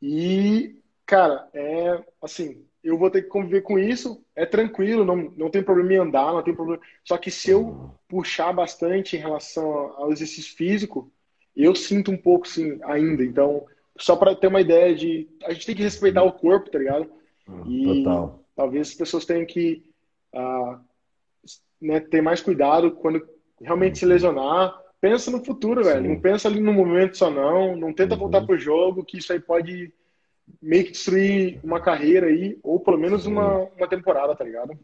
[0.01, 5.51] e Cara, é assim, eu vou ter que conviver com isso, é tranquilo, não, não
[5.51, 6.81] tem problema em andar, não tem problema.
[7.05, 9.65] Só que se eu puxar bastante em relação
[9.97, 11.11] ao exercício físico,
[11.55, 13.23] Eu sinto um pouco, sim, ainda.
[13.23, 13.67] Então,
[13.99, 15.29] só para ter uma ideia de.
[15.45, 17.11] A gente tem que respeitar o corpo, tá ligado?
[17.67, 18.43] E Total.
[18.57, 19.85] talvez as pessoas tenham que
[20.35, 20.79] uh,
[21.81, 23.27] né, ter mais cuidado quando
[23.61, 24.81] realmente se lesionar.
[25.01, 26.09] Pensa no futuro, velho.
[26.09, 27.77] Não pensa ali no momento só, não.
[27.77, 28.21] Não tenta Uhum.
[28.21, 29.93] voltar pro jogo, que isso aí pode
[30.61, 34.79] meio que destruir uma carreira aí, ou pelo menos uma, uma temporada, tá ligado?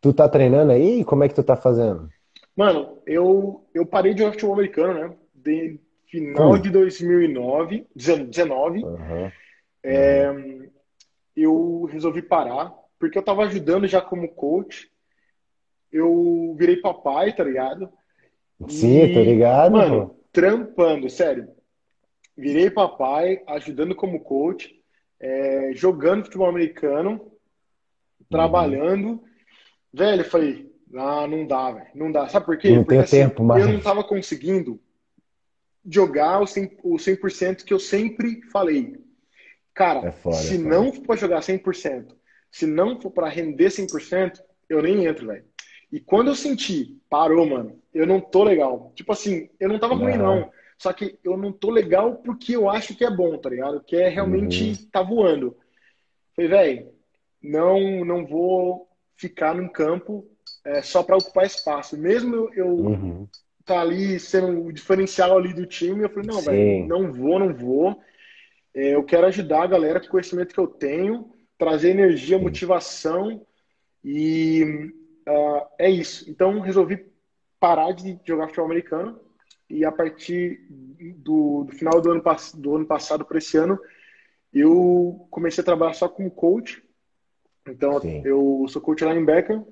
[0.00, 1.04] Tu tá treinando aí?
[1.04, 2.08] Como é que tu tá fazendo?
[2.56, 5.16] Mano, eu, eu parei de jogar futebol americano, né?
[5.34, 6.60] De final Hum.
[6.60, 9.32] de 2009, 19, Aham.
[9.84, 10.26] é,
[11.36, 14.90] eu resolvi parar, porque eu tava ajudando já como coach.
[15.90, 17.90] Eu virei papai, tá ligado?
[18.68, 20.16] Sim, E, tô ligado, Mano, pô.
[20.32, 21.48] trampando, sério.
[22.38, 24.72] Virei papai, ajudando como coach,
[25.18, 27.32] é, jogando futebol americano,
[28.30, 29.20] trabalhando.
[29.92, 32.28] Velho, eu falei, ah, não dá, velho, não dá.
[32.28, 32.70] Sabe por quê?
[32.70, 33.66] Não Porque assim, tempo mais.
[33.66, 34.80] eu não tava conseguindo
[35.84, 38.96] jogar o 100%, o 100% que eu sempre falei.
[39.74, 42.14] Cara, É foda, se é não for pra jogar 100%,
[42.52, 45.44] se não for pra render 100%, eu nem entro, velho.
[45.90, 48.92] E quando eu senti, parou, mano, eu não tô legal.
[48.94, 50.52] Tipo assim, eu não tava ruim, não.
[50.78, 53.82] Só que eu não tô legal porque eu acho que é bom, tá ligado?
[53.82, 54.88] Que é realmente Uhum.
[54.92, 55.56] tá voando.
[56.36, 56.92] Falei, velho,
[57.42, 60.24] não, não vou ficar num campo
[60.64, 61.98] é, só pra ocupar espaço.
[61.98, 63.28] Mesmo eu, Uhum.
[63.64, 66.46] tá ali sendo o diferencial ali do time, eu falei, não, Sim.
[66.46, 68.00] velho, não vou, não vou.
[68.72, 73.44] É, eu quero ajudar a galera com o conhecimento que eu tenho, trazer energia, motivação
[74.04, 74.92] e
[75.26, 76.30] ah, é isso.
[76.30, 77.04] Então resolvi
[77.58, 79.20] parar de jogar futebol americano
[79.68, 82.22] e a partir do, do final do ano,
[82.54, 83.78] do ano passado para esse ano
[84.52, 86.82] eu comecei a trabalhar só como coach.
[87.66, 88.22] Então Sim.
[88.24, 89.62] eu sou coach linebacker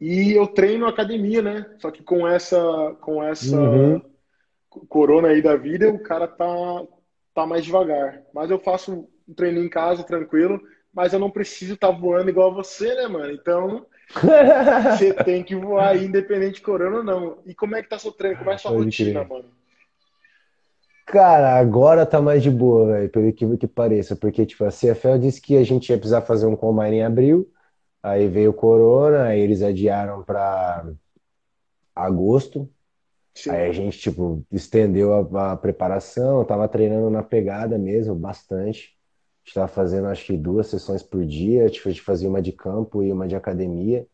[0.00, 1.76] e eu treino academia, né?
[1.78, 2.58] Só que com essa
[3.00, 4.02] com essa Uhum.
[4.88, 6.46] corona aí da vida, o cara tá
[7.34, 8.22] tá mais devagar.
[8.34, 10.60] Mas eu faço um treino em casa tranquilo,
[10.92, 13.32] mas eu não preciso estar voando igual você, né, mano?
[13.32, 17.38] Então, você tem que voar independente de corona ou não.
[17.46, 18.38] E como é que tá seu treino?
[18.38, 19.28] Como é a sua Pode rotina, crer.
[19.28, 19.50] mano?
[21.06, 25.18] Cara, agora tá mais de boa, velho, pelo incrível que pareça, porque, tipo, a CFL
[25.20, 27.48] disse que a gente ia precisar fazer um combine em abril,
[28.02, 30.84] aí veio o corona, aí eles adiaram pra
[31.94, 32.68] agosto,
[33.34, 33.50] Sim.
[33.50, 38.95] aí a gente, tipo, estendeu a, a preparação, tava treinando na pegada mesmo, bastante,
[39.46, 42.42] a gente tava fazendo, acho que duas sessões por dia, tipo, a gente fazia uma
[42.42, 44.06] de campo e uma de academia,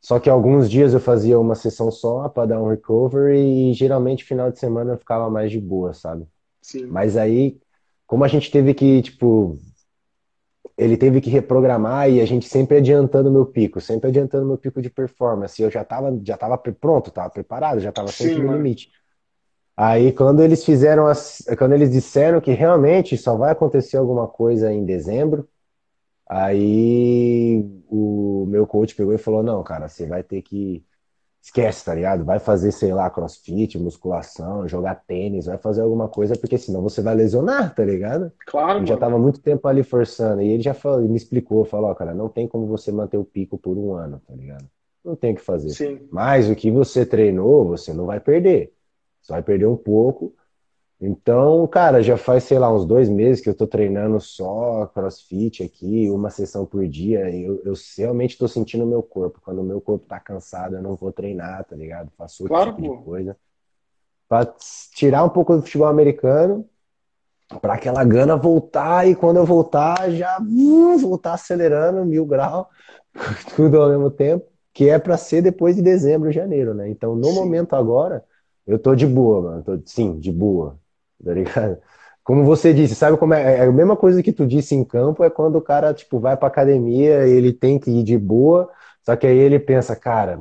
[0.00, 4.24] só que alguns dias eu fazia uma sessão só para dar um recovery e geralmente
[4.24, 6.26] final de semana eu ficava mais de boa, sabe?
[6.60, 6.86] Sim.
[6.86, 7.58] Mas aí,
[8.06, 9.58] como a gente teve que, tipo,
[10.76, 14.80] ele teve que reprogramar e a gente sempre adiantando meu pico, sempre adiantando meu pico
[14.80, 15.60] de performance.
[15.60, 18.90] Eu já tava, já tava pronto, tava preparado, já tava sempre Sim, no limite.
[19.80, 24.72] Aí, quando eles fizeram, as, quando eles disseram que realmente só vai acontecer alguma coisa
[24.72, 25.48] em dezembro,
[26.28, 30.84] aí o meu coach pegou e falou: Não, cara, você vai ter que.
[31.40, 32.24] Esquece, tá ligado?
[32.24, 37.00] Vai fazer, sei lá, crossfit, musculação, jogar tênis, vai fazer alguma coisa, porque senão você
[37.00, 38.32] vai lesionar, tá ligado?
[38.44, 41.64] Claro, Eu já tava muito tempo ali forçando, e ele já falou, ele me explicou,
[41.64, 44.66] falou, ó, cara, não tem como você manter o pico por um ano, tá ligado?
[45.04, 45.70] Não tem o que fazer.
[45.70, 46.08] Sim.
[46.10, 48.74] Mas o que você treinou, você não vai perder.
[49.28, 50.34] Você vai perder um pouco.
[50.98, 55.62] Então, cara, já faz, sei lá, uns dois meses que eu tô treinando só CrossFit
[55.62, 57.30] aqui, uma sessão por dia.
[57.30, 59.38] Eu, eu realmente tô sentindo o meu corpo.
[59.44, 62.10] Quando o meu corpo tá cansado, eu não vou treinar, tá ligado?
[62.16, 63.02] Faço outro Claro, tipo de pô.
[63.04, 63.36] coisa.
[64.26, 64.46] Pra
[64.94, 66.66] tirar um pouco do futebol americano,
[67.60, 72.70] pra aquela gana voltar, e quando eu voltar, já uh, voltar acelerando, mil grau,
[73.54, 76.88] tudo ao mesmo tempo, que é pra ser depois de dezembro, janeiro, né?
[76.88, 77.34] Então, no Sim.
[77.34, 78.24] momento agora,
[78.68, 79.64] eu tô de boa, mano.
[79.64, 80.78] Tô, sim, de boa,
[81.24, 81.78] tá ligado?
[82.24, 83.58] Como você disse, sabe como é?
[83.58, 86.36] É a mesma coisa que tu disse em campo, é quando o cara, tipo, vai
[86.36, 88.70] pra academia, ele tem que ir de boa,
[89.04, 90.40] só que aí ele pensa, cara,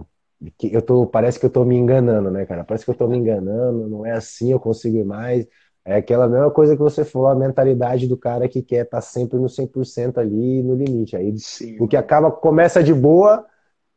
[0.58, 2.64] que eu tô, parece que eu tô me enganando, né, cara?
[2.64, 5.48] Parece que eu tô me enganando, não é assim, eu consigo ir mais.
[5.86, 9.40] É aquela mesma coisa que você falou, a mentalidade do cara que quer estar sempre
[9.40, 11.16] no 100% ali, no limite.
[11.16, 11.78] Aí Sim.
[11.80, 13.46] o que acaba, começa de boa,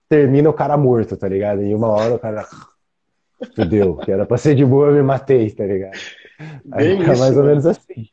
[0.08, 1.62] termina o cara morto, tá ligado?
[1.62, 2.46] E uma hora o cara,
[3.54, 5.98] fudeu, que era pra ser de boa, eu me matei, tá ligado?
[6.72, 8.08] Aí Bem fica isso, mais ou menos assim.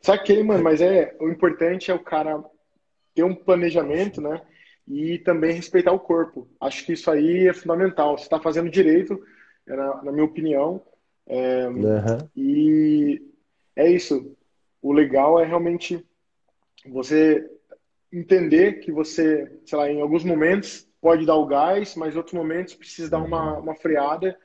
[0.00, 2.42] Saquei, mano, mas é, o importante é o cara
[3.14, 4.40] ter um planejamento, né?
[4.86, 6.48] E também respeitar o corpo.
[6.60, 8.16] Acho que isso aí é fundamental.
[8.16, 9.20] Você está fazendo direito,
[9.66, 10.82] é na, na minha opinião.
[11.26, 12.28] É, Aham.
[12.34, 13.20] e
[13.76, 14.34] é isso.
[14.80, 16.02] O legal é realmente
[16.86, 17.44] você
[18.12, 22.34] entender que você, sei lá, em alguns momentos pode dar o gás, mas em outros
[22.34, 24.36] momentos precisa dar uma, uma freada,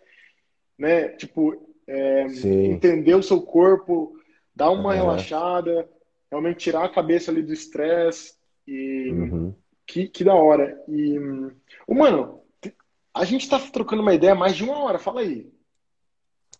[0.77, 1.09] né?
[1.09, 1.55] Tipo,
[1.87, 4.15] é, entender o seu corpo,
[4.55, 5.89] dar uma relaxada,
[6.31, 8.33] realmente tirar a cabeça ali do estresse
[8.67, 9.53] e Uhum.
[9.85, 10.77] que, que da hora.
[10.87, 11.19] E,
[11.87, 12.41] mano,
[13.13, 15.51] a gente tá trocando uma ideia mais de uma hora, fala aí.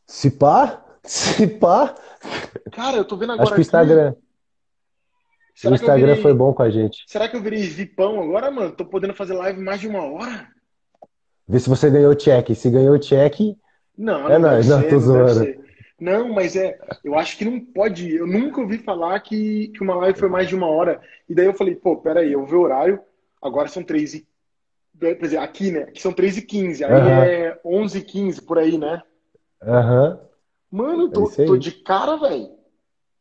[0.06, 1.96] Se pá, se pá.
[2.72, 6.34] Cara, eu tô vendo agora Acho que o Instagram, o será eu Instagram virei, foi
[6.34, 7.04] bom com a gente.
[7.08, 8.72] será que eu virei VIPão agora, mano?
[8.72, 10.48] Tô podendo fazer live mais de uma hora?
[11.48, 12.54] Vê se você ganhou o check.
[12.56, 13.56] Se ganhou o check,
[13.98, 15.64] Não, É não deve nóis, não, ser, tô não.
[16.00, 18.14] Não, mas é, eu acho que não pode.
[18.14, 21.02] Eu nunca ouvi falar que, que uma live foi mais de uma hora.
[21.30, 23.00] E daí eu falei, pô, peraí, eu vi o horário,
[23.42, 24.28] agora são 3 e.
[25.00, 25.84] Quer dizer, aqui, né?
[25.84, 29.02] Aqui são 3 e 15, aí é 11 e 15 por aí, né?
[29.62, 30.20] aham,
[30.72, 31.48] Mano, tô, É isso aí.
[31.48, 32.50] tô de cara, velho.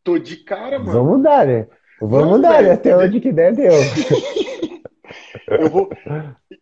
[0.03, 0.93] Tô de cara, mano.
[0.93, 1.69] vamos dar, né?
[2.01, 2.69] Vamos Vamos, dar, né?
[2.69, 2.73] velho.
[2.73, 3.71] Até onde que der, deu.
[5.59, 5.89] Eu vou,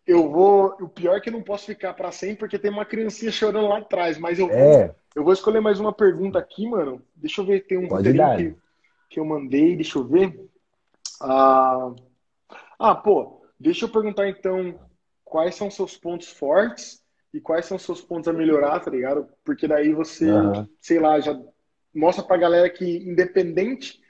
[0.05, 0.75] eu vou.
[0.81, 3.67] O pior é que eu não posso ficar pra sempre porque tem uma criancinha chorando
[3.67, 7.01] lá atrás, mas eu vou, É, eu vou escolher mais uma pergunta aqui, mano.
[7.15, 8.55] Deixa eu ver, tem um roteirinho que,
[9.09, 10.49] que eu mandei, deixa eu ver.
[11.21, 11.93] Ah,
[12.79, 14.79] ah, pô, deixa eu perguntar então
[15.23, 17.01] quais são seus pontos fortes
[17.33, 19.27] e quais são seus pontos a melhorar, tá ligado?
[19.43, 20.67] Porque daí você, Aham.
[20.81, 21.39] sei lá, já
[21.93, 24.01] mostra pra galera que independente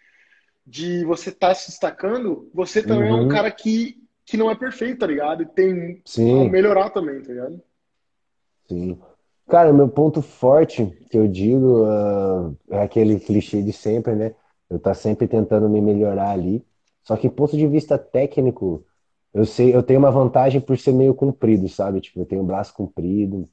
[0.65, 3.27] de você estar se destacando, você também é um Uhum.
[3.27, 4.00] cara que,
[4.31, 5.43] que não é perfeito, tá ligado?
[5.43, 6.49] E tem sim.
[6.49, 7.61] melhorar também, tá ligado?
[8.65, 8.97] Sim.
[9.49, 14.33] Cara, meu ponto forte que eu digo ah, é aquele clichê de sempre, né?
[14.69, 16.65] Eu tá sempre tentando me melhorar ali.
[17.03, 18.85] Só que, ponto de vista técnico,
[19.33, 21.99] eu sei, eu tenho uma vantagem por ser meio comprido, sabe?
[21.99, 23.49] Tipo, eu tenho o braço comprido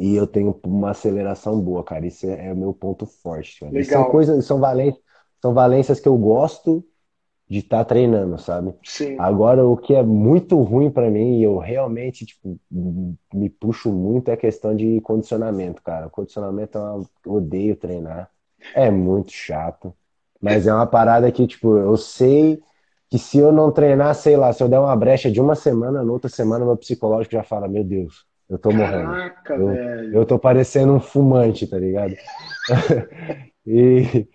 [0.00, 2.04] e eu tenho uma aceleração boa, cara.
[2.04, 3.64] Isso é, é o meu ponto forte.
[3.72, 4.10] E são Legal.
[4.10, 5.00] coisas, são valências,
[5.40, 6.84] são valências que eu gosto
[7.48, 8.74] de estar treinando, sabe?
[8.84, 9.18] Sim.
[9.18, 12.58] Agora, o que é muito ruim pra mim, e eu realmente, tipo,
[13.32, 16.10] me puxo muito, é a questão de condicionamento, cara.
[16.10, 17.06] Condicionamento é uma...
[17.24, 18.30] eu odeio treinar.
[18.74, 19.94] É muito chato.
[20.40, 22.62] Mas é uma parada que, tipo, eu sei
[23.08, 26.02] que se eu não treinar, sei lá, se eu der uma brecha de uma semana,
[26.04, 29.12] na outra semana meu psicológico já fala, meu Deus, eu tô morrendo.
[29.12, 30.12] Caraca, Eu- velho.
[30.12, 32.16] Eu tô parecendo um fumante, tá ligado?
[33.66, 34.28] E,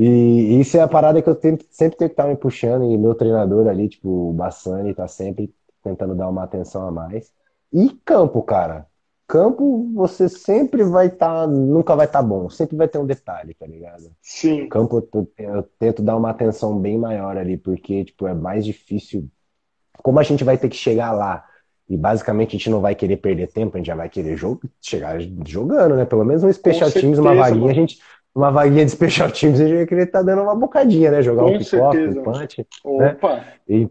[0.00, 3.14] e isso é a parada que eu sempre tenho que estar me puxando, e meu
[3.14, 5.52] treinador ali, tipo, o Bassani, tá sempre
[5.82, 7.32] tentando dar uma atenção a mais.
[7.72, 8.86] E campo, cara.
[9.26, 13.66] Campo, você sempre vai estar, nunca vai estar bom, sempre vai ter um detalhe, tá
[13.66, 14.10] ligado?
[14.22, 14.68] Sim.
[14.68, 19.28] Campo, eu, eu tento dar uma atenção bem maior ali, porque, tipo, é mais difícil.
[20.02, 21.44] Como a gente vai ter que chegar lá
[21.88, 24.60] e basicamente a gente não vai querer perder tempo, a gente já vai querer jo-
[24.80, 26.04] chegar jogando, né?
[26.04, 27.74] Pelo menos um Special Com Teams, uma vaguinha, a mano.
[27.74, 27.98] gente,
[28.38, 31.22] uma vaguinha de Special Teams, a gente vai querer estar dando uma bocadinha, né?
[31.22, 32.10] Jogar um Com pick-off, certeza.
[32.10, 32.66] um punch.
[32.84, 33.34] Opa,
[33.68, 33.88] E-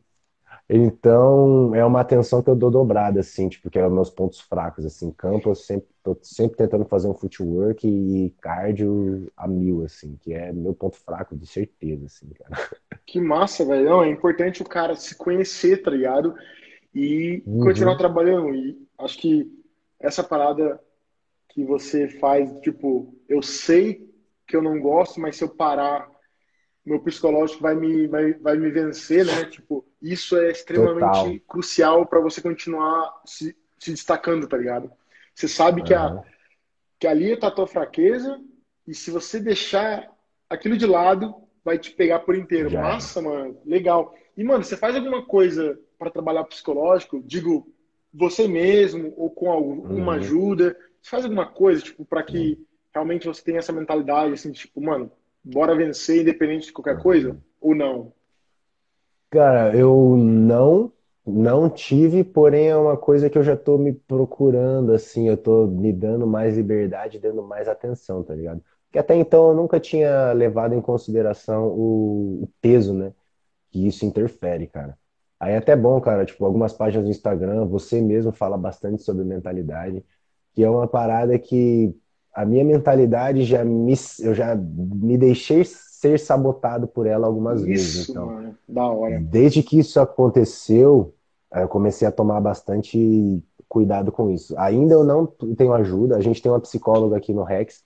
[0.70, 4.40] então, é uma atenção que eu dou dobrada, assim, tipo, que é os meus pontos
[4.42, 9.84] fracos, assim, campo, eu sempre, tô sempre tentando fazer um footwork e cardio a mil,
[9.86, 12.52] assim, que é meu ponto fraco, de certeza, assim, cara.
[13.06, 13.86] que massa, velho.
[13.90, 16.36] Não, é importante o cara se conhecer, tá ligado?
[16.96, 17.58] E Uhum.
[17.60, 18.54] continuar trabalhando.
[18.56, 19.52] E acho que
[20.00, 20.82] essa parada
[21.50, 24.10] que você faz, tipo, eu sei
[24.48, 26.10] que eu não gosto, mas se eu parar,
[26.86, 29.46] meu psicológico vai me, vai, vai me vencer, né?
[29.46, 31.40] Tipo, isso é extremamente Total.
[31.48, 34.90] crucial para você continuar se, se destacando, tá ligado?
[35.36, 36.24] Você sabe que a,
[36.98, 38.40] que ali tá a tua fraqueza,
[38.88, 40.10] e se você deixar
[40.50, 42.70] aquilo de lado, vai te pegar por inteiro.
[42.70, 42.82] Já.
[42.82, 44.16] Massa, mano, legal.
[44.38, 47.22] E, mano, você faz alguma coisa para trabalhar psicológico?
[47.26, 47.70] Digo,
[48.14, 50.20] você mesmo, ou com alguma Uhum.
[50.20, 50.78] ajuda?
[51.02, 52.58] Você faz alguma coisa, tipo, para que
[52.98, 55.12] realmente você tenha essa mentalidade, assim, tipo, mano,
[55.44, 57.40] bora vencer independente de qualquer coisa?
[57.62, 58.14] Ou não?
[59.30, 60.94] Cara, eu não,
[61.26, 65.68] não tive, porém é uma coisa que eu já tô me procurando, assim, eu tô
[65.68, 68.64] me dando mais liberdade, dando mais atenção, tá ligado?
[68.86, 73.14] Porque até então eu nunca tinha levado em consideração o, o peso, né?
[73.72, 74.98] Que isso interfere, cara.
[75.40, 79.26] Aí é até bom, cara, tipo, algumas páginas do Instagram, você mesmo fala bastante sobre
[79.26, 80.06] mentalidade,
[80.54, 81.96] que é uma parada que
[82.42, 87.96] a minha mentalidade já me, eu já me deixei ser sabotado por ela algumas vezes,
[87.96, 88.28] Isso, então.
[88.28, 89.20] mano, da hora.
[89.20, 91.14] Desde que isso aconteceu,
[91.54, 94.58] eu comecei a tomar bastante cuidado com isso.
[94.58, 95.26] Ainda eu não
[95.58, 97.84] tenho ajuda, a gente tem uma psicóloga aqui no Rex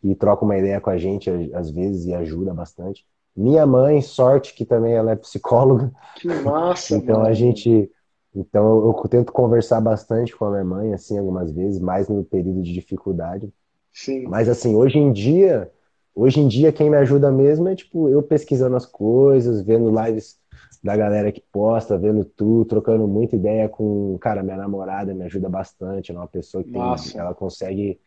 [0.00, 3.06] que troca uma ideia com a gente a- às vezes e ajuda bastante.
[3.36, 7.34] Minha mãe, sorte que também ela é psicóloga, Que massa, então a mano.
[7.34, 7.90] gente,
[8.34, 12.62] então eu tento conversar bastante com a minha mãe assim algumas vezes, mais no período
[12.62, 13.52] de dificuldade.
[13.94, 14.24] Sim.
[14.24, 15.70] Mas assim, hoje em dia,
[16.14, 20.36] hoje em dia quem me ajuda mesmo é tipo eu pesquisando as coisas, vendo lives
[20.82, 25.48] da galera que posta, vendo tu, trocando muita ideia com, cara, minha namorada me ajuda
[25.48, 27.98] bastante, é uma pessoa que tem, ela consegue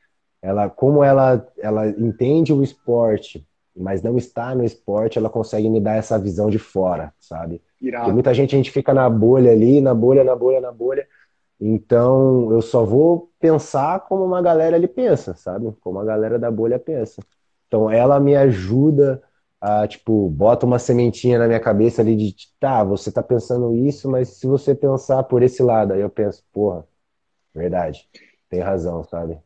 [0.42, 3.46] ela, como ela, ela entende o esporte,
[3.76, 7.62] mas não está no esporte, ela consegue me dar essa visão de fora, sabe?
[7.82, 8.04] Irado.
[8.04, 11.08] Porque muita gente a gente fica na bolha ali, na bolha, na bolha, na bolha.
[11.60, 15.72] Então eu só vou pensar como uma galera ali pensa, sabe?
[15.82, 17.22] Como a galera da bolha pensa.
[17.68, 19.22] Então ela me ajuda
[19.60, 24.10] a, tipo, bota uma sementinha na minha cabeça ali de, tá, você tá pensando isso,
[24.10, 26.86] mas se você pensar por esse lado, aí eu penso, porra,
[27.54, 28.10] verdade,
[28.50, 29.38] tem razão, sabe?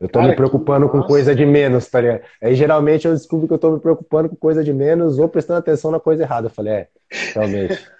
[0.00, 2.22] Eu tô Cara, me preocupando com coisa de menos, tá ligado?
[2.42, 5.58] Aí geralmente eu descubro que eu tô me preocupando com coisa de menos ou prestando
[5.58, 6.46] atenção na coisa errada.
[6.46, 6.88] Eu falei, é,
[7.34, 7.90] realmente,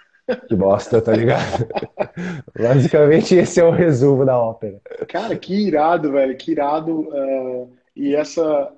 [0.47, 1.69] que bosta, tá ligado?
[2.57, 4.81] Basicamente esse é o resumo da ópera.
[5.07, 7.09] Cara, que irado, velho, que irado.
[7.13, 8.73] ah, e essa,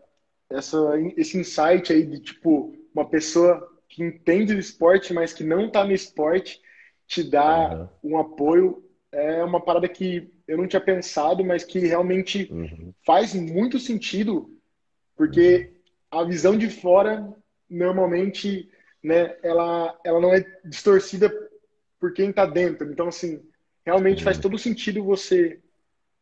[0.51, 0.78] essa,
[1.16, 5.85] esse insight aí de, tipo, uma pessoa que entende do esporte, mas que não tá
[5.85, 6.60] no esporte,
[7.06, 7.89] te dá Aham.
[8.02, 8.82] um apoio,
[9.12, 12.94] é uma parada que eu não tinha pensado, mas que realmente Uhum.
[13.05, 14.51] faz muito sentido,
[15.16, 15.72] porque
[16.10, 17.28] a visão de fora,
[17.68, 18.70] normalmente,
[19.02, 21.31] né, ela, ela não é distorcida
[21.98, 22.90] por quem tá dentro.
[22.90, 23.43] Então, assim,
[23.85, 25.60] realmente faz todo sentido você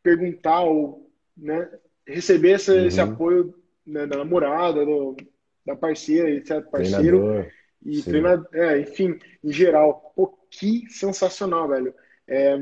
[0.02, 1.68] perguntar ou, né,
[2.06, 3.12] receber essa- esse Uhum.
[3.12, 3.54] apoio,
[3.86, 5.16] né, da namorada, do-
[5.64, 7.50] da parceira, etc, parceiro, Treinador.
[7.84, 8.02] e
[8.54, 10.12] é, enfim, em geral.
[10.16, 11.94] Pô, que sensacional, velho.
[12.26, 12.56] É,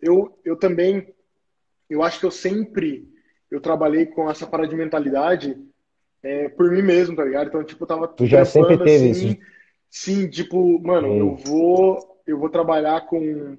[0.00, 1.14] eu, eu também,
[1.88, 3.08] eu acho que eu sempre,
[3.50, 5.56] eu trabalhei com essa parada de mentalidade
[6.22, 7.48] é, por mim mesmo, tá ligado?
[7.48, 9.38] Então, tipo, eu tava Tu já sempre teve assim, isso?
[9.96, 11.18] Sim, tipo, mano, Sim.
[11.18, 13.56] eu vou, eu vou trabalhar com,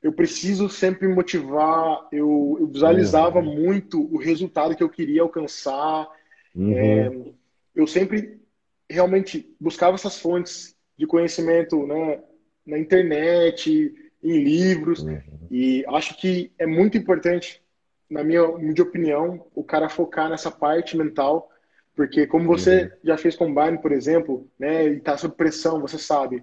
[0.00, 3.54] eu preciso sempre me motivar, eu, eu visualizava Uhum.
[3.62, 6.08] muito o resultado que eu queria alcançar,
[6.54, 7.34] Uhum.
[7.74, 8.40] eu sempre
[8.88, 12.22] realmente buscava essas fontes de conhecimento, né,
[12.64, 13.92] na internet,
[14.22, 15.18] em livros, Uhum.
[15.50, 17.60] e acho que é muito importante,
[18.08, 21.50] na minha humilde opinião, o cara focar nessa parte mental,
[21.94, 26.42] porque como você já fez combine, por exemplo, né, e tá sob pressão, você sabe,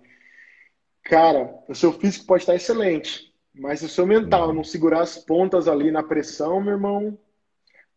[1.03, 5.17] cara, o seu físico pode estar excelente, mas se o seu mental não segurar as
[5.17, 7.17] pontas ali na pressão, meu irmão,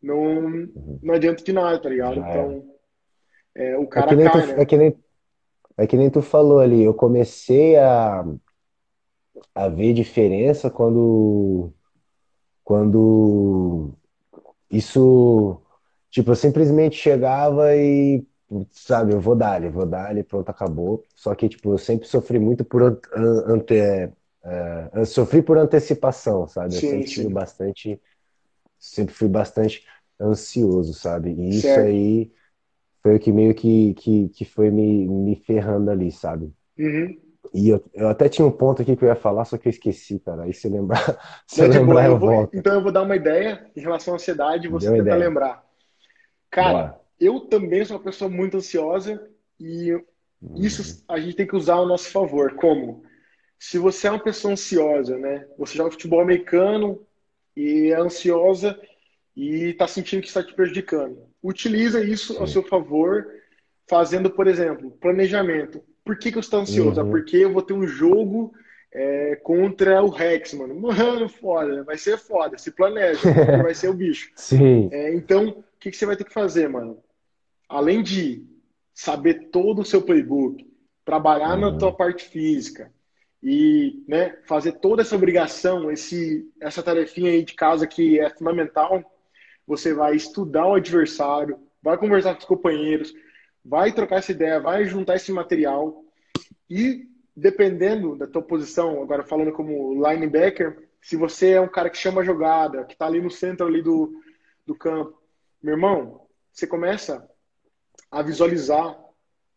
[0.03, 0.69] não,
[1.03, 2.21] não adianta de nada, tá ligado?
[2.25, 2.31] É.
[2.31, 2.75] Então,
[3.55, 4.63] é, o É cara que nem tu, cai, né?
[4.63, 4.99] é que nem,
[5.77, 8.25] é que nem tu falou ali, eu comecei a,
[9.55, 11.73] a ver diferença quando,
[12.65, 13.93] quando
[14.71, 15.61] isso,
[16.13, 18.27] tipo, eu simplesmente chegava e,
[18.73, 21.05] sabe, eu vou dar, vou dar, pronto, acabou.
[21.17, 24.13] Só que, tipo, eu sempre sofri muito por ante, é,
[25.07, 26.77] sofri por antecipação, sabe?
[26.77, 28.01] Eu Sim, sempre tive bastante,
[28.79, 29.87] sempre fui bastante
[30.21, 31.33] ansioso, sabe?
[31.33, 31.81] E isso Certo.
[31.81, 32.33] aí
[33.03, 36.55] foi o que meio que, que, que foi me, me ferrando ali, sabe?
[36.79, 37.23] Uhum.
[37.55, 39.71] E eu, eu até tinha um ponto aqui que eu ia falar, só que eu
[39.71, 40.45] esqueci, cara.
[40.45, 40.99] Aí se lembrar,
[41.47, 42.53] se eu Não, lembrar, eu eu vou- volto.
[42.53, 45.17] então eu vou dar uma ideia em relação à ansiedade e você Deu tenta ideia.
[45.17, 45.65] lembrar.
[46.53, 47.01] Cara, Bora.
[47.19, 49.27] eu também sou uma pessoa muito ansiosa
[49.59, 49.91] e
[50.55, 52.55] isso a gente tem que usar ao nosso favor.
[52.55, 53.03] Como?
[53.59, 55.47] Se você é uma pessoa ansiosa, né?
[55.59, 57.05] Você joga futebol americano
[57.57, 58.79] e é ansiosa
[59.35, 61.27] e está sentindo que está te prejudicando.
[61.43, 62.53] Utiliza isso ao Sim.
[62.55, 63.27] seu favor,
[63.89, 65.83] fazendo, por exemplo, planejamento.
[66.05, 67.01] Por que que eu estou ansioso?
[67.01, 67.11] Uhum.
[67.11, 68.53] Porque eu vou ter um jogo
[68.93, 70.75] é, contra o Rex, mano.
[70.79, 72.59] Mano, foda, vai ser foda.
[72.59, 73.21] Se planeja,
[73.63, 74.31] vai ser o bicho.
[74.37, 74.91] Sim.
[74.93, 77.03] É, então, que, que você vai ter que fazer, mano?
[77.69, 78.47] Além de
[78.95, 80.65] saber todo o seu playbook,
[81.05, 81.79] trabalhar na Uhum.
[81.79, 82.93] tua parte física
[83.43, 89.03] e né, fazer toda essa obrigação, esse, essa tarefinha aí de casa que é fundamental,
[89.67, 93.13] você vai estudar o adversário, vai conversar com os companheiros,
[93.65, 96.05] vai trocar essa ideia, vai juntar esse material
[96.69, 101.97] e dependendo da tua posição, agora falando como linebacker, se você é um cara que
[101.97, 104.13] chama a jogada, que está ali no centro ali do,
[104.67, 105.22] do campo,
[105.63, 107.29] meu irmão, você começa
[108.11, 108.99] a visualizar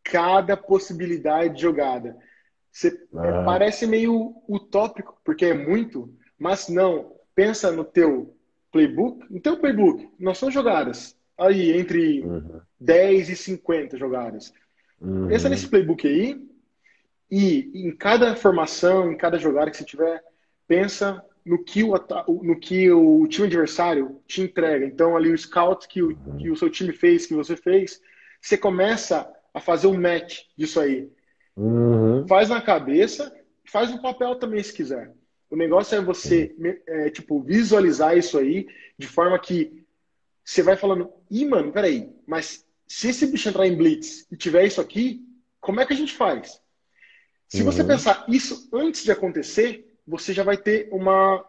[0.03, 2.15] cada possibilidade de jogada.
[2.71, 7.15] Você, é, parece meio utópico, porque é muito, mas não.
[7.33, 8.35] Pensa no teu
[8.71, 11.17] playbook, no teu playbook, não são jogadas.
[11.37, 12.61] Aí, entre Uhum.
[12.79, 14.53] 10 e 50 jogadas.
[15.01, 15.27] Uhum.
[15.27, 16.41] Pensa nesse playbook aí
[17.29, 20.23] e em cada formação, em cada jogada que você tiver,
[20.67, 21.93] pensa no que o,
[22.41, 24.85] no que o time adversário te entrega.
[24.85, 28.01] Então, ali o scout que o, que o seu time fez, que você fez,
[28.41, 31.09] você começa a fazer um match disso aí.
[31.55, 32.27] Uhum.
[32.27, 33.33] Faz na cabeça,
[33.65, 35.13] faz no papel também se quiser.
[35.49, 36.53] O negócio é você
[36.87, 38.67] é, tipo, visualizar isso aí
[38.97, 39.85] de forma que
[40.43, 44.65] você vai falando, ih, mano, peraí, mas se esse bicho entrar em blitz e tiver
[44.65, 45.23] isso aqui,
[45.59, 46.61] como é que a gente faz?
[47.47, 47.87] Se você Uhum.
[47.87, 51.43] pensar isso antes de acontecer, você já vai ter uma,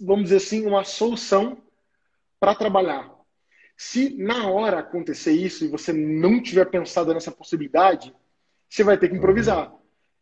[0.00, 1.58] vamos dizer assim, uma solução
[2.40, 3.12] para trabalhar.
[3.76, 8.14] Se na hora acontecer isso e você não tiver pensado nessa possibilidade,
[8.68, 9.72] você vai ter que improvisar.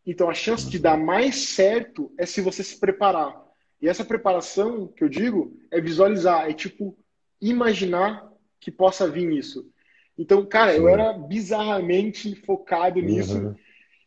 [0.06, 3.40] Então a chance de dar mais certo é se você se preparar.
[3.80, 6.96] E essa preparação que eu digo é visualizar, é tipo
[7.40, 8.30] imaginar
[8.60, 9.68] que possa vir isso.
[10.16, 10.78] Então, cara, Sim.
[10.78, 13.38] eu era bizarramente focado nisso.
[13.38, 13.54] Uhum.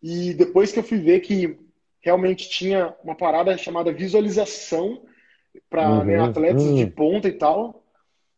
[0.02, 1.58] E depois que eu fui ver que
[2.06, 5.02] realmente tinha uma parada chamada visualização
[5.68, 6.04] para uhum.
[6.04, 6.76] né, atletas uhum.
[6.76, 7.84] de ponta e tal.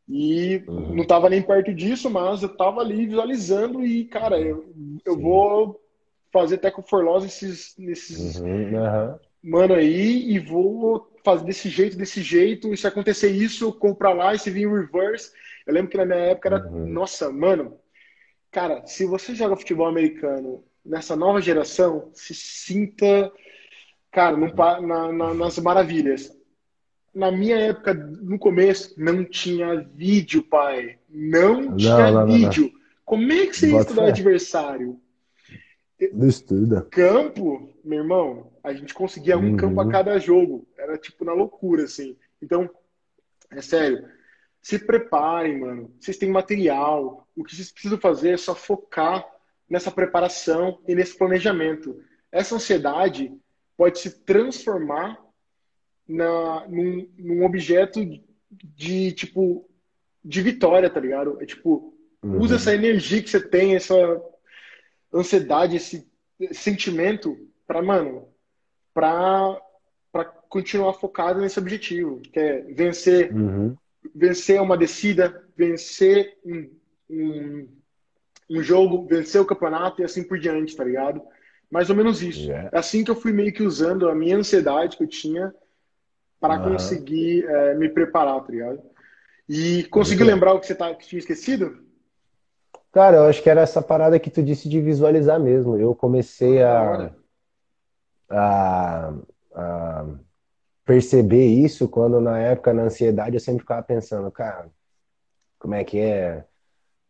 [0.08, 0.96] E uhum.
[0.96, 4.74] não estava nem perto disso, mas eu estava ali visualizando e, cara, eu,
[5.06, 5.82] eu vou
[6.32, 9.20] fazer Teco Forloss nesses, nesses uhum.
[9.44, 12.74] mano aí e vou fazer desse jeito, desse jeito.
[12.74, 15.34] E se acontecer isso, pra lá e se vir em reverse.
[15.66, 16.88] Eu lembro que na minha época era, uhum.
[16.88, 17.78] nossa, mano,
[18.50, 23.30] cara, se você joga futebol americano nessa nova geração, se sinta,
[24.18, 26.36] cara, no, na, na, nas maravilhas
[27.18, 31.00] na minha época, no começo, não tinha vídeo, pai.
[31.10, 32.72] Não, não tinha não, vídeo.
[32.72, 35.00] Não, Como é que você ia estudar adversário?
[36.14, 36.88] Não estuda.
[36.92, 39.58] Campo, meu irmão, a gente conseguia um uhum.
[39.58, 40.68] campo a cada jogo.
[40.78, 42.16] Era tipo na loucura, assim.
[42.40, 42.70] Então,
[43.50, 44.08] é sério.
[44.62, 45.92] Se preparem, mano.
[46.00, 47.28] Vocês têm material.
[47.36, 49.26] O que vocês precisam fazer é só focar
[49.68, 52.00] nessa preparação e nesse planejamento.
[52.32, 53.36] Essa ansiedade
[53.78, 55.24] pode se transformar
[56.08, 58.00] na, num, num objeto
[58.52, 59.70] de, tipo,
[60.26, 61.38] de vitória, tá ligado?
[61.42, 61.94] É tipo,
[62.24, 62.40] uhum.
[62.40, 63.96] usa essa energia que você tem, essa
[65.14, 66.08] ansiedade, esse,
[66.52, 68.28] sentimento para, mano,
[68.94, 69.60] pra,
[70.12, 73.76] pra continuar focado nesse objetivo, que é vencer, uhum.
[74.14, 76.70] vencer uma descida, vencer um,
[77.10, 77.68] um,
[78.50, 81.22] um, jogo, vencer o campeonato e assim por diante, tá ligado?
[81.70, 82.42] Mais ou menos isso.
[82.42, 82.70] Yeah.
[82.72, 85.54] É assim que eu fui meio que usando a minha ansiedade que eu tinha
[86.40, 86.74] para uhum.
[86.74, 88.82] conseguir é, me preparar, tá ligado?
[89.50, 91.78] E conseguir lembrar o que você tá, que tinha esquecido?
[92.92, 95.78] Cara, eu acho que era essa parada que tu disse de visualizar mesmo.
[95.78, 97.12] Eu comecei a,
[98.30, 99.14] a,
[99.54, 100.06] a
[100.86, 104.70] perceber isso quando na época, na ansiedade, eu sempre ficava pensando, cara,
[105.60, 106.46] como é que é?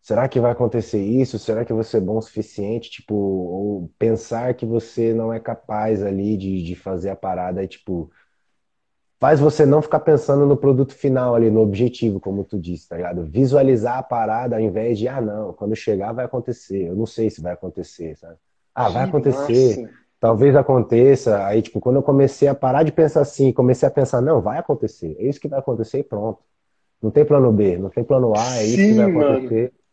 [0.07, 1.37] Será que vai acontecer isso?
[1.37, 2.89] Será que você é bom o suficiente?
[2.89, 7.67] Tipo, ou pensar que você não é capaz ali de, de fazer a parada e,
[7.67, 8.09] tipo,
[9.19, 12.95] faz você não ficar pensando no produto final ali, no objetivo, como tu disse, tá
[12.95, 13.25] ligado?
[13.25, 16.87] Visualizar a parada ao invés de, ah, não, quando chegar vai acontecer.
[16.87, 18.37] Eu não sei se vai acontecer, sabe?
[18.73, 19.81] Ah, vai acontecer.
[19.81, 19.93] Nossa.
[20.21, 21.45] Talvez aconteça.
[21.45, 24.57] Aí, tipo, quando eu comecei a parar de pensar assim, comecei a pensar, não, vai
[24.57, 25.17] acontecer.
[25.19, 26.39] É isso que vai acontecer e pronto.
[27.03, 29.63] Não tem plano B, não tem plano A, é isso Sim, que vai acontecer.
[29.63, 29.86] Mano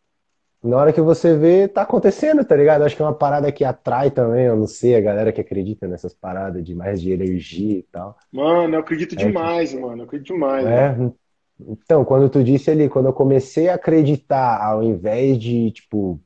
[0.65, 2.83] na hora que você vê, tá acontecendo, tá ligado?
[2.83, 5.87] Acho que é uma parada que atrai também, eu não sei, a galera que acredita
[5.87, 8.17] nessas paradas de mais de energia e tal.
[8.31, 10.65] Mano, eu acredito é demais, mano, eu acredito demais.
[10.65, 11.15] É, mano.
[11.59, 16.19] então, quando tu disse ali, quando eu comecei a acreditar, ao invés de, tipo,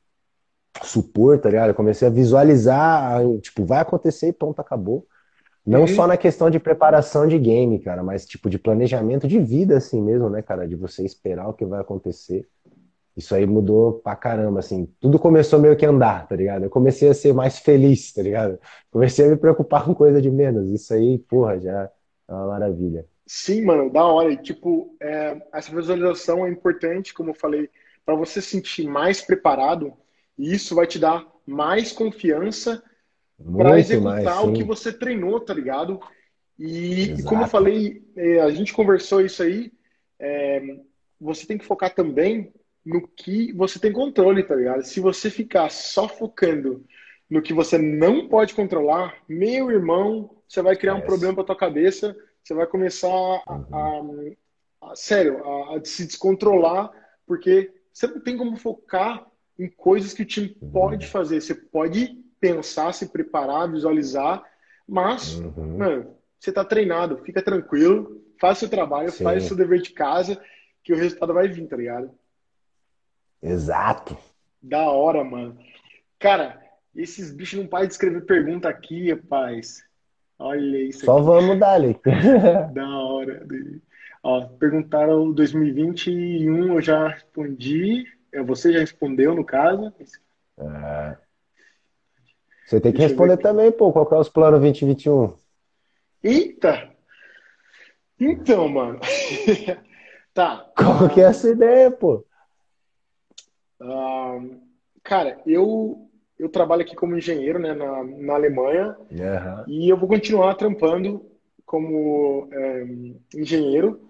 [0.83, 1.69] supor, tá ligado?
[1.69, 5.05] Eu comecei a visualizar, tipo, vai acontecer e pronto, acabou.
[5.65, 5.87] Não uhum.
[5.87, 10.01] só na questão de preparação de game, cara, mas tipo de planejamento de vida assim
[10.01, 10.67] mesmo, né, cara?
[10.67, 12.47] De você esperar o que vai acontecer.
[13.19, 14.87] Isso aí mudou pra caramba, assim.
[14.97, 16.63] Tudo começou meio que a andar, tá ligado?
[16.63, 18.57] Eu comecei a ser mais feliz, tá ligado?
[18.89, 20.71] Comecei a me preocupar com coisa de menos.
[20.71, 21.91] Isso aí, porra, já
[22.29, 23.05] é uma maravilha.
[23.27, 24.31] Sim, mano, da hora.
[24.31, 27.69] E, tipo, é, essa visualização é importante, como eu falei,
[28.05, 29.91] para você se sentir mais preparado.
[30.37, 32.81] E isso vai te dar mais confiança
[33.57, 35.99] para executar mais, o que você treinou, tá ligado?
[36.57, 39.73] E, e como eu falei, é, a gente conversou isso aí.
[40.17, 40.61] É,
[41.19, 42.53] você tem que focar também
[42.89, 44.81] no que você tem controle, tá ligado?
[44.83, 46.83] Se você ficar só focando
[47.29, 51.55] no que você não pode controlar, meu irmão, você vai criar um problema para tua
[51.55, 56.89] cabeça, você vai começar a, a, a sério, a, a, se descontrolar,
[57.27, 59.27] porque você não tem como focar
[59.59, 60.71] em coisas que o time uhum.
[60.71, 61.39] pode fazer.
[61.39, 64.43] Você pode pensar, se preparar, visualizar,
[64.87, 65.77] mas, uhum.
[65.77, 69.23] mano, você tá treinado, fica tranquilo, faz seu trabalho, Sim.
[69.23, 70.41] faz seu dever de casa,
[70.83, 72.09] que o resultado vai vir, tá ligado?
[73.41, 74.17] Exato.
[74.61, 75.57] Da hora, mano.
[76.19, 76.61] Cara,
[76.95, 79.83] esses bichos não param de escrever pergunta aqui, rapaz.
[80.37, 81.05] Olha isso.
[81.05, 81.25] Só aqui.
[81.25, 81.99] vamos dar, ali.
[82.73, 83.45] da hora.
[84.21, 88.05] Ó, perguntaram 2021, eu já respondi.
[88.31, 89.93] É, você já respondeu, no caso.
[90.57, 91.17] É.
[92.65, 93.91] Você tem que Deixa responder também, pô.
[93.91, 95.35] Qual que é os planos 2021?
[96.23, 96.89] Eita!
[98.19, 98.99] Então, mano.
[100.33, 100.69] tá.
[100.77, 102.25] Qual que é essa ideia, pô?
[103.81, 104.59] Uh,
[105.03, 109.63] cara, eu, eu trabalho aqui como engenheiro né, na, na Alemanha uhum.
[109.67, 111.25] e eu vou continuar trampando
[111.65, 112.85] como é,
[113.35, 114.09] engenheiro.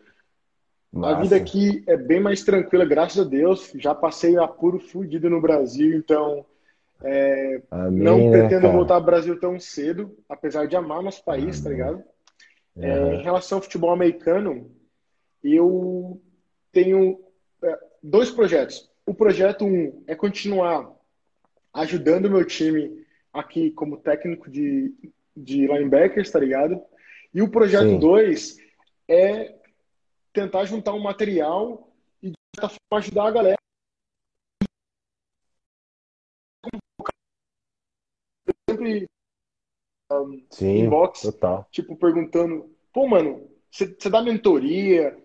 [1.04, 3.72] A vida aqui é bem mais tranquila, graças a Deus.
[3.76, 6.44] Já passei apuro fudido no Brasil, então
[7.04, 11.60] é, Amém, não pretendo né, voltar ao Brasil tão cedo, apesar de amar nosso país,
[11.60, 11.64] Amém.
[11.64, 12.04] tá ligado?
[12.78, 14.72] É, em relação ao futebol americano,
[15.44, 16.22] eu
[16.72, 17.20] tenho
[17.64, 18.89] é, dois projetos.
[19.10, 20.96] O projeto um é continuar
[21.74, 23.04] ajudando o meu time
[23.34, 24.94] aqui como técnico de,
[25.36, 26.80] de linebackers, tá ligado?
[27.34, 28.00] E o projeto Sim.
[28.00, 28.60] dois
[29.08, 29.58] é
[30.32, 31.92] tentar juntar um material
[32.22, 33.58] e de certa forma ajudar a galera.
[38.70, 39.08] sempre
[40.12, 41.68] um, Sim, inbox, total.
[41.72, 45.18] tipo, perguntando, pô, mano, você dá mentoria,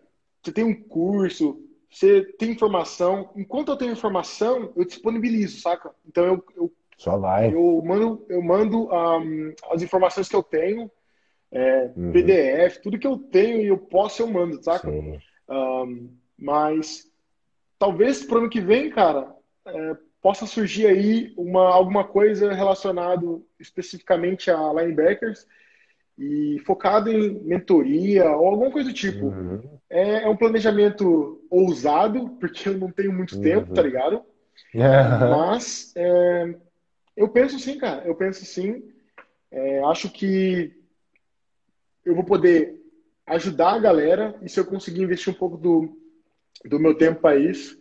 [0.43, 1.62] você tem um curso,
[1.95, 3.31] você tem informação.
[3.37, 5.93] Enquanto eu tenho informação, eu disponibilizo, saca?
[6.05, 7.55] Então eu, eu só vai.
[7.55, 10.91] Eu mando, eu mando um, as informações que eu tenho,
[11.53, 12.11] é, uhum.
[12.11, 14.91] PDF, tudo que eu tenho e eu posso, eu mando, saca?
[15.49, 17.09] Um, mas
[17.79, 19.33] talvez pro ano que vem, cara,
[19.66, 25.47] é, possa surgir aí uma, alguma coisa relacionado especificamente a linebackers
[26.19, 29.27] e focado em mentoria ou alguma coisa do tipo.
[29.27, 29.61] Uhum.
[29.91, 33.43] É, é, um planejamento ousado, porque eu não tenho muito uhum.
[33.43, 34.23] tempo, tá ligado?
[34.74, 36.55] Mas é,
[37.16, 38.07] eu penso sim, cara.
[38.07, 38.82] Eu penso sim.
[39.51, 40.73] É, acho que
[42.05, 42.81] eu vou poder
[43.27, 45.97] ajudar a galera e se eu conseguir investir um pouco do,
[46.65, 47.78] do meu tempo para isso,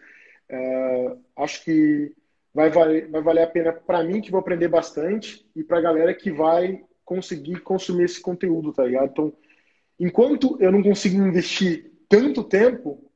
[0.50, 2.14] é, acho que
[2.54, 5.82] vai valer, vai valer a pena para mim, que vou aprender bastante, e para a
[5.82, 6.84] galera que vai
[7.14, 9.10] conseguir consumir esse conteúdo, tá ligado?
[9.12, 9.34] Então,
[10.00, 13.10] enquanto eu não consigo investir tanto tempo,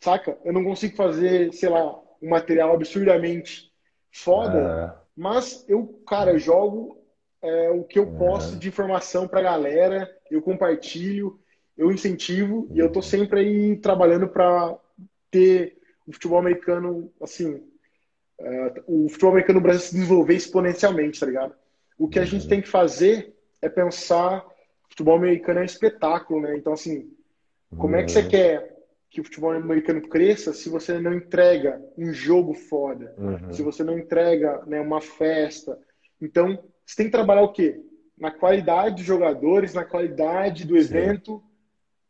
[0.00, 0.36] saca?
[0.44, 3.72] Eu não consigo fazer, sei lá, um material absurdamente
[4.10, 5.06] foda, é.
[5.16, 6.98] mas eu, cara, jogo
[7.42, 11.38] é, o que eu posso de informação pra galera, eu compartilho,
[11.76, 14.76] eu incentivo e eu tô sempre aí trabalhando para
[15.30, 17.62] ter o futebol americano, assim,
[18.38, 21.54] é, o futebol americano no Brasil se desenvolver exponencialmente, tá ligado?
[21.98, 24.44] O que a gente tem que fazer é pensar
[24.88, 26.56] futebol americano é um espetáculo, né?
[26.56, 27.10] Então, assim,
[27.76, 28.76] como é que você quer
[29.10, 33.52] que o futebol americano cresça se você não entrega um jogo foda, uhum.
[33.52, 35.78] se você não entrega né, uma festa.
[36.20, 37.80] Então, você tem que trabalhar o quê?
[38.18, 41.42] Na qualidade dos jogadores, na qualidade do evento,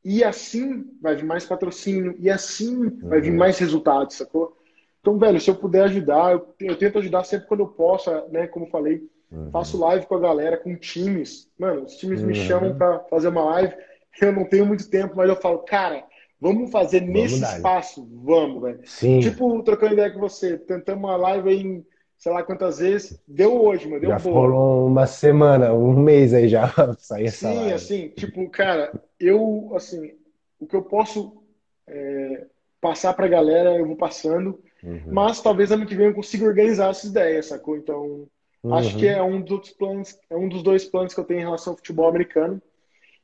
[0.04, 0.16] Sim.
[0.16, 3.08] e assim vai vir mais patrocínio, e assim uhum.
[3.08, 3.38] vai vir uhum.
[3.38, 4.56] mais resultados, sacou?
[5.00, 8.48] Então, velho, se eu puder ajudar, eu, eu tento ajudar sempre quando eu posso, né?
[8.48, 9.50] Como falei, uhum.
[9.50, 11.50] faço live com a galera, com times.
[11.58, 13.74] Mano, os times me chamam para fazer uma live,
[14.20, 16.04] eu não tenho muito tempo, mas eu falo, cara,
[16.38, 18.06] Vamos fazer Vamos nesse dar, espaço?
[18.22, 18.80] Vamos, velho.
[18.84, 19.20] Sim.
[19.20, 21.86] Tipo, trocando ideia com você, tentamos uma live aí em
[22.18, 23.18] sei lá quantas vezes.
[23.26, 24.00] Deu hoje, mano.
[24.00, 27.72] Deu já foram uma semana, um mês aí já sair essa Sim, live.
[27.72, 30.12] assim, tipo, cara, eu, assim,
[30.58, 31.42] o que eu posso
[31.86, 32.46] é,
[32.80, 34.60] passar pra galera, eu vou passando.
[34.82, 35.02] Uhum.
[35.06, 37.76] Mas talvez ano que vem eu consiga organizar essas ideias, sacou?
[37.76, 38.26] Então,
[38.66, 38.74] uhum.
[38.74, 41.44] acho que é um dos planos, é um dos dois planos que eu tenho em
[41.44, 42.60] relação ao futebol americano.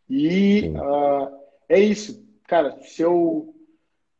[0.08, 1.28] E uh,
[1.68, 3.54] é isso cara, se eu,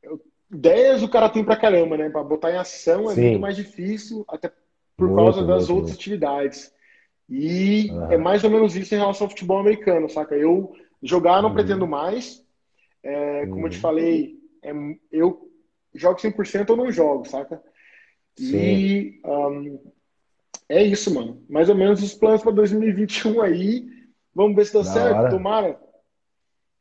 [0.03, 0.19] eu.
[0.51, 2.09] Ideias o cara tem pra caramba, né?
[2.09, 3.21] Pra botar em ação é Sim.
[3.23, 4.51] muito mais difícil, até
[4.97, 6.01] por muito, causa das muito, outras muito.
[6.01, 6.73] atividades.
[7.29, 8.13] E uhum.
[8.13, 10.35] é mais ou menos isso em relação ao futebol americano, saca?
[10.35, 11.55] Eu jogar não uhum.
[11.55, 12.43] pretendo mais.
[13.03, 13.67] É, como uhum.
[13.67, 13.83] eu te uhum.
[13.83, 14.73] falei, é,
[15.11, 15.51] eu
[15.95, 17.63] jogo 100% ou não jogo, saca?
[18.39, 18.57] Sim.
[18.57, 19.79] E um,
[20.73, 21.43] é isso, mano.
[21.51, 23.85] Mais ou menos os planos para 2021 aí.
[24.35, 25.17] Vamos ver se dá certo.
[25.19, 25.31] Hora.
[25.31, 25.81] Tomara.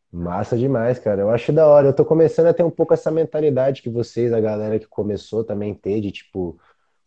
[0.10, 1.22] Massa demais, cara.
[1.22, 1.88] Eu acho da hora.
[1.88, 5.44] Eu tô começando a ter um pouco essa mentalidade que vocês, a galera que começou
[5.44, 6.58] também ter, de tipo,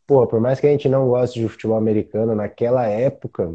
[0.06, 3.54] pô, por mais que a gente não goste de futebol americano, naquela época,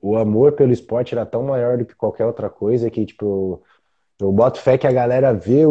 [0.00, 3.62] o amor pelo esporte era tão maior do que qualquer outra coisa que, tipo,
[4.20, 5.62] eu boto fé que a galera vê,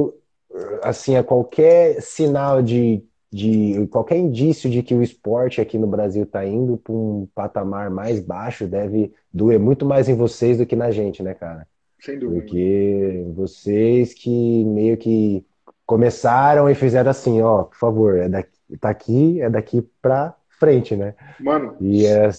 [0.81, 6.25] assim, a qualquer sinal de, de qualquer indício de que o esporte aqui no Brasil
[6.25, 10.75] tá indo para um patamar mais baixo, deve doer muito mais em vocês do que
[10.75, 11.67] na gente, né, cara?
[11.99, 12.41] Sem dúvida.
[12.41, 15.45] Porque vocês que meio que
[15.85, 20.95] começaram e fizeram assim, ó, por favor, é daqui, tá aqui, é daqui pra frente,
[20.95, 21.13] né?
[21.39, 21.75] Mano.
[21.79, 22.29] E é,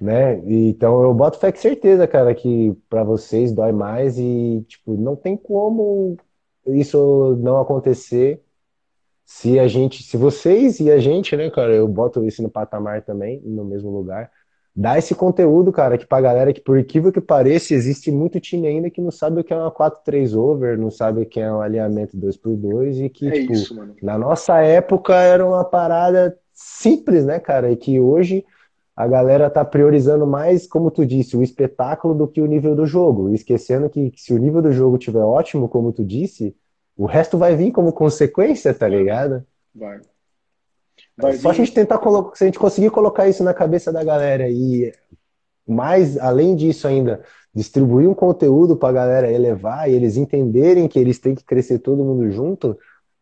[0.00, 0.40] né?
[0.46, 5.16] Então eu boto fé com certeza, cara, que para vocês dói mais e tipo, não
[5.16, 6.16] tem como
[6.66, 8.42] isso não acontecer
[9.26, 13.02] se a gente, se vocês e a gente, né, cara, eu boto isso no patamar
[13.02, 14.30] também, no mesmo lugar,
[14.74, 18.68] dá esse conteúdo, cara, que pra galera que, por incrível que pareça, existe muito time
[18.68, 21.52] ainda que não sabe o que é uma 4-3 over, não sabe o que é
[21.52, 27.26] um alinhamento 2x2 e que, é tipo, isso, na nossa época era uma parada simples,
[27.26, 27.72] né, cara?
[27.72, 28.44] E que hoje
[28.94, 32.86] a galera tá priorizando mais, como tu disse, o espetáculo do que o nível do
[32.86, 36.54] jogo, esquecendo que, que se o nível do jogo tiver ótimo, como tu disse,
[36.96, 39.44] O resto vai vir como consequência, tá ligado?
[39.74, 40.00] Vai.
[41.16, 41.58] Vai Só a vir.
[41.58, 44.92] gente tentar colocar, se a gente conseguir colocar isso na cabeça da galera e
[45.66, 47.22] mais, além disso ainda,
[47.54, 52.04] distribuir um conteúdo pra galera elevar e eles entenderem que eles têm que crescer todo
[52.04, 52.78] mundo junto,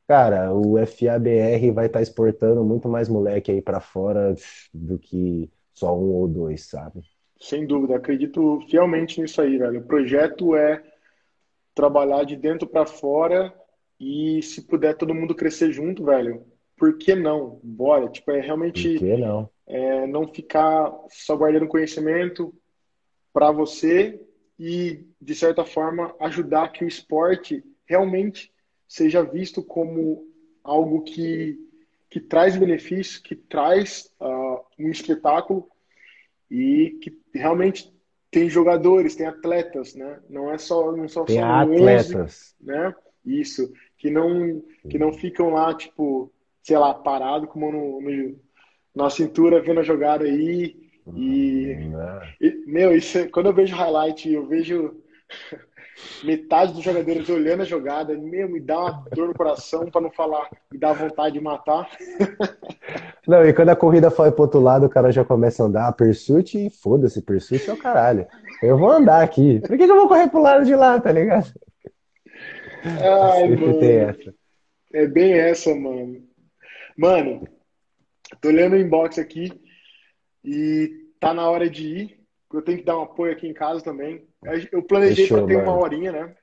[0.07, 4.35] cara, o FABR vai estar exportando muito mais moleque aí pra fora
[4.73, 7.01] do que só um ou dois, sabe?
[7.41, 9.81] Sem dúvida, acredito fielmente nisso aí, velho.
[9.81, 10.83] O projeto é
[11.75, 13.53] trabalhar de dentro para fora
[14.05, 16.45] e se puder todo mundo crescer junto, velho,
[16.77, 17.59] por que não?
[17.63, 18.09] Bora.
[18.09, 19.49] Tipo, é Por realmente não?
[19.67, 22.55] é, não ficar só guardando conhecimento
[23.33, 24.21] para você
[24.59, 28.53] e, de certa forma, ajudar que o esporte realmente
[28.87, 30.27] seja visto como
[30.63, 31.59] algo que,
[32.11, 35.69] que traz benefício, que traz ah, um espetáculo
[36.51, 37.93] e que realmente
[38.31, 40.21] tem jogadores, tem atletas, né?
[40.29, 42.55] Não é só, não só Tem são 11, atletas.
[42.61, 42.95] né?
[43.25, 43.73] Isso,
[44.05, 46.31] que não que não ficam lá, tipo,
[46.63, 48.37] sei lá, parado com a mão no, no-
[48.95, 50.77] na cintura vendo a jogada aí
[51.17, 52.21] e, Né?
[52.39, 54.95] e, meu, isso é- quando eu vejo highlight, eu vejo
[56.23, 60.11] metade dos jogadores olhando a jogada, meu, me dá uma dor no coração para não
[60.11, 61.89] falar, me dá vontade de matar.
[63.27, 65.91] Não, e quando a corrida foi pro outro lado, o cara já começa a andar,
[65.95, 68.27] pursuit, e foda-se, pursuit é o caralho.
[68.63, 69.61] Eu vou andar aqui.
[69.61, 71.51] Por que que eu vou correr pro lado de lá, tá ligado?
[72.85, 74.35] Ai, mano, essa.
[74.93, 76.23] é bem essa, mano.
[76.97, 77.49] Mano,
[78.41, 79.51] tô olhando o inbox aqui
[80.45, 82.21] e tá na hora de ir.
[82.53, 84.27] Eu tenho que dar um apoio aqui em casa também.
[84.71, 85.83] Eu planejei Fechou, para ter uma mano.
[85.83, 86.35] horinha, né?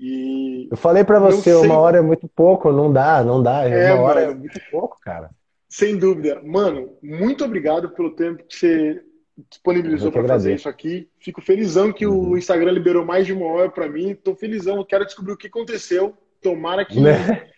[0.00, 3.64] E Eu falei pra não você, uma hora é muito pouco, não dá, não dá.
[3.68, 5.30] é, Uma hora é mano, muito pouco, cara.
[5.68, 6.40] sem dúvida.
[6.42, 9.04] Mano, muito obrigado pelo tempo que você
[9.50, 11.08] disponibilizou para fazer isso aqui.
[11.18, 12.36] Fico felizão que o Uhum.
[12.36, 14.14] Instagram liberou mais de uma hora para mim.
[14.14, 16.16] Tô felizão, eu quero descobrir o que aconteceu.
[16.42, 17.48] Tomara que, Né?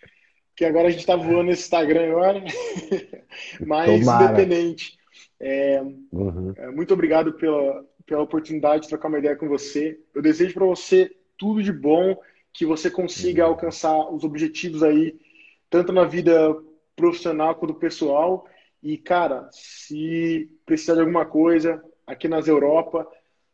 [0.55, 2.43] que agora a gente tá voando nesse Instagram agora.
[3.65, 4.25] Mas Tomara.
[4.25, 4.97] independente.
[5.39, 5.81] É,
[6.11, 6.53] Uhum.
[6.55, 9.99] é, muito obrigado pela, pela oportunidade de trocar uma ideia com você.
[10.13, 12.17] Eu desejo para você tudo de bom,
[12.53, 13.49] que você consiga Uhum.
[13.51, 15.13] alcançar os objetivos aí,
[15.69, 16.55] tanto na vida
[16.95, 18.47] profissional quanto pessoal.
[18.81, 23.07] E, cara, se precisar de alguma coisa aqui nas Europa,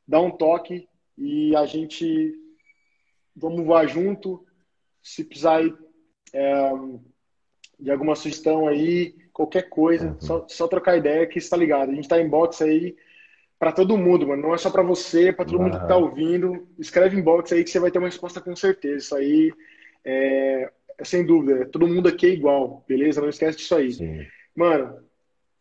[0.08, 2.34] dá um toque e a gente
[3.36, 4.46] vamos voar junto.
[5.02, 5.74] Se precisar aí,
[6.34, 6.72] é,
[7.80, 10.22] de alguma sugestão aí, qualquer coisa, Uhum.
[10.22, 11.92] só, só trocar ideia que está ligado.
[11.92, 12.96] A gente tá em box aí
[13.58, 14.42] para todo mundo, mano.
[14.42, 16.04] Não é só para você, é para todo mundo que tá Aham.
[16.06, 16.68] ouvindo.
[16.78, 18.98] Escreve em box aí que você vai ter uma resposta com certeza.
[18.98, 19.54] Isso aí
[20.06, 21.66] é, é sem dúvida.
[21.68, 23.22] Todo mundo aqui é igual, beleza?
[23.22, 23.94] Não esquece disso aí.
[23.94, 24.26] Sim.
[24.56, 25.00] Mano,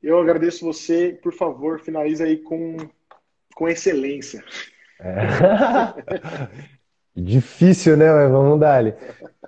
[0.03, 1.13] eu agradeço você.
[1.23, 2.77] Por favor, finaliza aí com,
[3.55, 4.45] com excelência.
[4.99, 5.27] É.
[7.17, 8.11] Difícil, né?
[8.13, 8.97] Mas vamos dar.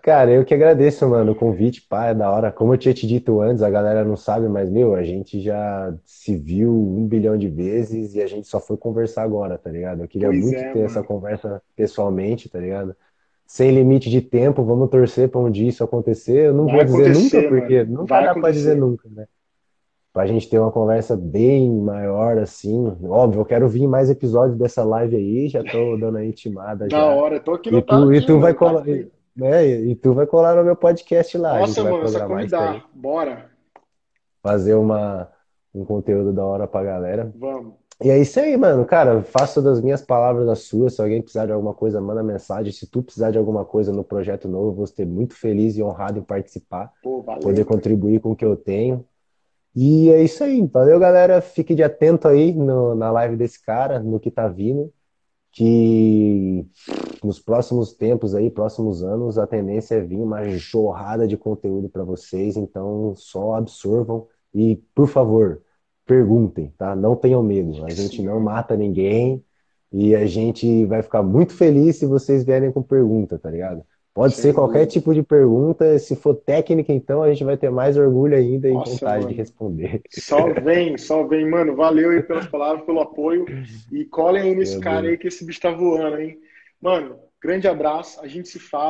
[0.02, 2.50] Cara, eu que agradeço, mano, o convite, pá, é da hora.
[2.52, 5.94] Como eu tinha te dito antes, a galera não sabe, mas, meu, a gente já
[6.04, 10.02] se viu um bilhão de vezes e a gente só foi conversar agora, tá ligado?
[10.02, 11.04] Eu queria Pois muito é, ter essa mano.
[11.04, 12.96] conversa pessoalmente, tá ligado?
[13.46, 16.46] Sem limite de tempo, vamos torcer pra um dia isso acontecer.
[16.48, 17.84] Eu não Vai vou dizer nunca, acontecer, porque mano.
[17.84, 18.76] nunca Vai dá pra dizer acontecer.
[18.76, 19.26] nunca, né?
[20.12, 22.94] Pra gente ter uma conversa bem maior, assim.
[23.02, 27.06] Óbvio, eu quero vir mais episódios dessa live aí, já tô dando a intimada Da
[27.06, 27.40] hora.
[27.40, 29.10] Tô aqui E no tu, e tu vai colar, aqui.
[29.34, 29.66] né?
[29.66, 31.52] E tu vai colar no meu podcast lá.
[31.52, 32.89] A gente Nossa, mano, só programar isso aí, convidar.
[32.94, 33.51] Bora.
[34.43, 35.28] fazer uma,
[35.74, 37.32] um conteúdo da hora pra galera.
[37.39, 37.74] Vamos.
[38.05, 38.84] E é isso aí, mano.
[38.84, 40.94] Cara, faço das minhas palavras as suas.
[40.94, 42.72] Se alguém precisar de alguma coisa, manda mensagem.
[42.72, 45.82] Se tu precisar de alguma coisa no projeto novo, eu vou ser muito feliz e
[45.82, 47.40] honrado em participar, Pô, valeu.
[47.43, 49.05] poder contribuir com o que eu tenho.
[49.74, 50.66] E é isso aí.
[50.66, 51.40] Valeu, galera.
[51.40, 54.92] Fique de atento aí no- na live desse cara, no que tá vindo.
[55.52, 56.66] Que
[57.24, 62.04] nos próximos tempos aí, próximos anos, a tendência é vir uma jorrada de conteúdo para
[62.04, 62.56] vocês.
[62.56, 65.62] Então, só absorvam e, por favor,
[66.06, 66.96] perguntem, tá?
[66.96, 67.84] Não tenham medo.
[67.84, 69.44] A gente não mata ninguém
[69.92, 73.84] e a gente vai ficar muito feliz se vocês vierem com pergunta, tá ligado?
[74.14, 75.98] Pode Sem ser qualquer tipo de pergunta.
[75.98, 79.34] Se for técnica, então a gente vai ter mais orgulho ainda e Nossa, vontade de
[79.34, 79.36] mano.
[79.36, 80.02] responder.
[80.10, 81.74] Só vem, só vem, mano.
[81.76, 83.51] Valeu aí pelas palavras, pelo apoio.
[83.90, 85.12] E colhem aí nesse Meu cara Deus.
[85.12, 86.39] aí que esse bicho tá voando, hein?
[86.80, 88.20] Mano, grande abraço.
[88.20, 88.80] A gente se fala.